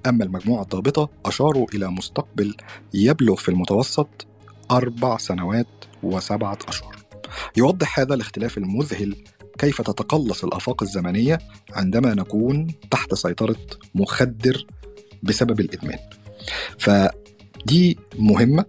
أما 0.07 0.25
المجموعة 0.25 0.63
الضابطة 0.63 1.09
أشاروا 1.27 1.67
إلى 1.75 1.89
مستقبل 1.89 2.57
يبلغ 2.95 3.35
في 3.35 3.49
المتوسط 3.49 4.27
أربع 4.71 5.17
سنوات 5.17 5.67
وسبعة 6.03 6.59
أشهر. 6.69 6.97
يوضح 7.57 7.99
هذا 7.99 8.15
الاختلاف 8.15 8.59
المذهل 8.59 9.17
كيف 9.63 9.83
تتقلص 9.83 10.45
الآفاق 10.45 10.83
الزمنية 10.83 11.39
عندما 11.73 12.15
نكون 12.15 12.67
تحت 12.91 13.15
سيطرة 13.15 13.57
مخدر 13.95 14.67
بسبب 15.23 15.61
الإدمان 15.61 15.99
فدي 16.79 17.99
مهمة 18.19 18.65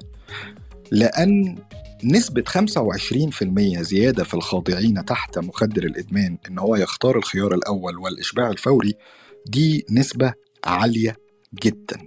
لأن 0.92 1.58
نسبة 2.04 2.44
25% 2.50 3.82
زيادة 3.82 4.24
في 4.24 4.34
الخاضعين 4.34 5.06
تحت 5.06 5.40
مخدر 5.40 5.84
الإدمان 5.84 6.38
إن 6.50 6.60
هو 6.60 6.76
يختار 6.76 7.18
الخيار 7.18 7.54
الأول 7.54 7.98
والإشباع 7.98 8.50
الفوري 8.50 8.94
دي 9.46 9.86
نسبة 9.90 10.34
عالية 10.66 11.18
جدا 11.64 11.98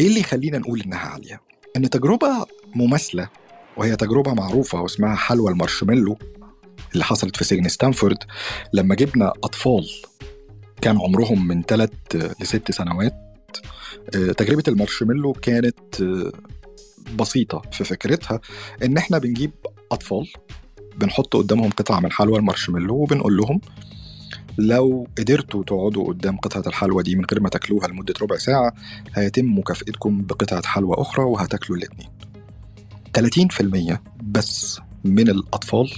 إيه 0.00 0.06
اللي 0.06 0.20
يخلينا 0.20 0.58
نقول 0.58 0.80
إنها 0.80 0.98
عالية؟ 0.98 1.40
إن 1.76 1.90
تجربة 1.90 2.46
مماثلة 2.74 3.28
وهي 3.76 3.96
تجربة 3.96 4.34
معروفة 4.34 4.80
واسمها 4.80 5.14
حلوى 5.14 5.50
المارشميلو 5.52 6.18
اللي 6.92 7.04
حصلت 7.04 7.36
في 7.36 7.44
سجن 7.44 7.68
ستانفورد 7.68 8.18
لما 8.72 8.94
جبنا 8.94 9.32
أطفال 9.44 9.90
كان 10.80 10.98
عمرهم 11.00 11.48
من 11.48 11.62
ثلاث 11.62 11.90
لست 12.40 12.70
سنوات 12.70 13.14
آه، 14.14 14.32
تجربة 14.32 14.62
المارشميلو 14.68 15.32
كانت 15.32 16.00
آه، 16.00 16.32
بسيطة 17.16 17.62
في 17.72 17.84
فكرتها 17.84 18.40
إن 18.84 18.96
إحنا 18.96 19.18
بنجيب 19.18 19.50
أطفال 19.92 20.28
بنحط 20.96 21.36
قدامهم 21.36 21.70
قطعة 21.70 22.00
من 22.00 22.12
حلوى 22.12 22.38
المارشميلو 22.38 22.94
وبنقول 22.94 23.36
لهم 23.36 23.60
لو 24.58 25.06
قدرتوا 25.18 25.64
تقعدوا 25.64 26.08
قدام 26.08 26.36
قطعة 26.36 26.62
الحلوى 26.66 27.02
دي 27.02 27.16
من 27.16 27.24
غير 27.32 27.40
ما 27.40 27.48
تاكلوها 27.48 27.88
لمدة 27.88 28.14
ربع 28.22 28.36
ساعة 28.36 28.72
هيتم 29.14 29.58
مكافئتكم 29.58 30.22
بقطعة 30.22 30.66
حلوى 30.66 30.94
أخرى 30.98 31.24
وهتاكلوا 31.24 31.78
الاتنين. 31.78 32.08
30% 33.18 33.98
بس 34.22 34.80
من 35.04 35.28
الأطفال 35.28 35.90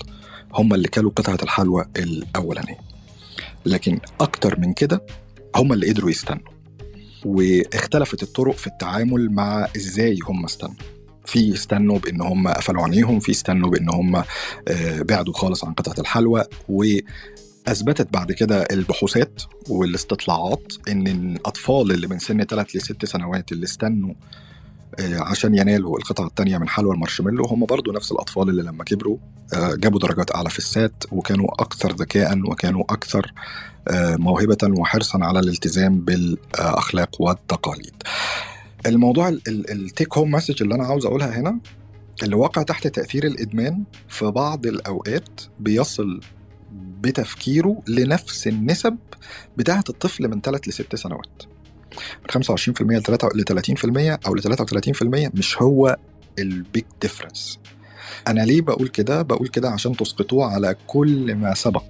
هم 0.55 0.74
اللي 0.74 0.88
كلوا 0.88 1.11
قطعة 1.11 1.38
الحلوى 1.42 1.86
الأولانية. 1.96 2.78
لكن 3.66 4.01
أكتر 4.20 4.61
من 4.61 4.72
كده 4.72 5.07
هم 5.57 5.72
اللي 5.72 5.88
قدروا 5.90 6.11
يستنوا. 6.11 6.53
واختلفت 7.24 8.22
الطرق 8.22 8.57
في 8.57 8.66
التعامل 8.66 9.30
مع 9.30 9.68
إزاي 9.76 10.18
هم 10.24 10.44
استنوا. 10.44 10.74
في 11.26 11.55
استنوا 11.55 11.98
بإن 11.98 12.20
هم 12.20 12.48
قفلوا 12.48 12.82
عينيهم 12.82 13.20
في 13.20 13.32
استنوا 13.32 13.70
بإن 13.70 13.88
هم 13.94 14.16
آه، 14.16 15.03
بعدوا 15.03 15.34
خالص 15.34 15.64
عن 15.64 15.72
قطعة 15.72 16.01
الحلوى. 16.01 16.44
وأثبتت 16.68 18.12
بعد 18.12 18.32
كده 18.32 18.62
البحوثات 18.70 19.42
والاستطلاعات 19.68 20.72
إن 20.88 21.07
الأطفال 21.07 21.92
اللي 21.92 22.07
من 22.07 22.18
سن 22.18 22.44
3 22.44 22.76
ل 22.76 22.80
6 22.80 23.07
سنوات 23.07 23.53
اللي 23.53 23.64
استنوا 23.64 24.14
عشان 24.99 25.55
ينالوا 25.55 25.99
القطعة 25.99 26.26
الثانية 26.26 26.59
من 26.59 26.68
حلوى 26.68 26.95
المارشميلو. 26.95 27.45
هم 27.45 27.66
برضو 27.66 27.93
نفس 27.93 28.12
الأطفال 28.12 28.49
اللي 28.49 28.62
لما 28.62 28.84
كبروا 28.84 29.16
آه، 29.55 29.74
جابوا 29.74 30.01
درجات 30.01 30.34
أعلى 30.34 30.51
في 30.51 30.59
السات 30.59 31.05
وكانوا 31.12 31.62
أكثر 31.62 31.93
ذكاء 31.93 32.38
وكانوا 32.38 32.84
أكثر 32.91 33.32
آه، 33.88 34.16
موهبة 34.16 34.59
وحرصا 34.62 35.24
على 35.24 35.38
الالتزام 35.38 36.01
بالأخلاق 36.01 37.22
والتقاليد. 37.22 38.03
الموضوع 38.86 39.28
ال 39.48 39.62
take 39.62 40.18
home 40.18 40.30
message 40.30 40.62
اللي 40.62 40.74
أنا 40.74 40.84
عاوز 40.84 41.07
أقولها 41.07 41.41
هنا 41.41 41.59
اللي 42.22 42.36
واقع 42.36 42.62
تحت 42.62 42.86
تأثير 42.86 43.26
الإدمان 43.26 43.84
في 44.09 44.24
بعض 44.24 44.66
الأوقات 44.66 45.41
بيصل 45.61 46.20
بتفكيره 46.72 47.82
لنفس 47.88 48.47
النسب 48.47 48.97
بتاعة 49.57 49.84
الطفل 49.88 50.28
من 50.28 50.41
3 50.41 50.68
ل 50.68 50.72
6 50.72 50.97
سنوات. 50.97 51.43
من 52.36 52.45
25% 52.45 52.80
ل 53.34 53.45
30% 53.45 54.26
أو 54.26 54.34
ل 54.34 54.43
33% 54.43 55.30
مش 55.34 55.62
هو 55.62 55.97
ال 56.38 56.50
big 56.50 56.84
difference 57.02 57.58
أنا 58.28 58.41
ليه 58.41 58.61
بقول 58.61 58.88
كده؟ 58.88 59.22
بقول 59.22 59.49
كده 59.49 59.70
عشان 59.70 59.97
تسقطوه 59.97 60.47
على 60.47 60.76
كل 60.86 61.34
ما 61.34 61.55
سبق 61.55 61.84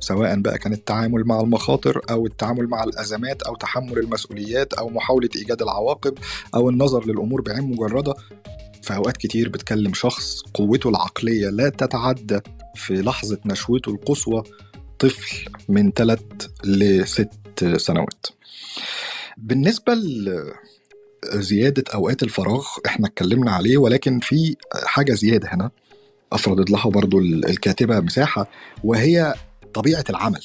سواء 0.00 0.40
بقى 0.40 0.58
كان 0.58 0.72
التعامل 0.72 1.24
مع 1.24 1.40
المخاطر 1.40 2.00
أو 2.10 2.26
التعامل 2.26 2.68
مع 2.68 2.84
الأزمات 2.84 3.42
أو 3.42 3.54
تحمل 3.56 3.98
المسؤوليات 3.98 4.74
أو 4.74 4.88
محاولة 4.88 5.28
إيجاد 5.36 5.62
العواقب 5.62 6.14
أو 6.54 6.70
النظر 6.70 7.06
للأمور 7.06 7.40
بعين 7.40 7.70
مجردة. 7.70 8.14
في 8.82 8.94
أوقات 8.96 9.16
كتير 9.16 9.48
بتكلم 9.48 9.94
شخص 9.94 10.42
قوته 10.54 10.90
العقلية 10.90 11.48
لا 11.50 11.68
تتعدى 11.68 12.40
في 12.74 12.94
لحظة 12.94 13.38
نشوته 13.46 13.90
القصوى 13.90 14.42
طفل 14.98 15.50
من 15.68 15.90
ثلاث 15.92 16.20
لست 16.64 17.28
سنوات. 17.76 18.26
بالنسبة 19.36 19.94
لزيادة 21.34 21.84
أوقات 21.94 22.22
الفراغ 22.22 22.66
إحنا 22.86 23.06
اتكلمنا 23.06 23.50
عليه 23.52 23.76
ولكن 23.76 24.20
في 24.20 24.56
حاجة 24.84 25.12
زيادة 25.12 25.48
هنا 25.54 25.70
افرضت 26.32 26.70
لها 26.70 26.90
برضو 26.90 27.18
الكاتبة 27.20 28.00
مساحة 28.00 28.50
وهي 28.84 29.34
طبيعة 29.74 30.04
العمل. 30.10 30.40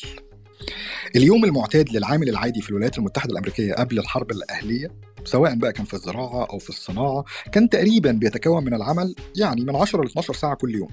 اليوم 1.15 1.45
المعتاد 1.45 1.89
للعامل 1.89 2.29
العادي 2.29 2.61
في 2.61 2.69
الولايات 2.69 2.97
المتحدة 2.97 3.31
الأمريكية 3.31 3.73
قبل 3.73 3.99
الحرب 3.99 4.31
الأهلية 4.31 4.91
سواء 5.25 5.55
بقى 5.55 5.73
كان 5.73 5.85
في 5.85 5.93
الزراعة 5.93 6.45
أو 6.45 6.57
في 6.57 6.69
الصناعة 6.69 7.25
كان 7.51 7.69
تقريبا 7.69 8.11
بيتكون 8.11 8.63
من 8.63 8.73
العمل 8.73 9.15
يعني 9.35 9.61
من 9.61 9.75
10 9.75 10.01
ل 10.03 10.05
12 10.05 10.33
ساعة 10.33 10.55
كل 10.55 10.75
يوم. 10.75 10.89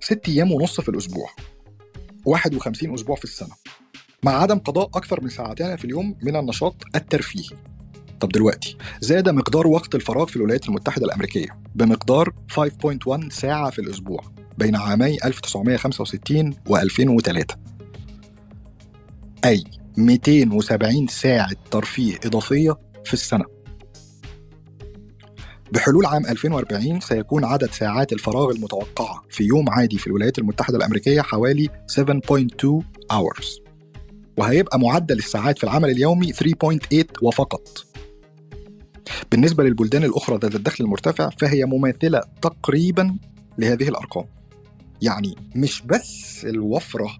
ست 0.00 0.28
أيام 0.28 0.52
ونص 0.52 0.80
في 0.80 0.88
الأسبوع. 0.88 1.30
51 2.24 2.94
أسبوع 2.94 3.16
في 3.16 3.24
السنة. 3.24 3.54
مع 4.24 4.32
عدم 4.32 4.58
قضاء 4.58 4.86
أكثر 4.94 5.20
من 5.20 5.28
ساعتين 5.28 5.76
في 5.76 5.84
اليوم 5.84 6.16
من 6.22 6.36
النشاط 6.36 6.74
الترفيهي. 6.94 7.56
طب 8.20 8.28
دلوقتي 8.28 8.76
زاد 9.00 9.28
مقدار 9.28 9.66
وقت 9.66 9.94
الفراغ 9.94 10.26
في 10.26 10.36
الولايات 10.36 10.68
المتحدة 10.68 11.06
الأمريكية 11.06 11.58
بمقدار 11.74 12.32
5.1 12.50 13.28
ساعة 13.28 13.70
في 13.70 13.78
الأسبوع 13.78 14.24
بين 14.58 14.76
عامي 14.76 15.18
1965 15.24 16.54
و 16.68 16.76
2003 16.76 17.56
أي 19.44 19.64
270 19.96 21.06
ساعة 21.06 21.56
ترفيه 21.70 22.18
إضافية 22.24 22.76
في 23.04 23.12
السنة. 23.12 23.44
بحلول 25.72 26.06
عام 26.06 26.26
2040 26.26 27.00
سيكون 27.00 27.44
عدد 27.44 27.70
ساعات 27.70 28.12
الفراغ 28.12 28.50
المتوقعة 28.50 29.22
في 29.30 29.44
يوم 29.44 29.70
عادي 29.70 29.98
في 29.98 30.06
الولايات 30.06 30.38
المتحدة 30.38 30.76
الأمريكية 30.76 31.20
حوالي 31.20 31.68
7.2 31.86 32.82
hours. 33.12 33.63
وهيبقى 34.36 34.78
معدل 34.80 35.18
الساعات 35.18 35.58
في 35.58 35.64
العمل 35.64 35.90
اليومي 35.90 36.32
3.8 36.32 37.04
وفقط. 37.22 37.86
بالنسبة 39.30 39.64
للبلدان 39.64 40.04
الأخرى 40.04 40.38
ذات 40.38 40.54
الدخل 40.54 40.84
المرتفع 40.84 41.28
فهي 41.38 41.64
مماثلة 41.64 42.20
تقريبا 42.42 43.16
لهذه 43.58 43.88
الأرقام. 43.88 44.24
يعني 45.02 45.34
مش 45.56 45.82
بس 45.82 46.44
الوفرة 46.44 47.10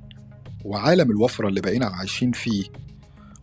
وعالم 0.65 1.11
الوفرة 1.11 1.49
اللي 1.49 1.61
بقينا 1.61 1.87
عايشين 1.87 2.33
فيه 2.33 2.65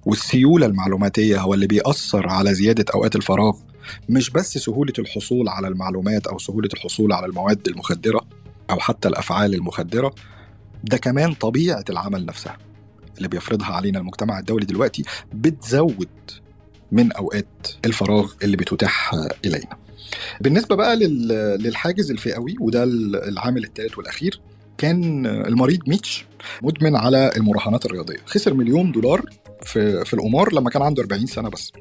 والسيولة 0.05 0.65
المعلوماتية 0.65 1.41
هو 1.41 1.53
اللي 1.53 1.67
بيأثر 1.67 2.28
على 2.30 2.53
زيادة 2.53 2.86
أوقات 2.95 3.15
الفراغ 3.15 3.57
مش 4.09 4.30
بس 4.30 4.57
سهولة 4.57 4.93
الحصول 4.99 5.49
على 5.49 5.67
المعلومات 5.67 6.28
أو 6.28 6.38
سهولة 6.38 6.69
الحصول 6.74 7.13
على 7.13 7.26
المواد 7.26 7.67
المخدرة 7.67 8.22
أو 8.69 8.80
حتى 8.80 9.07
الأفعال 9.07 9.53
المخدرة 9.53 10.13
ده 10.84 10.97
كمان 10.97 11.34
طبيعة 11.34 11.84
العمل 11.89 12.26
نفسها. 12.26 12.57
اللي 13.22 13.30
بيفرضها 13.30 13.67
علينا 13.67 13.99
المجتمع 13.99 14.39
الدولي 14.39 14.65
دلوقتي 14.65 15.03
بتزود 15.34 16.07
من 16.91 17.11
أوقات 17.11 17.67
الفراغ 17.86 18.32
اللي 18.43 18.57
بتتاح 18.57 19.13
إلينا. 19.45 19.78
بالنسبة 20.41 20.76
بقى 20.76 20.95
للحاجز 21.57 22.11
الفئوي 22.11 22.55
وده 22.59 22.84
العامل 22.84 23.63
الثالث 23.63 23.97
والأخير 23.97 24.41
كان 24.78 25.26
المريض 25.26 25.80
ميتش 25.88 26.26
مدمن 26.63 26.95
على 26.95 27.32
المراهنات 27.38 27.86
الرياضية. 27.86 28.17
خسر 28.26 28.53
مليون 28.53 28.91
دولار 28.91 29.26
في 29.63 30.05
في 30.05 30.13
القمار 30.13 30.53
لما 30.53 30.69
كان 30.69 30.82
عنده 30.82 31.01
40 31.03 31.26
سنة 31.26 31.49
بس. 31.49 31.72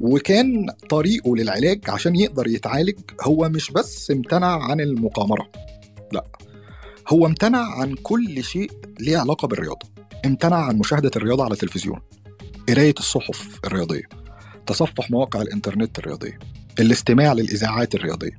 وكان 0.00 0.66
طريقه 0.88 1.36
للعلاج 1.36 1.80
عشان 1.88 2.16
يقدر 2.16 2.46
يتعالج 2.46 2.98
هو 3.22 3.48
مش 3.48 3.70
بس 3.70 4.10
امتنع 4.10 4.62
عن 4.70 4.80
المقامرة 4.80 5.50
لا 6.12 6.24
هو 7.08 7.26
امتنع 7.26 7.80
عن 7.80 7.94
كل 7.94 8.44
شيء 8.44 8.70
ليه 9.00 9.18
علاقة 9.18 9.48
بالرياضة. 9.48 9.86
امتنع 10.26 10.56
عن 10.56 10.76
مشاهدة 10.78 11.10
الرياضة 11.16 11.44
على 11.44 11.52
التلفزيون. 11.52 12.00
قراية 12.68 12.94
الصحف 12.98 13.58
الرياضية. 13.64 14.02
تصفح 14.66 15.10
مواقع 15.10 15.42
الإنترنت 15.42 15.98
الرياضية. 15.98 16.38
الاستماع 16.80 17.32
للإذاعات 17.32 17.94
الرياضية. 17.94 18.38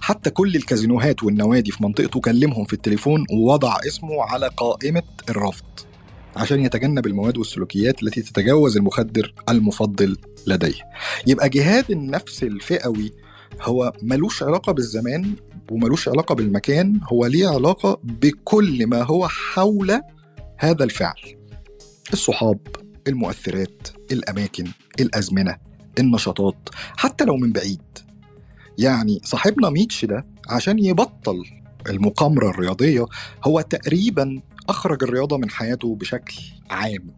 حتى 0.00 0.30
كل 0.30 0.56
الكازينوهات 0.56 1.22
والنوادي 1.22 1.70
في 1.70 1.82
منطقته 1.82 2.20
كلمهم 2.20 2.64
في 2.64 2.72
التليفون 2.72 3.24
ووضع 3.32 3.76
اسمه 3.86 4.22
على 4.22 4.50
قائمة 4.56 5.02
الرفض. 5.28 5.64
عشان 6.36 6.60
يتجنب 6.60 7.06
المواد 7.06 7.38
والسلوكيات 7.38 8.02
التي 8.02 8.22
تتجاوز 8.22 8.76
المخدر 8.76 9.34
المفضل 9.48 10.16
لديه. 10.46 10.82
يبقى 11.26 11.48
جهاد 11.48 11.90
النفس 11.90 12.42
الفئوي 12.42 13.12
هو 13.62 13.92
ملوش 14.02 14.42
علاقة 14.42 14.72
بالزمان 14.72 15.34
وملوش 15.70 16.08
علاقة 16.08 16.34
بالمكان 16.34 17.00
هو 17.12 17.26
ليه 17.26 17.48
علاقة 17.48 18.00
بكل 18.02 18.86
ما 18.86 19.02
هو 19.02 19.28
حول 19.28 20.00
هذا 20.60 20.84
الفعل. 20.84 21.36
الصحاب 22.12 22.58
المؤثرات 23.08 23.88
الأماكن 24.12 24.64
الأزمنة 25.00 25.56
النشاطات 25.98 26.68
حتى 26.96 27.24
لو 27.24 27.36
من 27.36 27.52
بعيد. 27.52 27.82
يعني 28.78 29.20
صاحبنا 29.24 29.70
ميتش 29.70 30.04
ده 30.04 30.26
عشان 30.48 30.78
يبطل 30.78 31.44
المقامرة 31.88 32.50
الرياضية 32.50 33.06
هو 33.44 33.60
تقريبا 33.60 34.40
أخرج 34.68 35.02
الرياضة 35.02 35.36
من 35.38 35.50
حياته 35.50 35.94
بشكل 35.94 36.34
عام 36.70 37.10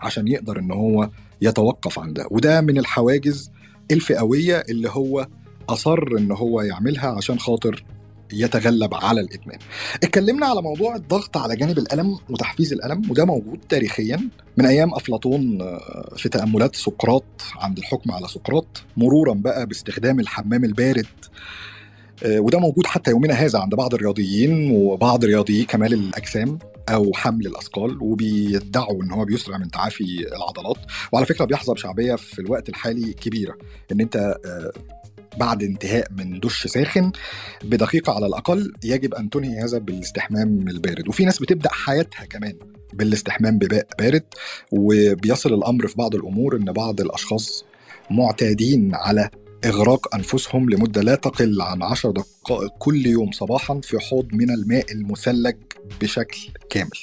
عشان 0.00 0.28
يقدر 0.28 0.58
إن 0.58 0.70
هو 0.72 1.10
يتوقف 1.42 1.98
عن 1.98 2.12
ده. 2.12 2.26
وده 2.30 2.60
من 2.60 2.78
الحواجز 2.78 3.50
الفئوية 3.90 4.64
اللي 4.68 4.88
هو 4.88 5.28
أصر 5.68 6.04
إن 6.18 6.32
هو 6.32 6.60
يعملها 6.60 7.08
عشان 7.08 7.38
خاطر 7.38 7.84
يتغلب 8.32 8.94
على 8.94 9.20
الإدمان. 9.20 9.58
اتكلمنا 9.94 10.46
على 10.46 10.62
موضوع 10.62 10.96
الضغط 10.96 11.36
على 11.36 11.56
جانب 11.56 11.78
الألم 11.78 12.18
وتحفيز 12.30 12.72
الألم 12.72 13.10
وده 13.10 13.24
موجود 13.24 13.58
تاريخيا. 13.68 14.28
من 14.56 14.66
أيام 14.66 14.94
أفلاطون 14.94 15.62
آه، 15.62 16.14
في 16.16 16.28
تأملات 16.28 16.76
سقراط 16.76 17.24
عند 17.56 17.78
الحكم 17.78 18.12
على 18.12 18.28
سقراط 18.28 18.66
مرورا 18.96 19.34
بقى 19.34 19.66
باستخدام 19.66 20.20
الحمام 20.20 20.64
البارد. 20.64 21.06
آه، 22.24 22.40
وده 22.40 22.58
موجود 22.58 22.86
حتى 22.86 23.10
يومنا 23.10 23.34
هذا 23.34 23.58
عند 23.58 23.74
بعض 23.74 23.94
الرياضيين 23.94 24.70
وبعض 24.70 25.24
رياضيي 25.24 25.64
كمال 25.64 25.92
الأجسام 25.92 26.58
أو 26.88 27.12
حمل 27.14 27.46
الأثقال 27.46 28.02
وبيدعوا 28.02 29.02
إن 29.02 29.10
هو 29.10 29.24
بيسرع 29.24 29.58
من 29.58 29.70
تعافي 29.70 30.26
العضلات. 30.36 30.76
وعلى 31.12 31.26
فكرة 31.26 31.44
بيحظى 31.44 31.72
بشعبية 31.72 32.14
في 32.14 32.38
الوقت 32.38 32.68
الحالي 32.68 33.12
كبيرة 33.12 33.54
إن 33.92 34.00
أنت 34.00 34.16
آه، 34.16 34.72
بعد 35.36 35.62
انتهاء 35.62 36.06
من 36.16 36.40
دش 36.40 36.66
ساخن 36.66 37.12
بدقيقة 37.64 38.12
على 38.12 38.26
الأقل 38.26 38.72
يجب 38.84 39.14
أن 39.14 39.30
تنهي 39.30 39.64
هذا 39.64 39.78
بالاستحمام 39.78 40.68
البارد. 40.68 41.08
وفي 41.08 41.24
ناس 41.24 41.38
بتبدأ 41.38 41.70
حياتها 41.72 42.24
كمان 42.24 42.56
بالاستحمام 42.92 43.58
بماء 43.58 43.86
بارد 43.98 44.24
وبيصل 44.72 45.54
الأمر 45.54 45.86
في 45.86 45.94
بعض 45.96 46.14
الأمور 46.14 46.56
إن 46.56 46.64
بعض 46.64 47.00
الأشخاص 47.00 47.64
معتادين 48.10 48.94
على 48.94 49.30
إغراق 49.64 50.14
أنفسهم 50.14 50.70
لمدة 50.70 51.02
لا 51.02 51.14
تقل 51.14 51.62
عن 51.62 51.82
عشر 51.82 52.10
دقائق 52.10 52.70
كل 52.78 53.06
يوم 53.06 53.32
صباحا 53.32 53.80
في 53.82 53.98
حوض 53.98 54.28
من 54.32 54.50
الماء 54.50 54.92
المثلج 54.92 55.56
بشكل 56.00 56.38
كامل. 56.70 57.00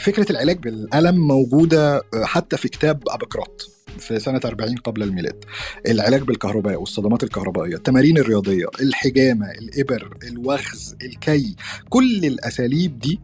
فكرة 0.00 0.32
العلاج 0.32 0.58
بالألم 0.58 1.26
موجودة 1.26 2.02
حتى 2.24 2.56
في 2.56 2.68
كتاب 2.68 3.02
أبقراط 3.08 3.81
في 4.02 4.18
سنة 4.18 4.40
40 4.44 4.74
قبل 4.76 5.02
الميلاد. 5.02 5.44
العلاج 5.88 6.22
بالكهرباء 6.22 6.80
والصدمات 6.80 7.22
الكهربائية 7.22 7.74
التمارين 7.76 8.18
الرياضية 8.18 8.66
الحجامة 8.80 9.50
الإبر 9.50 10.16
الوخز 10.28 10.96
الكي 11.02 11.56
كل 11.88 12.24
الأساليب 12.24 12.98
دي 12.98 13.20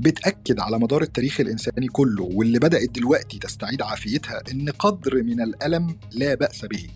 بتأكد 0.00 0.60
على 0.60 0.78
مدار 0.78 1.02
التاريخ 1.02 1.40
الإنساني 1.40 1.86
كله 1.86 2.22
واللي 2.22 2.58
بدأت 2.58 2.90
دلوقتي 2.90 3.38
تستعيد 3.38 3.82
عافيتها 3.82 4.42
إن 4.52 4.68
قدر 4.70 5.22
من 5.22 5.40
الألم 5.40 5.96
لا 6.12 6.34
بأس 6.34 6.64
به. 6.64 6.86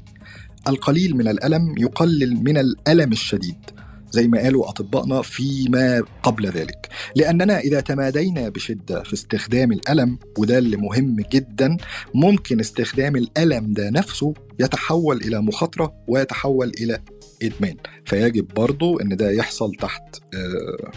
القليل 0.69 1.17
من 1.17 1.29
الألم 1.29 1.75
يقلل 1.79 2.37
من 2.45 2.59
الألم 2.59 3.13
الشديد. 3.13 3.76
زي 4.17 4.29
ما 4.29 4.39
قالوا 4.39 4.69
أطبائنا 4.69 5.23
فيما 5.23 6.03
قبل 6.23 6.47
ذلك. 6.47 6.89
لأننا 7.17 7.59
إذا 7.59 7.81
تمادينا 7.81 8.49
بشدة 8.49 9.03
في 9.03 9.13
استخدام 9.15 9.73
الألم 9.73 10.19
وده 10.39 10.59
اللي 10.59 10.77
مهم 10.77 11.17
جدا 11.33 11.77
ممكن 12.15 12.61
استخدام 12.61 13.17
الألم 13.17 13.73
ده 13.73 13.91
نفسه 13.91 14.35
يتحول 14.61 15.17
إلى 15.17 15.41
مخاطرة 15.43 15.93
ويتحول 16.09 16.69
إلى 16.81 16.99
إدمان. 17.43 17.77
فيجب 18.05 18.49
برضو 18.49 18.99
أن 19.01 19.17
ده 19.17 19.31
يحصل 19.31 19.73
تحت 19.75 20.03
آه 20.35 20.91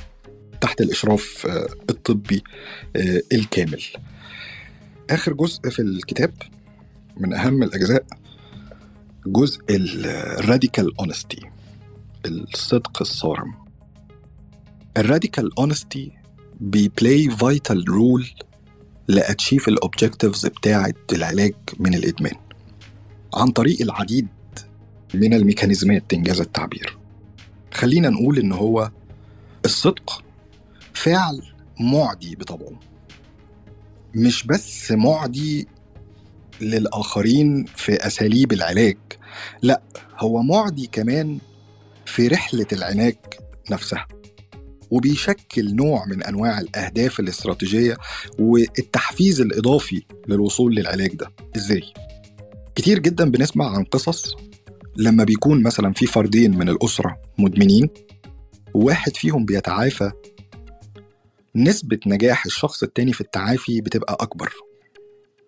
تحت 0.61 0.82
الإشراف 0.82 1.47
آه 1.49 1.67
الطبي 1.89 2.43
آه 2.95 3.22
الكامل. 3.34 3.84
آخر 5.09 5.34
جزء 5.34 5.70
في 5.70 5.82
الكتاب 5.82 6.34
من 7.17 7.34
أهم 7.34 7.63
الأجزاء 7.63 8.05
جزء 9.28 9.61
ال 9.69 9.86
radical 9.86 10.97
honesty 10.99 11.39
الصدق 12.26 13.01
الصارم. 13.01 13.53
ال 14.97 15.05
radical 15.05 15.59
honesty 15.59 16.11
بي 16.59 16.83
play 16.83 17.30
vital 17.30 17.89
role 17.89 18.27
ل 19.07 19.15
achieve 19.15 19.67
ال 19.67 19.75
objectives 19.75 20.45
بتاعة 20.45 20.93
العلاج 21.13 21.53
من 21.80 21.93
الادمان 21.93 22.36
عن 23.34 23.47
طريق 23.47 23.82
العديد 23.82 24.28
من 25.13 25.34
الميكانيزمات 25.34 26.13
إن 26.13 26.23
جاز 26.23 26.41
التعبير. 26.41 26.97
خلينا 27.74 28.09
نقول 28.09 28.39
إن 28.39 28.51
هو 28.51 28.91
الصدق 29.65 30.24
فعل 30.93 31.41
معدي 31.80 32.36
بطبعه. 32.36 32.80
مش 34.15 34.43
بس 34.47 34.91
معدي 34.91 35.67
للآخرين 36.61 37.65
في 37.65 37.93
أساليب 38.07 38.53
العلاج 38.53 38.97
لا 39.61 39.82
هو 40.17 40.41
معدي 40.41 40.88
كمان 40.91 41.39
في 42.10 42.28
رحلة 42.28 42.66
العلاج 42.74 43.16
نفسها 43.72 44.07
وبيشكل 44.91 45.76
نوع 45.76 46.05
من 46.05 46.24
أنواع 46.24 46.60
الأهداف 46.60 47.20
الاستراتيجية 47.20 47.97
والتحفيز 48.39 49.41
الإضافي 49.41 50.03
للوصول 50.28 50.76
للعلاج 50.76 51.16
ده 51.16 51.32
إزاي؟ 51.55 51.84
كتير 52.76 52.99
جدا 52.99 53.32
بنسمع 53.32 53.70
عن 53.76 53.84
قصص 53.84 54.36
لما 54.97 55.24
بيكون 55.24 55.64
مثلا 55.64 55.93
في 55.93 56.05
فردين 56.05 56.57
من 56.57 56.70
الأسرة 56.70 57.22
مدمنين 57.38 57.89
وواحد 58.74 59.16
فيهم 59.18 59.45
بيتعافى 59.45 60.12
نسبة 61.55 61.99
نجاح 62.07 62.45
الشخص 62.45 62.84
التاني 62.84 63.14
في 63.14 63.22
التعافي 63.22 63.82
بتبقى 63.82 64.18
أكبر 64.20 64.53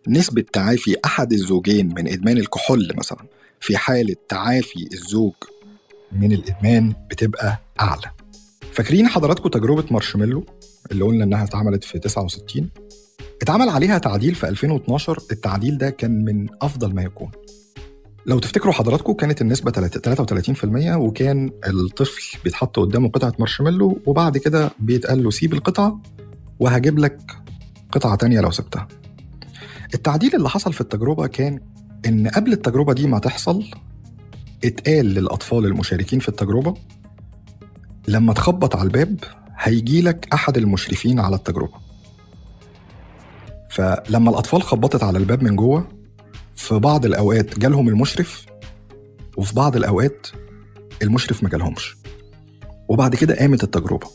نسبة 0.08 0.46
تعافي 0.54 0.96
أحد 1.06 1.34
الزوجين 1.34 1.88
من 1.88 2.08
إدمان 2.08 2.38
الكحول 2.38 2.92
مثلا 2.96 3.26
في 3.60 3.78
حالة 3.78 4.16
تعافي 4.30 4.90
الزوج 4.94 5.34
من 6.12 6.32
الإدمان 6.32 6.94
بتبقى 7.10 7.60
أعلى. 7.82 8.12
فاكرين 8.74 9.08
حضراتكم 9.08 9.50
تجربة 9.50 9.84
مارشميلو 9.92 10.46
اللي 10.92 11.04
قلنا 11.04 11.24
إنها 11.24 11.44
اتعملت 11.44 11.84
في 11.84 12.00
69 12.00 12.70
اتعمل 13.42 13.70
عليها 13.70 13.98
تعديل 13.98 14.36
في 14.36 14.50
2012 14.50 15.18
التعديل 15.32 15.78
ده 15.78 15.90
كان 15.90 16.26
من 16.26 16.48
أفضل 16.62 16.94
ما 16.96 17.02
يكون. 17.04 17.32
لو 18.26 18.40
تفتكروا 18.40 18.74
حضراتكم 18.74 19.14
كانت 19.14 19.42
النسبة 19.42 19.72
33% 19.72 20.96
وكان 20.96 21.50
الطفل 21.68 22.38
بيتحط 22.44 22.80
قدامه 22.80 23.10
قطعة 23.10 23.34
مارشميلو 23.40 24.00
وبعد 24.06 24.38
كده 24.38 24.72
بيتقال 24.80 25.24
له 25.24 25.32
سيب 25.32 25.54
القطعة 25.54 26.02
وهجيب 26.60 27.00
لك 27.00 27.22
قطعة 27.92 28.16
تانية 28.16 28.42
لو 28.42 28.52
سبتها. 28.52 28.88
التعديل 29.94 30.36
اللي 30.36 30.50
حصل 30.50 30.74
في 30.74 30.82
التجربة 30.82 31.28
كان 31.28 31.60
إن 32.08 32.28
قبل 32.28 32.54
التجربة 32.54 32.94
دي 32.94 33.08
ما 33.08 33.20
تحصل 33.20 33.64
اتقال 34.64 35.06
للأطفال 35.06 35.66
المشاركين 35.66 36.20
في 36.20 36.30
التجربة 36.30 36.74
لما 38.08 38.34
تخبط 38.34 38.76
على 38.76 38.84
الباب 38.88 39.20
هيجي 39.58 40.02
لك 40.02 40.28
أحد 40.34 40.58
المشرفين 40.58 41.20
على 41.20 41.36
التجربة. 41.36 41.74
فلما 43.70 44.30
الأطفال 44.30 44.64
خبطت 44.64 45.04
على 45.04 45.18
الباب 45.18 45.44
من 45.44 45.56
جوه 45.56 45.88
في 46.56 46.80
بعض 46.80 47.06
الأوقات 47.06 47.60
جالهم 47.60 47.88
المشرف 47.90 48.46
وفي 49.38 49.56
بعض 49.56 49.76
الأوقات 49.76 50.28
المشرف 51.02 51.44
ما 51.44 51.50
جالهمش. 51.50 51.96
وبعد 52.90 53.16
كده 53.16 53.36
قامت 53.36 53.64
التجربة. 53.64 54.08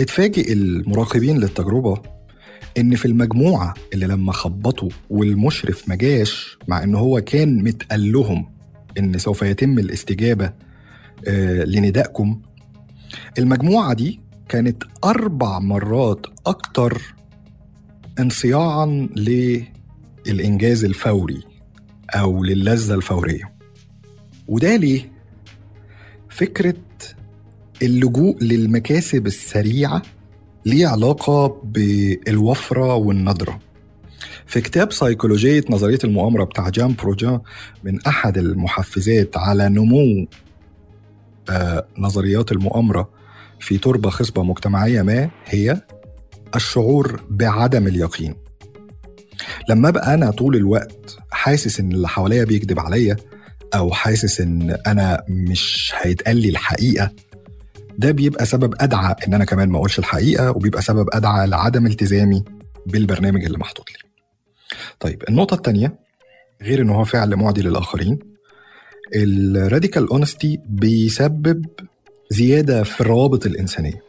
اتفاجئ 0.00 0.52
المراقبين 0.52 1.38
للتجربة 1.38 2.02
إن 2.78 2.96
في 2.96 3.04
المجموعة 3.04 3.74
اللي 3.92 4.06
لما 4.06 4.32
خبطوا 4.32 4.88
والمشرف 5.10 5.88
ما 5.88 5.94
جاش 5.94 6.58
مع 6.68 6.82
إن 6.82 6.94
هو 6.94 7.20
كان 7.20 7.64
متقال 7.64 8.12
لهم 8.12 8.55
إن 8.98 9.18
سوف 9.18 9.42
يتم 9.42 9.78
الاستجابة 9.78 10.52
آه 11.28 11.64
لندائكم. 11.64 12.40
المجموعة 13.38 13.92
دي 13.94 14.20
كانت 14.48 14.82
أربع 15.04 15.58
مرات 15.58 16.26
أكتر 16.46 17.14
انصياعا 18.20 19.08
للإنجاز 20.26 20.84
الفوري 20.84 21.42
أو 22.14 22.44
للذة 22.44 22.94
الفورية. 22.94 23.52
وده 24.48 24.76
ليه؟ 24.76 25.12
فكرة 26.30 26.74
اللجوء 27.82 28.42
للمكاسب 28.44 29.26
السريعة 29.26 30.02
ليه 30.66 30.86
علاقة 30.86 31.60
بالوفرة 31.64 32.94
والندرة 32.94 33.58
في 34.46 34.60
كتاب 34.60 34.92
سيكولوجية 34.92 35.64
نظرية 35.70 35.98
المؤامرة 36.04 36.44
بتاع 36.44 36.68
جان 36.68 36.94
بروجان 36.94 37.40
من 37.84 38.00
أحد 38.06 38.38
المحفزات 38.38 39.36
على 39.36 39.68
نمو 39.68 40.26
آه 41.50 41.86
نظريات 41.98 42.52
المؤامرة 42.52 43.10
في 43.60 43.78
تربة 43.78 44.10
خصبة 44.10 44.42
مجتمعية 44.42 45.02
ما 45.02 45.30
هي 45.46 45.80
الشعور 46.56 47.20
بعدم 47.30 47.86
اليقين 47.86 48.34
لما 49.68 49.88
أبقى 49.88 50.14
أنا 50.14 50.30
طول 50.30 50.56
الوقت 50.56 51.16
حاسس 51.30 51.80
إن 51.80 51.92
اللي 51.92 52.08
حواليا 52.08 52.44
بيكذب 52.44 52.80
عليا 52.80 53.16
أو 53.74 53.90
حاسس 53.92 54.40
إن 54.40 54.76
أنا 54.86 55.22
مش 55.28 55.92
هيتقال 56.00 56.36
لي 56.36 56.48
الحقيقة 56.48 57.10
ده 57.98 58.10
بيبقى 58.10 58.46
سبب 58.46 58.74
أدعى 58.80 59.14
إن 59.28 59.34
أنا 59.34 59.44
كمان 59.44 59.68
ما 59.68 59.76
أقولش 59.78 59.98
الحقيقة 59.98 60.50
وبيبقى 60.50 60.82
سبب 60.82 61.06
أدعى 61.12 61.46
لعدم 61.46 61.86
التزامي 61.86 62.44
بالبرنامج 62.86 63.44
اللي 63.44 63.58
محطوط 63.58 63.90
لي. 63.90 63.96
طيب 65.00 65.22
النقطة 65.28 65.54
الثانية 65.54 65.94
غير 66.62 66.82
إن 66.82 66.90
هو 66.90 67.04
فعل 67.04 67.36
معدي 67.36 67.62
للاخرين 67.62 68.18
الراديكال 69.14 70.08
اونستي 70.10 70.60
بيسبب 70.68 71.66
زيادة 72.30 72.82
في 72.82 73.00
الروابط 73.00 73.46
الإنسانية. 73.46 74.02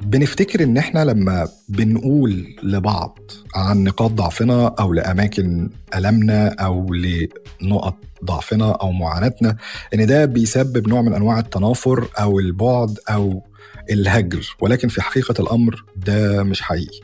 بنفتكر 0.00 0.62
إن 0.62 0.76
إحنا 0.76 1.04
لما 1.04 1.48
بنقول 1.68 2.56
لبعض 2.62 3.18
عن 3.54 3.84
نقاط 3.84 4.10
ضعفنا 4.10 4.66
أو 4.80 4.92
لأماكن 4.92 5.70
ألمنا 5.94 6.48
أو 6.48 6.94
لنقط 6.94 7.96
ضعفنا 8.24 8.72
أو 8.72 8.92
معاناتنا 8.92 9.56
إن 9.94 10.06
ده 10.06 10.24
بيسبب 10.24 10.88
نوع 10.88 11.02
من 11.02 11.12
أنواع 11.14 11.38
التنافر 11.38 12.08
أو 12.20 12.38
البعد 12.38 12.98
أو 13.10 13.42
الهجر 13.90 14.56
ولكن 14.60 14.88
في 14.88 15.02
حقيقة 15.02 15.34
الأمر 15.42 15.84
ده 15.96 16.42
مش 16.42 16.62
حقيقي 16.62 17.00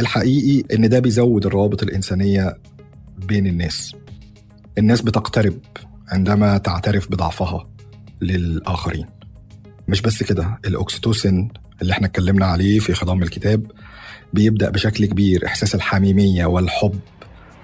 الحقيقي 0.00 0.74
إن 0.74 0.88
ده 0.88 0.98
بيزود 0.98 1.46
الروابط 1.46 1.82
الإنسانية 1.82 2.56
بين 3.18 3.46
الناس. 3.46 3.94
الناس 4.78 5.00
بتقترب 5.02 5.58
عندما 6.08 6.58
تعترف 6.58 7.10
بضعفها 7.10 7.68
للآخرين. 8.20 9.06
مش 9.88 10.02
بس 10.02 10.22
كده 10.22 10.58
الأوكسيتوسين 10.66 11.48
اللي 11.82 11.92
إحنا 11.92 12.06
اتكلمنا 12.06 12.46
عليه 12.46 12.78
في 12.78 12.94
خضم 12.94 13.22
الكتاب 13.22 13.70
بيبدأ 14.32 14.70
بشكل 14.70 15.06
كبير 15.06 15.46
إحساس 15.46 15.74
الحميمية 15.74 16.46
والحب 16.46 17.00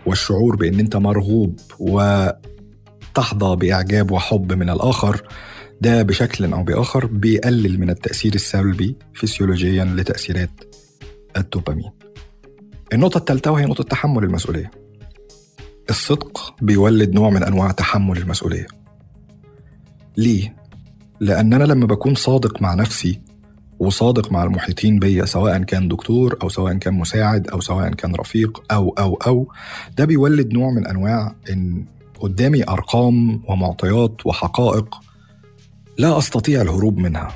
والشعور 0.07 0.57
بإن 0.57 0.81
أنت 0.81 0.97
مرغوب 0.97 1.61
وتحظى 1.79 3.57
بإعجاب 3.57 4.11
وحب 4.11 4.53
من 4.53 4.71
الآخر. 4.71 5.23
ده 5.81 6.03
بشكل 6.03 6.53
أو 6.53 6.63
بآخر 6.63 7.07
بيقلل 7.07 7.81
من 7.81 7.91
التأثير 7.91 8.35
السلبي 8.35 8.97
فسيولوجيا 9.15 9.85
لتأثيرات 9.85 10.51
الدوبامين. 11.37 11.91
النقطة 12.93 13.19
الثالثه 13.19 13.51
وهي 13.51 13.65
نقطة 13.65 13.85
تحمل 13.85 14.25
المسؤولية. 14.25 14.71
الصدق 15.91 16.55
بيولد 16.63 17.13
نوع 17.13 17.31
من 17.31 17.43
أنواع 17.43 17.71
تحمل 17.71 18.19
المسؤولية. 18.19 18.67
ليه؟ 20.17 20.57
لأن 21.21 21.53
أنا 21.53 21.65
لما 21.65 21.87
بكون 21.87 22.15
صادق 22.15 22.63
مع 22.63 22.75
نفسي 22.75 23.21
وصادق 23.79 24.33
مع 24.33 24.45
المحيطين 24.45 24.99
بيا 24.99 25.25
سواء 25.25 25.63
كان 25.63 25.89
دكتور 25.89 26.39
أو 26.43 26.49
سواء 26.49 26.75
كان 26.75 26.95
مساعد 26.95 27.49
أو 27.49 27.61
سواء 27.61 27.95
كان 27.95 28.15
رفيق 28.15 28.63
أو 28.73 28.91
أو 28.91 29.15
أو 29.15 29.53
ده 29.99 30.05
بيولد 30.05 30.53
نوع 30.53 30.71
من 30.71 30.87
أنواع 30.87 31.35
إن 31.51 31.85
قدامي 32.21 32.69
أرقام 32.69 33.43
ومعطيات 33.49 34.27
وحقائق 34.27 35.01
لا 35.99 36.19
أستطيع 36.19 36.63
الهروب 36.63 36.99
منها. 36.99 37.29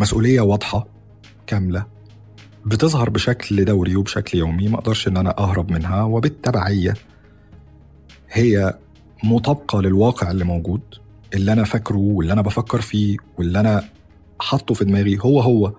مسؤولية 0.00 0.40
واضحة 0.40 0.86
كاملة. 1.46 1.97
بتظهر 2.68 3.10
بشكل 3.10 3.64
دوري 3.64 3.96
وبشكل 3.96 4.38
يومي 4.38 4.68
ما 4.68 4.78
أقدرش 4.78 5.08
إن 5.08 5.16
أنا 5.16 5.38
أهرب 5.38 5.70
منها 5.70 6.02
وبالتبعية 6.02 6.94
هي 8.30 8.78
مطابقة 9.24 9.82
للواقع 9.82 10.30
اللي 10.30 10.44
موجود 10.44 10.80
اللي 11.34 11.52
أنا 11.52 11.64
فاكره 11.64 11.96
واللي 11.96 12.32
أنا 12.32 12.42
بفكر 12.42 12.80
فيه 12.80 13.16
واللي 13.38 13.60
أنا 13.60 13.84
حاطه 14.40 14.74
في 14.74 14.84
دماغي 14.84 15.18
هو 15.20 15.40
هو 15.40 15.72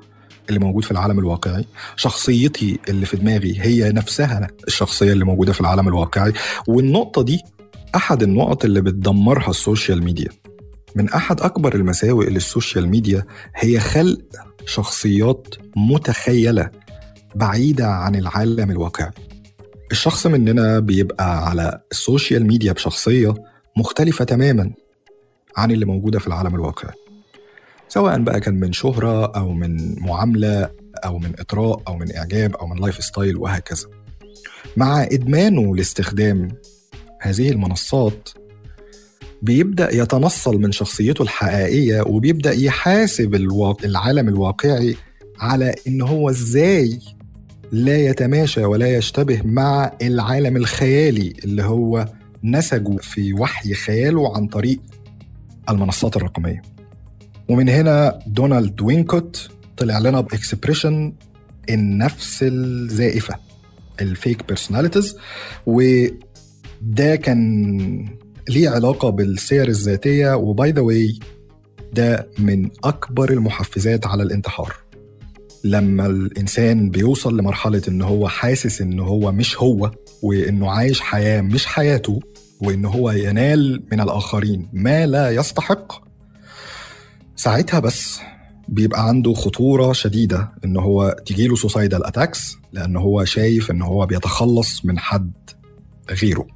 اللي 0.50 0.60
موجود 0.60 0.84
في 0.84 0.92
العالم 0.92 1.20
الواقعي. 1.20 1.66
شخصيتي 1.96 2.80
اللي 2.90 3.06
في 3.06 3.18
دماغي 3.18 3.62
هي 3.62 3.92
نفسها 3.92 4.48
الشخصية 4.68 5.14
اللي 5.14 5.26
موجودة 5.26 5.54
في 5.54 5.62
العالم 5.62 5.88
الواقعي. 5.88 6.34
والنقطة 6.68 7.24
دي 7.24 7.42
أحد 7.96 8.24
النقط 8.24 8.66
اللي 8.66 8.82
بتدمرها 8.82 9.50
ال 9.50 9.57
social 9.57 10.04
media. 10.04 10.30
من 10.96 11.10
أحد 11.10 11.42
أكبر 11.42 11.76
المساوئ 11.76 12.30
لل 12.30 12.45
social 12.45 12.90
media 12.90 13.26
هي 13.56 13.80
خلق 13.80 14.22
شخصيات 14.70 15.48
متخيلة 15.76 16.70
بعيدة 17.36 17.88
عن 17.88 18.16
العالم 18.16 18.72
الواقعي 18.72 19.12
الشخص 19.92 20.28
مننا 20.28 20.80
بيبقى 20.80 21.50
على 21.50 21.82
ال 21.92 21.99
social 21.99 22.46
media 22.48 22.72
بشخصية 22.74 23.34
مختلفة 23.78 24.26
تماما 24.26 24.72
عن 25.58 25.72
اللي 25.72 25.86
موجودة 25.86 26.20
في 26.20 26.28
العالم 26.28 26.56
الواقعي 26.56 26.94
سواء 27.88 28.20
بقى 28.20 28.40
كان 28.40 28.54
من 28.60 28.72
شهرة 28.74 29.26
أو 29.26 29.52
من 29.54 30.00
معاملة 30.02 30.70
أو 31.06 31.18
من 31.20 31.32
إطراء 31.40 31.82
أو 31.88 31.98
من 31.98 32.16
إعجاب 32.16 32.56
أو 32.56 32.68
من 32.68 32.78
lifestyle 32.78 33.38
وهكذا. 33.38 33.88
مع 34.78 35.04
إدمانه 35.04 35.76
لاستخدام 35.76 36.48
هذه 37.22 37.50
المنصات 37.50 38.30
بيبدأ 39.42 39.96
يتنصل 39.96 40.62
من 40.62 40.72
شخصيته 40.72 41.22
الحقيقية 41.22 42.02
وبيبدأ 42.02 42.52
يحاسب 42.54 43.36
الواقع 43.36 43.86
العالم 43.86 44.28
الواقعي 44.28 44.96
على 45.40 45.76
إن 45.88 46.02
هو 46.02 46.30
إزاي 46.30 47.00
لا 47.72 47.98
يتماشى 47.98 48.66
ولا 48.66 48.98
يتشابه 48.98 49.42
مع 49.46 49.92
العالم 50.02 50.58
الخيالي 50.58 51.34
اللي 51.46 51.64
هو 51.64 52.06
نسجه 52.44 52.98
في 53.02 53.34
وحي 53.34 53.74
خياله 53.74 54.36
عن 54.36 54.48
طريق 54.48 54.80
المنصات 55.70 56.16
الرقمية. 56.16 56.62
ومن 57.50 57.70
هنا 57.70 58.20
دونالد 58.28 58.82
وينيكوت 58.82 59.50
طلع 59.78 60.00
لنا 60.00 60.22
ب 60.22 60.30
expression 60.30 61.14
النفس 61.70 62.40
الزائفة 62.44 63.36
ال 64.02 64.11
fake 64.11 64.48
personalities 64.48 65.18
وده 65.66 67.16
كان 67.16 68.10
ليه 68.50 68.70
علاقة 68.70 69.10
بالسير 69.10 69.68
الذاتية. 69.68 70.36
و 70.36 70.48
by 70.48 70.72
the 70.72 70.82
way 70.82 71.20
ده 71.94 72.30
من 72.40 72.70
أكبر 72.84 73.30
المحفزات 73.32 74.08
على 74.08 74.24
الانتحار. 74.24 74.76
لما 75.64 76.06
الإنسان 76.06 76.90
بيوصل 76.90 77.38
لمرحلة 77.38 77.82
إن 77.88 78.02
هو 78.02 78.28
حاسس 78.28 78.82
إن 78.82 79.00
هو 79.00 79.32
مش 79.32 79.58
هو 79.58 79.92
وإنه 80.22 80.72
عايش 80.72 81.02
حياة 81.02 81.42
مش 81.42 81.66
حياته 81.66 82.20
وإن 82.62 82.86
هو 82.86 83.12
ينال 83.12 83.84
من 83.92 84.02
الآخرين 84.02 84.70
ما 84.74 85.06
لا 85.06 85.32
يستحق 85.32 85.94
ساعتها 87.36 87.80
بس 87.80 88.20
بيبقى 88.68 89.08
عنده 89.08 89.34
خطورة 89.34 89.94
شديدة 89.94 90.52
إن 90.66 90.78
هو 90.78 91.16
تجيله 91.26 91.56
suicidal 91.56 92.06
attacks 92.06 92.56
لأن 92.74 92.96
هو 92.96 93.26
شايف 93.26 93.72
إن 93.72 93.82
هو 93.82 94.06
بيتخلص 94.06 94.86
من 94.86 95.00
حد 95.00 95.32
غيره. 96.12 96.48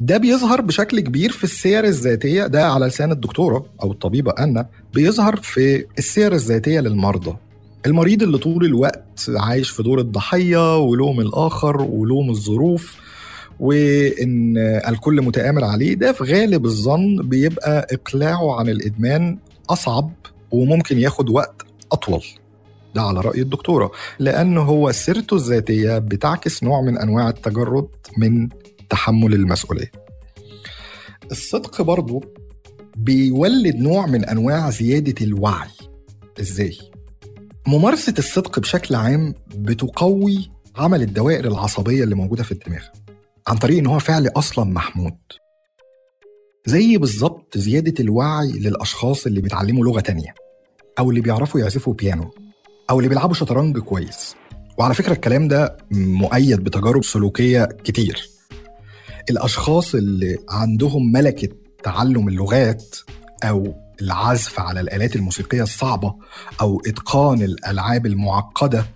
ده 0.00 0.16
بيظهر 0.18 0.60
بشكل 0.60 1.00
كبير 1.00 1.32
في 1.32 1.44
السير 1.44 1.84
الذاتية 1.84 2.46
ده 2.46 2.66
على 2.68 2.86
لسان 2.86 3.12
الدكتورة 3.12 3.66
أو 3.82 3.92
الطبيبة 3.92 4.32
آنا 4.38 4.66
بيظهر 4.94 5.36
في 5.36 5.84
السير 5.98 6.32
الذاتية 6.32 6.80
للمرضى. 6.80 7.36
المريض 7.86 8.22
اللي 8.22 8.38
طول 8.38 8.64
الوقت 8.64 9.30
عايش 9.36 9.70
في 9.70 9.82
دور 9.82 9.98
الضحية 10.00 10.78
ولوم 10.78 11.20
الآخر 11.20 11.80
ولوم 11.82 12.30
الظروف 12.30 12.96
وإن 13.60 14.56
الكل 14.88 15.22
متآمر 15.22 15.64
عليه 15.64 15.94
ده 15.94 16.12
في 16.12 16.24
غالب 16.24 16.64
الظن 16.66 17.16
بيبقى 17.28 17.86
إقلاعه 17.92 18.58
عن 18.58 18.68
الإدمان 18.68 19.38
أصعب 19.70 20.10
وممكن 20.50 20.98
ياخد 20.98 21.30
وقت 21.30 21.62
أطول. 21.92 22.24
ده 22.94 23.02
على 23.02 23.20
رأي 23.20 23.40
الدكتورة 23.40 23.90
لأن 24.18 24.58
هو 24.58 24.92
سيرته 24.92 25.36
الذاتية 25.36 25.98
بتعكس 25.98 26.62
نوع 26.64 26.80
من 26.80 26.98
أنواع 26.98 27.28
التجرد 27.28 27.86
من 28.18 28.48
تحمل 28.90 29.34
المسؤولية. 29.34 29.90
الصدق 31.30 31.82
برضو 31.82 32.24
بيولد 32.96 33.76
نوع 33.76 34.06
من 34.06 34.24
أنواع 34.24 34.70
زيادة 34.70 35.24
الوعي. 35.26 35.68
إزاي؟ 36.40 36.78
ممارسة 37.66 38.14
الصدق 38.18 38.58
بشكل 38.60 38.94
عام 38.94 39.34
بتقوي 39.54 40.50
عمل 40.76 41.02
الدوائر 41.02 41.48
العصبية 41.48 42.04
اللي 42.04 42.14
موجودة 42.14 42.42
في 42.42 42.52
الدماغ 42.52 42.82
عن 43.48 43.56
طريق 43.56 43.78
إن 43.78 43.86
هو 43.86 43.98
فعل 43.98 44.28
أصلا 44.28 44.64
محمود. 44.64 45.16
زي 46.66 46.96
بالظبط 46.96 47.58
زيادة 47.58 47.94
الوعي 48.00 48.52
للأشخاص 48.52 49.26
اللي 49.26 49.40
بيتعلموا 49.40 49.84
لغة 49.84 50.00
تانية 50.00 50.34
أو 50.98 51.10
اللي 51.10 51.20
بيعرفوا 51.20 51.60
يعزفوا 51.60 51.94
بيانو 51.94 52.30
أو 52.90 52.98
اللي 52.98 53.08
بيلعبوا 53.08 53.34
شطرنج 53.34 53.78
كويس. 53.78 54.34
وعلى 54.78 54.94
فكرة 54.94 55.12
الكلام 55.12 55.48
ده 55.48 55.76
مؤيد 55.90 56.64
بتجارب 56.64 57.04
سلوكية 57.04 57.64
كتير. 57.64 58.35
الأشخاص 59.30 59.94
اللي 59.94 60.38
عندهم 60.48 61.12
ملكة 61.12 61.48
تعلم 61.82 62.28
اللغات 62.28 62.96
أو 63.44 63.74
العزف 64.00 64.60
على 64.60 64.80
الآلات 64.80 65.16
الموسيقية 65.16 65.62
الصعبة 65.62 66.14
أو 66.60 66.82
إتقان 66.86 67.42
الألعاب 67.42 68.06
المعقدة 68.06 68.86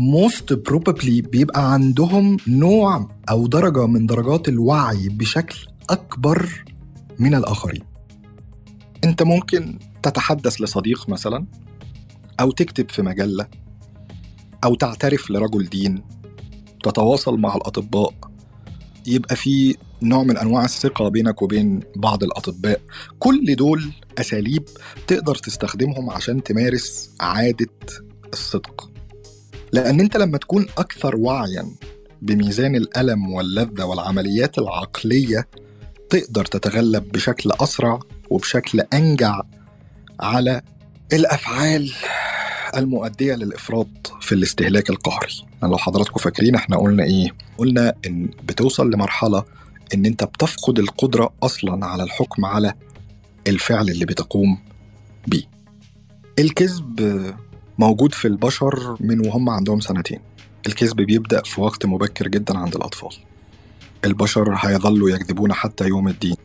most 0.00 0.54
probably 0.68 1.28
بيبقى 1.30 1.72
عندهم 1.72 2.36
نوع 2.48 3.08
أو 3.30 3.46
درجة 3.46 3.86
من 3.86 4.06
درجات 4.06 4.48
الوعي 4.48 5.08
بشكل 5.08 5.66
أكبر 5.90 6.64
من 7.18 7.34
الآخرين. 7.34 7.82
أنت 9.04 9.22
ممكن 9.22 9.78
تتحدث 10.02 10.60
لصديق 10.60 11.08
مثلا 11.08 11.46
أو 12.40 12.50
تكتب 12.50 12.90
في 12.90 13.02
مجلة 13.02 13.46
أو 14.64 14.74
تعترف 14.74 15.30
لرجل 15.30 15.68
دين 15.68 16.02
تتواصل 16.82 17.38
مع 17.38 17.56
الأطباء 17.56 18.14
يبقى 19.06 19.36
في 19.36 19.76
نوع 20.02 20.22
من 20.22 20.36
أنواع 20.36 20.64
الثقة 20.64 21.08
بينك 21.08 21.42
وبين 21.42 21.80
بعض 21.96 22.24
الأطباء. 22.24 22.80
كل 23.18 23.56
دول 23.56 23.92
أساليب 24.18 24.64
تقدر 25.06 25.34
تستخدمهم 25.34 26.10
عشان 26.10 26.42
تمارس 26.42 27.10
عادة 27.20 27.68
الصدق. 28.32 28.90
لأن 29.72 30.00
أنت 30.00 30.16
لما 30.16 30.38
تكون 30.38 30.66
أكثر 30.78 31.16
وعيا 31.16 31.66
بميزان 32.22 32.76
الألم 32.76 33.32
واللذة 33.32 33.84
والعمليات 33.84 34.58
العقلية 34.58 35.48
تقدر 36.10 36.44
تتغلب 36.44 37.12
بشكل 37.12 37.50
أسرع 37.60 38.00
وبشكل 38.30 38.80
أنجع 38.80 39.40
على 40.20 40.62
الأفعال. 41.12 41.92
المؤدية 42.76 43.34
للإفراط 43.34 44.12
في 44.20 44.34
الاستهلاك 44.34 44.90
القهري. 44.90 45.32
يعني 45.62 45.72
لو 45.72 45.78
حضراتكم 45.78 46.20
فاكرين 46.20 46.54
إحنا 46.54 46.76
قلنا 46.76 47.04
إيه؟ 47.04 47.28
قلنا 47.58 47.94
إن 48.06 48.28
بتوصل 48.44 48.90
لمرحلة 48.90 49.44
إن 49.94 50.06
أنت 50.06 50.24
بتفقد 50.24 50.78
القدرة 50.78 51.32
أصلا 51.42 51.86
على 51.86 52.02
الحكم 52.02 52.44
على 52.44 52.74
الفعل 53.46 53.88
اللي 53.90 54.04
بتقوم 54.04 54.58
بيه. 55.26 55.42
الكذب 56.38 57.00
موجود 57.78 58.14
في 58.14 58.28
البشر 58.28 58.96
من 59.00 59.26
وهم 59.26 59.50
عندهم 59.50 59.80
سنتين. 59.80 60.20
الكذب 60.66 60.96
بيبدأ 60.96 61.42
في 61.42 61.60
وقت 61.60 61.86
مبكر 61.86 62.28
جدا 62.28 62.58
عند 62.58 62.74
الأطفال. 62.76 63.16
البشر 64.04 64.54
هيظلوا 64.58 65.10
يكذبون 65.10 65.52
حتى 65.52 65.88
يوم 65.88 66.08
الدين. 66.08 66.36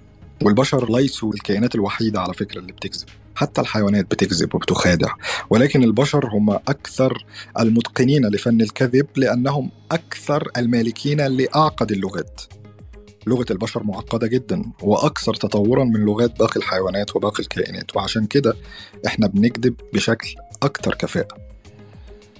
والبشر 0.41 0.91
ليسوا 0.97 1.33
الكائنات 1.33 1.75
الوحيدة 1.75 2.21
على 2.21 2.33
فكرة 2.33 2.59
اللي 2.59 2.71
بتكذب. 2.71 3.07
حتى 3.39 3.61
الحيوانات 3.61 4.05
بتكذب 4.05 4.55
وبتخادع 4.55 5.13
ولكن 5.49 5.83
البشر 5.83 6.29
هم 6.33 6.49
أكثر 6.49 7.25
المتقنين 7.59 8.25
لفن 8.25 8.61
الكذب 8.61 9.07
لأنهم 9.15 9.71
أكثر 9.91 10.47
المالكين 10.57 11.21
لأعقد 11.21 11.91
اللغات. 11.91 12.41
لغة 13.27 13.45
البشر 13.51 13.83
معقدة 13.83 14.27
جدا 14.27 14.63
وأكثر 14.81 15.33
تطورا 15.33 15.83
من 15.83 15.99
لغات 15.99 16.39
باقي 16.39 16.57
الحيوانات 16.57 17.15
وباقي 17.15 17.43
الكائنات 17.43 17.95
وعشان 17.95 18.25
كده 18.25 18.53
إحنا 19.07 19.27
بنكذب 19.27 19.75
بشكل 19.93 20.35
أكثر 20.63 20.95
كفاءة. 20.95 21.37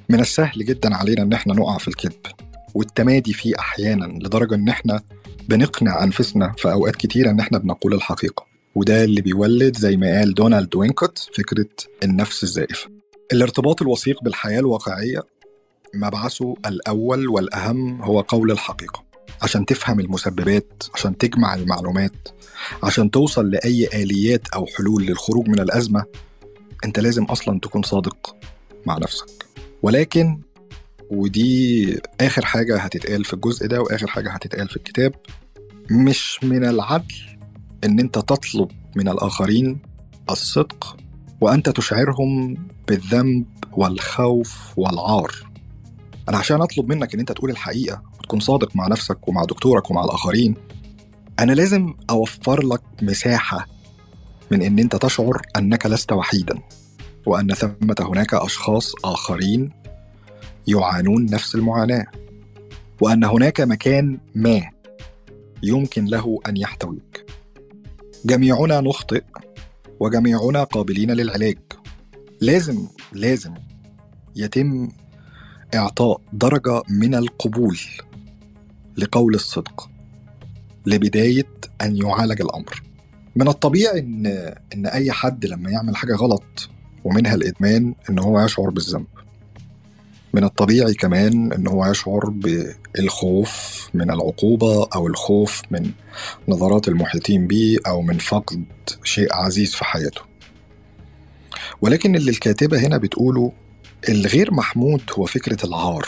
من 0.09 0.19
السهل 0.19 0.65
جدا 0.65 0.95
علينا 0.95 1.21
إن 1.21 1.33
إحنا 1.33 1.53
نقع 1.53 1.77
في 1.77 1.87
الكذب 1.87 2.25
والتمادي 2.75 3.33
فيه 3.33 3.53
أحيانا 3.59 4.05
لدرجة 4.05 4.55
إن 4.55 4.69
إحنا 4.69 5.01
بنقنع 5.49 6.03
أنفسنا 6.03 6.53
في 6.57 6.71
أوقات 6.71 6.95
كتيرة 6.95 7.29
إن 7.29 7.39
إحنا 7.39 7.57
بنقول 7.57 7.93
الحقيقة. 7.93 8.48
وده 8.75 9.03
اللي 9.03 9.21
بيولد 9.21 9.77
زي 9.77 9.97
ما 9.97 10.19
قال 10.19 10.33
دونالد 10.33 10.75
وينكوت 10.75 11.29
فكرة 11.37 11.65
النفس 12.03 12.43
الزائفة. 12.43 12.89
الارتباط 13.33 13.81
الوثيق 13.81 14.23
بالحياة 14.23 14.59
الواقعية 14.59 15.21
مبعثه 15.93 16.55
الأول 16.65 17.27
والأهم 17.27 18.01
هو 18.01 18.21
قول 18.21 18.51
الحقيقة. 18.51 19.03
عشان 19.41 19.65
تفهم 19.65 19.99
المسببات 19.99 20.83
عشان 20.95 21.17
تجمع 21.17 21.55
المعلومات 21.55 22.27
عشان 22.83 23.11
توصل 23.11 23.49
لأي 23.51 23.87
آليات 24.03 24.47
أو 24.47 24.65
حلول 24.65 25.05
للخروج 25.05 25.47
من 25.47 25.59
الأزمة 25.59 26.03
أنت 26.85 26.99
لازم 26.99 27.23
أصلا 27.23 27.59
تكون 27.59 27.83
صادق 27.83 28.35
مع 28.85 28.97
نفسك. 28.97 29.45
ولكن 29.81 30.39
ودي 31.09 31.99
آخر 32.21 32.45
حاجة 32.45 32.77
هتتقال 32.77 33.25
في 33.25 33.33
الجزء 33.33 33.67
ده 33.67 33.81
وآخر 33.81 34.07
حاجة 34.07 34.29
هتتقال 34.31 34.69
في 34.69 34.77
الكتاب 34.77 35.13
مش 35.91 36.39
من 36.43 36.65
العدل 36.65 37.15
إن 37.83 37.99
أنت 37.99 38.19
تطلب 38.19 38.71
من 38.95 39.09
الآخرين 39.09 39.79
الصدق 40.29 40.97
وأنت 41.41 41.69
تشعرهم 41.69 42.57
بالذنب 42.87 43.45
والخوف 43.71 44.73
والعار. 44.77 45.31
أنا 46.29 46.37
عشان 46.37 46.61
أطلب 46.61 46.89
منك 46.89 47.13
إن 47.13 47.19
أنت 47.19 47.31
تقول 47.31 47.49
الحقيقة 47.49 48.01
وتكون 48.19 48.39
صادق 48.39 48.75
مع 48.75 48.87
نفسك 48.87 49.27
ومع 49.27 49.43
دكتورك 49.43 49.91
ومع 49.91 50.03
الآخرين 50.03 50.55
أنا 51.39 51.51
لازم 51.51 51.93
أوفر 52.09 52.65
لك 52.65 52.81
مساحة 53.01 53.67
من 54.51 54.61
إن 54.61 54.79
أنت 54.79 54.95
تشعر 54.95 55.41
أنك 55.57 55.85
لست 55.85 56.11
وحيدا 56.11 56.59
وأن 57.25 57.53
ثمة 57.53 57.95
هناك 57.99 58.33
أشخاص 58.33 58.93
آخرين 59.05 59.71
يعانون 60.67 61.25
نفس 61.25 61.55
المعاناة 61.55 62.05
وأن 63.01 63.23
هناك 63.23 63.61
مكان 63.61 64.19
ما 64.35 64.61
يمكن 65.63 66.05
له 66.05 66.39
أن 66.47 66.57
يحتويك. 66.57 67.28
جميعنا 68.25 68.81
نخطئ 68.81 69.23
وجميعنا 69.99 70.63
قابلين 70.63 71.11
للعلاج. 71.11 71.57
لازم 72.41 72.87
لازم 73.13 73.53
يتم 74.35 74.89
إعطاء 75.75 76.21
درجة 76.33 76.81
من 76.89 77.15
القبول 77.15 77.79
لقول 78.97 79.35
الصدق 79.35 79.89
لبداية 80.85 81.47
أن 81.81 81.97
يعالج 81.97 82.41
الأمر. 82.41 82.83
من 83.35 83.47
الطبيعي 83.47 83.99
إن 83.99 84.25
إن 84.73 84.85
أي 84.85 85.11
حد 85.11 85.45
لما 85.45 85.71
يعمل 85.71 85.95
حاجة 85.95 86.15
غلط 86.15 86.69
ومنها 87.03 87.35
الإدمان 87.35 87.95
إن 88.09 88.19
هو 88.19 88.41
يشعر 88.41 88.69
بالذنب. 88.69 89.07
من 90.33 90.43
الطبيعي 90.43 90.93
كمان 90.93 91.53
إن 91.53 91.67
هو 91.67 91.85
يشعر 91.85 92.29
بالخوف 92.29 93.89
من 93.93 94.11
العقوبة 94.11 94.87
أو 94.95 95.07
الخوف 95.07 95.61
من 95.71 95.91
نظرات 96.47 96.87
المحيطين 96.87 97.47
به 97.47 97.77
أو 97.87 98.01
من 98.01 98.17
فقد 98.17 98.65
شيء 99.03 99.33
عزيز 99.33 99.75
في 99.75 99.85
حياته. 99.85 100.21
ولكن 101.81 102.15
اللي 102.15 102.31
الكاتبة 102.31 102.79
هنا 102.79 102.97
بتقوله 102.97 103.51
الغير 104.09 104.53
محمود 104.53 105.01
هو 105.11 105.25
فكرة 105.25 105.65
العار. 105.65 106.07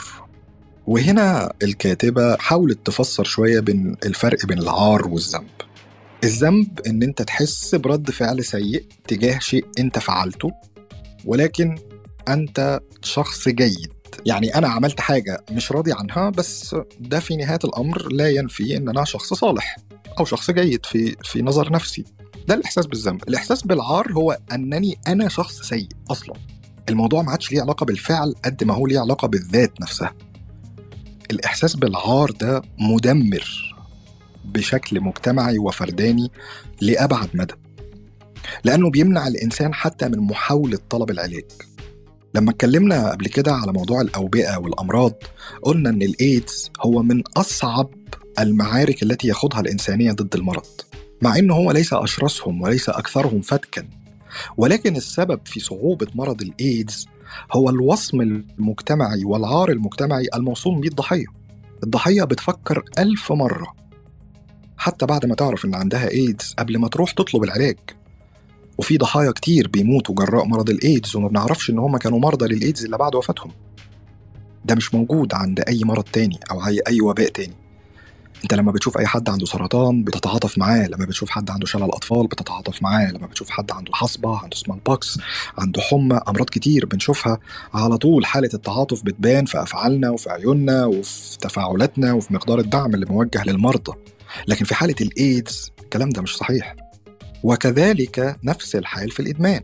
وهنا 0.87 1.53
الكاتبة 1.63 2.37
حاولت 2.37 2.85
تفسر 2.85 3.23
شوية 3.23 3.59
بين 3.59 3.97
الفرق 4.05 4.45
بين 4.45 4.57
العار 4.57 5.07
والذنب. 5.07 5.47
الذنب 6.23 6.79
إن 6.87 7.03
أنت 7.03 7.21
تحس 7.21 7.75
برد 7.75 8.11
فعل 8.11 8.43
سيء 8.43 8.85
تجاه 9.07 9.39
شيء 9.39 9.65
أنت 9.79 9.99
فعلته 9.99 10.51
ولكن 11.25 11.77
أنت 12.27 12.79
شخص 13.03 13.49
جيد. 13.49 14.00
يعني 14.25 14.55
أنا 14.55 14.67
عملت 14.67 14.99
حاجة 14.99 15.43
مش 15.51 15.71
راضي 15.71 15.93
عنها 15.93 16.29
بس 16.29 16.75
ده 16.99 17.19
في 17.19 17.35
نهاية 17.35 17.59
الأمر 17.63 18.11
لا 18.11 18.29
ينفي 18.29 18.77
إن 18.77 18.89
أنا 18.89 19.03
شخص 19.05 19.33
صالح 19.33 19.77
أو 20.19 20.25
شخص 20.25 20.51
جيد 20.51 20.85
في 20.85 21.15
في 21.23 21.41
نظر 21.41 21.71
نفسي. 21.71 22.05
ده 22.47 22.55
الإحساس 22.55 22.85
بالذنب. 22.85 23.23
الإحساس 23.29 23.63
بالعار 23.63 24.11
هو 24.11 24.37
أنني 24.51 24.97
أنا 25.07 25.29
شخص 25.29 25.61
سيء 25.61 25.87
أصلا. 26.11 26.35
الموضوع 26.89 27.21
ما 27.21 27.31
عادش 27.31 27.51
ليه 27.51 27.61
علاقة 27.61 27.85
بالفعل 27.85 28.35
قد 28.45 28.63
ما 28.63 28.73
هو 28.73 28.87
ليه 28.87 28.99
علاقة 28.99 29.27
بالذات 29.27 29.81
نفسها. 29.81 30.13
الإحساس 31.31 31.75
بالعار 31.75 32.31
ده 32.31 32.61
مدمر 32.79 33.75
بشكل 34.45 35.01
مجتمعي 35.01 35.57
وفرداني 35.57 36.31
لأبعد 36.81 37.29
مدى. 37.33 37.53
لأنه 38.63 38.89
بيمنع 38.89 39.27
الإنسان 39.27 39.73
حتى 39.73 40.09
من 40.09 40.19
محاولة 40.19 40.79
طلب 40.89 41.11
العلاج. 41.11 41.45
لما 42.35 42.51
اتكلمنا 42.51 43.11
قبل 43.11 43.27
كده 43.27 43.53
على 43.53 43.71
موضوع 43.71 44.01
الأوبئة 44.01 44.57
والأمراض 44.57 45.13
قلنا 45.61 45.89
إن 45.89 46.01
الإيدز 46.01 46.71
هو 46.85 47.03
من 47.03 47.23
أصعب 47.37 47.89
المعارك 48.39 49.03
التي 49.03 49.27
يخوضها 49.27 49.59
الإنسانية 49.59 50.11
ضد 50.11 50.35
المرض 50.35 50.65
مع 51.21 51.37
إنه 51.37 51.55
هو 51.55 51.71
ليس 51.71 51.93
أشرسهم 51.93 52.61
وليس 52.61 52.89
أكثرهم 52.89 53.41
فتكا. 53.41 53.87
ولكن 54.57 54.95
السبب 54.95 55.39
في 55.45 55.59
صعوبة 55.59 56.07
مرض 56.15 56.41
الإيدز 56.41 57.07
هو 57.53 57.69
الوصم 57.69 58.21
المجتمعي 58.21 59.25
والعار 59.25 59.71
المجتمعي 59.71 60.27
الموصوم 60.35 60.81
به 60.81 60.87
الضحية. 60.87 61.25
الضحية 61.83 62.23
بتفكر 62.23 62.83
ألف 62.99 63.31
مرة 63.31 63.73
حتى 64.77 65.05
بعد 65.05 65.25
ما 65.25 65.35
تعرف 65.35 65.65
إن 65.65 65.75
عندها 65.75 66.09
إيدز 66.09 66.55
قبل 66.59 66.77
ما 66.77 66.87
تروح 66.87 67.11
تطلب 67.11 67.43
العلاج. 67.43 67.77
وفي 68.77 68.97
ضحايا 68.97 69.31
كتير 69.31 69.67
بيموتوا 69.67 70.15
جراء 70.15 70.45
مرض 70.45 70.69
الإيدز 70.69 71.15
وما 71.15 71.27
بنعرفش 71.27 71.69
إن 71.69 71.79
هم 71.79 71.97
كانوا 71.97 72.19
مرضى 72.19 72.45
للإيدز 72.55 72.85
إلا 72.85 72.97
بعد 72.97 73.15
وفاتهم. 73.15 73.51
ده 74.65 74.75
مش 74.75 74.93
موجود 74.93 75.33
عند 75.33 75.59
أي 75.67 75.81
مرض 75.83 76.03
تاني 76.03 76.39
أو 76.51 76.65
أي 76.67 76.81
أي 76.87 77.01
وباء 77.01 77.29
تاني. 77.29 77.53
أنت 78.43 78.53
لما 78.53 78.71
بتشوف 78.71 78.97
أي 78.97 79.07
حد 79.07 79.29
عنده 79.29 79.45
سرطان 79.45 80.03
بتتعاطف 80.03 80.57
معاه 80.57 80.87
لما 80.87 81.05
بتشوف 81.05 81.29
حد 81.29 81.49
عنده 81.49 81.65
شلل 81.65 81.83
اطفال 81.83 82.27
بتتعاطف 82.27 82.83
معاه 82.83 83.11
لما 83.11 83.27
بتشوف 83.27 83.49
حد 83.49 83.71
عنده 83.71 83.91
حصبة 83.93 84.37
عنده 84.37 84.55
سمال 84.55 84.79
بوكس 84.85 85.19
عنده 85.57 85.81
حمى 85.81 86.19
أمراض 86.27 86.45
كتير 86.49 86.85
بنشوفها 86.85 87.39
على 87.73 87.97
طول 87.97 88.25
حالة 88.25 88.49
التعاطف 88.53 89.03
بتبان 89.03 89.45
في 89.45 89.61
أفعالنا 89.61 90.09
وفي 90.09 90.29
عيوننا 90.29 90.85
وفي 90.85 91.37
تفاعلاتنا 91.37 92.13
وفي 92.13 92.33
مقدار 92.33 92.59
الدعم 92.59 92.93
اللي 92.93 93.05
موجه 93.05 93.43
للمرضى. 93.43 93.93
لكن 94.47 94.65
في 94.65 94.75
حالة 94.75 94.95
الإيدز 95.01 95.71
الكلام 95.83 96.09
ده 96.09 96.21
مش 96.21 96.37
صحيح. 96.37 96.75
وكذلك 97.43 98.39
نفس 98.43 98.75
الحال 98.75 99.11
في 99.11 99.19
الإدمان. 99.19 99.61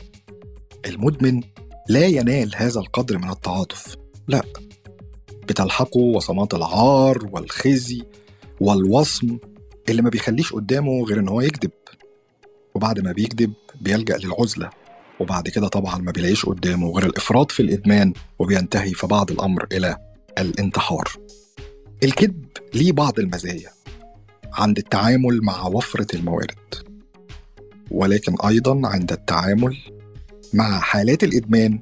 المدمن 0.86 1.41
لا 1.89 2.05
ينال 2.05 2.51
هذا 2.55 2.80
القدر 2.80 3.17
من 3.17 3.30
التعاطف. 3.30 3.95
لا. 4.28 4.41
بتلحقه 5.47 5.99
وصمات 5.99 6.53
العار 6.53 7.30
والخزي 7.32 8.03
والوصم 8.61 9.38
اللي 9.89 10.01
ما 10.01 10.09
بيخليش 10.09 10.53
قدامه 10.53 11.03
غير 11.03 11.19
إن 11.19 11.30
هو 11.30 11.41
يكذب. 11.41 11.71
وبعد 12.75 12.99
ما 12.99 13.11
بيكذب 13.11 13.53
بيلجأ 13.82 14.17
للعزلة. 14.17 14.69
وبعد 15.19 15.49
كده 15.49 15.67
طبعا 15.67 15.97
ما 15.97 16.11
بيلاقيش 16.11 16.45
قدامه 16.45 16.91
غير 16.91 17.05
الإفراط 17.05 17.51
في 17.51 17.59
الإدمان 17.59 18.13
وبينتهي 18.39 18.93
في 18.93 19.07
بعض 19.07 19.32
الأمر 19.32 19.67
إلى 19.71 19.97
الانتحار. 20.38 21.09
الكذب 22.03 22.45
ليه 22.73 22.91
بعض 22.91 23.19
المزايا. 23.19 23.69
عند 24.53 24.78
التعامل 24.78 25.41
مع 25.43 25.67
وفرة 25.67 26.15
الموارد. 26.15 26.86
ولكن 27.91 28.35
أيضا 28.47 28.81
عند 28.88 29.11
التعامل 29.11 29.77
مع 30.53 30.79
حالات 30.79 31.23
الإدمان 31.23 31.79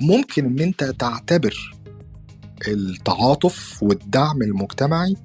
ممكن 0.00 0.44
إن 0.46 0.58
أنت 0.58 0.84
تعتبر 0.84 1.74
التعاطف 2.68 3.82
والدعم 3.82 4.42
المجتمعي 4.42 5.16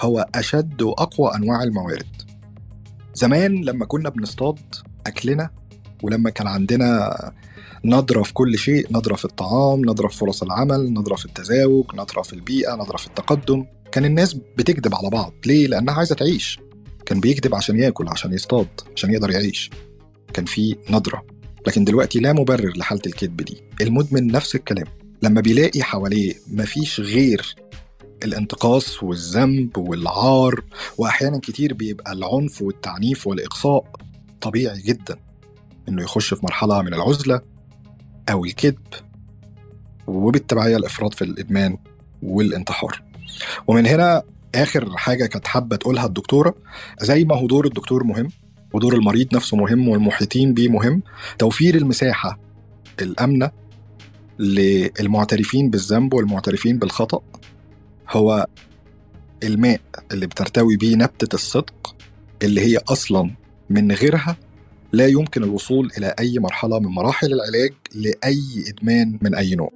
هو 0.00 0.26
أشد 0.34 0.82
وأقوى 0.82 1.34
أنواع 1.34 1.62
الموارد. 1.62 2.22
زمان 3.14 3.64
لما 3.64 3.84
كنا 3.84 4.08
بنصطاد 4.08 4.58
أكلنا 5.06 5.50
ولما 6.02 6.30
كان 6.30 6.46
عندنا 6.46 7.14
نظرة 7.84 8.22
في 8.22 8.32
كل 8.32 8.58
شيء 8.58 8.86
نظرة 8.90 9.14
في 9.14 9.24
الطعام 9.24 9.84
نظرة 9.84 10.08
في 10.08 10.16
فرص 10.16 10.42
العمل 10.42 10.92
نظرة 10.92 11.14
في 11.14 11.24
التزاوج 11.24 11.84
نظرة 11.94 12.22
في 12.22 12.32
البيئة 12.32 12.74
نظرة 12.74 12.96
في 12.96 13.06
التقدم 13.06 13.66
كان 13.92 14.04
الناس 14.04 14.34
بتكذب 14.34 14.94
على 14.94 15.10
بعض. 15.10 15.32
ليه؟ 15.46 15.66
لأنها 15.66 15.94
عايزة 15.94 16.14
تعيش. 16.14 16.60
كان 17.06 17.20
بيكذب 17.20 17.54
عشان 17.54 17.78
ياكل 17.78 18.08
عشان 18.08 18.32
يصطاد 18.32 18.68
عشان 18.96 19.12
يقدر 19.12 19.30
يعيش. 19.30 19.70
كان 20.34 20.44
في 20.44 20.76
نظرة 20.90 21.24
لكن 21.66 21.84
دلوقتي 21.84 22.18
لا 22.18 22.32
مبرر 22.32 22.72
لحالة 22.76 23.02
الكذب 23.06 23.36
دي. 23.36 23.62
المدمن 23.80 24.26
نفس 24.26 24.54
الكلام. 24.54 24.86
لما 25.22 25.40
بيلاقي 25.40 25.82
حواليه 25.82 26.34
مفيش 26.50 27.00
غير 27.00 27.54
الانتقاص 28.24 29.02
والذنب 29.02 29.78
والعار 29.78 30.60
وأحيانا 30.98 31.38
كتير 31.42 31.74
بيبقى 31.74 32.12
العنف 32.12 32.62
والتعنيف 32.62 33.26
والإقصاء 33.26 33.84
طبيعي 34.40 34.82
جدا. 34.82 35.16
إنه 35.88 36.02
يخش 36.02 36.34
في 36.34 36.40
مرحلة 36.44 36.82
من 36.82 36.94
العزلة 36.94 37.40
أو 38.30 38.44
الكذب 38.44 38.78
وبالتبعية 40.06 40.76
الإفراط 40.76 41.14
في 41.14 41.24
الإدمان 41.24 41.78
والانتحار. 42.22 43.02
ومن 43.66 43.86
هنا 43.86 44.22
آخر 44.54 44.96
حاجة 44.96 45.26
كانت 45.26 45.46
حابة 45.46 45.76
تقولها 45.76 46.06
الدكتورة 46.06 46.54
زي 47.00 47.24
ما 47.24 47.36
هو 47.36 47.46
دور 47.46 47.66
الدكتور 47.66 48.04
مهم 48.04 48.28
ودور 48.72 48.94
المريض 48.94 49.34
نفسه 49.36 49.56
مهم 49.56 49.88
والمحيطين 49.88 50.54
بيه 50.54 50.68
مهم 50.68 51.02
توفير 51.38 51.74
المساحة 51.74 52.38
الآمنة 53.02 53.50
للمعترفين 54.38 55.70
بالذنب 55.70 56.14
والمعترفين 56.14 56.78
بالخطأ 56.78 57.20
هو 58.10 58.46
الماء 59.42 59.80
اللي 60.12 60.26
بترتوي 60.26 60.76
بيه 60.76 60.96
نبتة 60.96 61.34
الصدق 61.34 61.96
اللي 62.42 62.60
هي 62.60 62.76
أصلا 62.88 63.30
من 63.70 63.92
غيرها 63.92 64.36
لا 64.92 65.06
يمكن 65.06 65.44
الوصول 65.44 65.90
إلى 65.98 66.14
أي 66.18 66.38
مرحلة 66.38 66.78
من 66.78 66.86
مراحل 66.86 67.32
العلاج 67.32 67.72
لأي 67.94 68.64
إدمان 68.68 69.18
من 69.22 69.34
أي 69.34 69.54
نوع. 69.54 69.70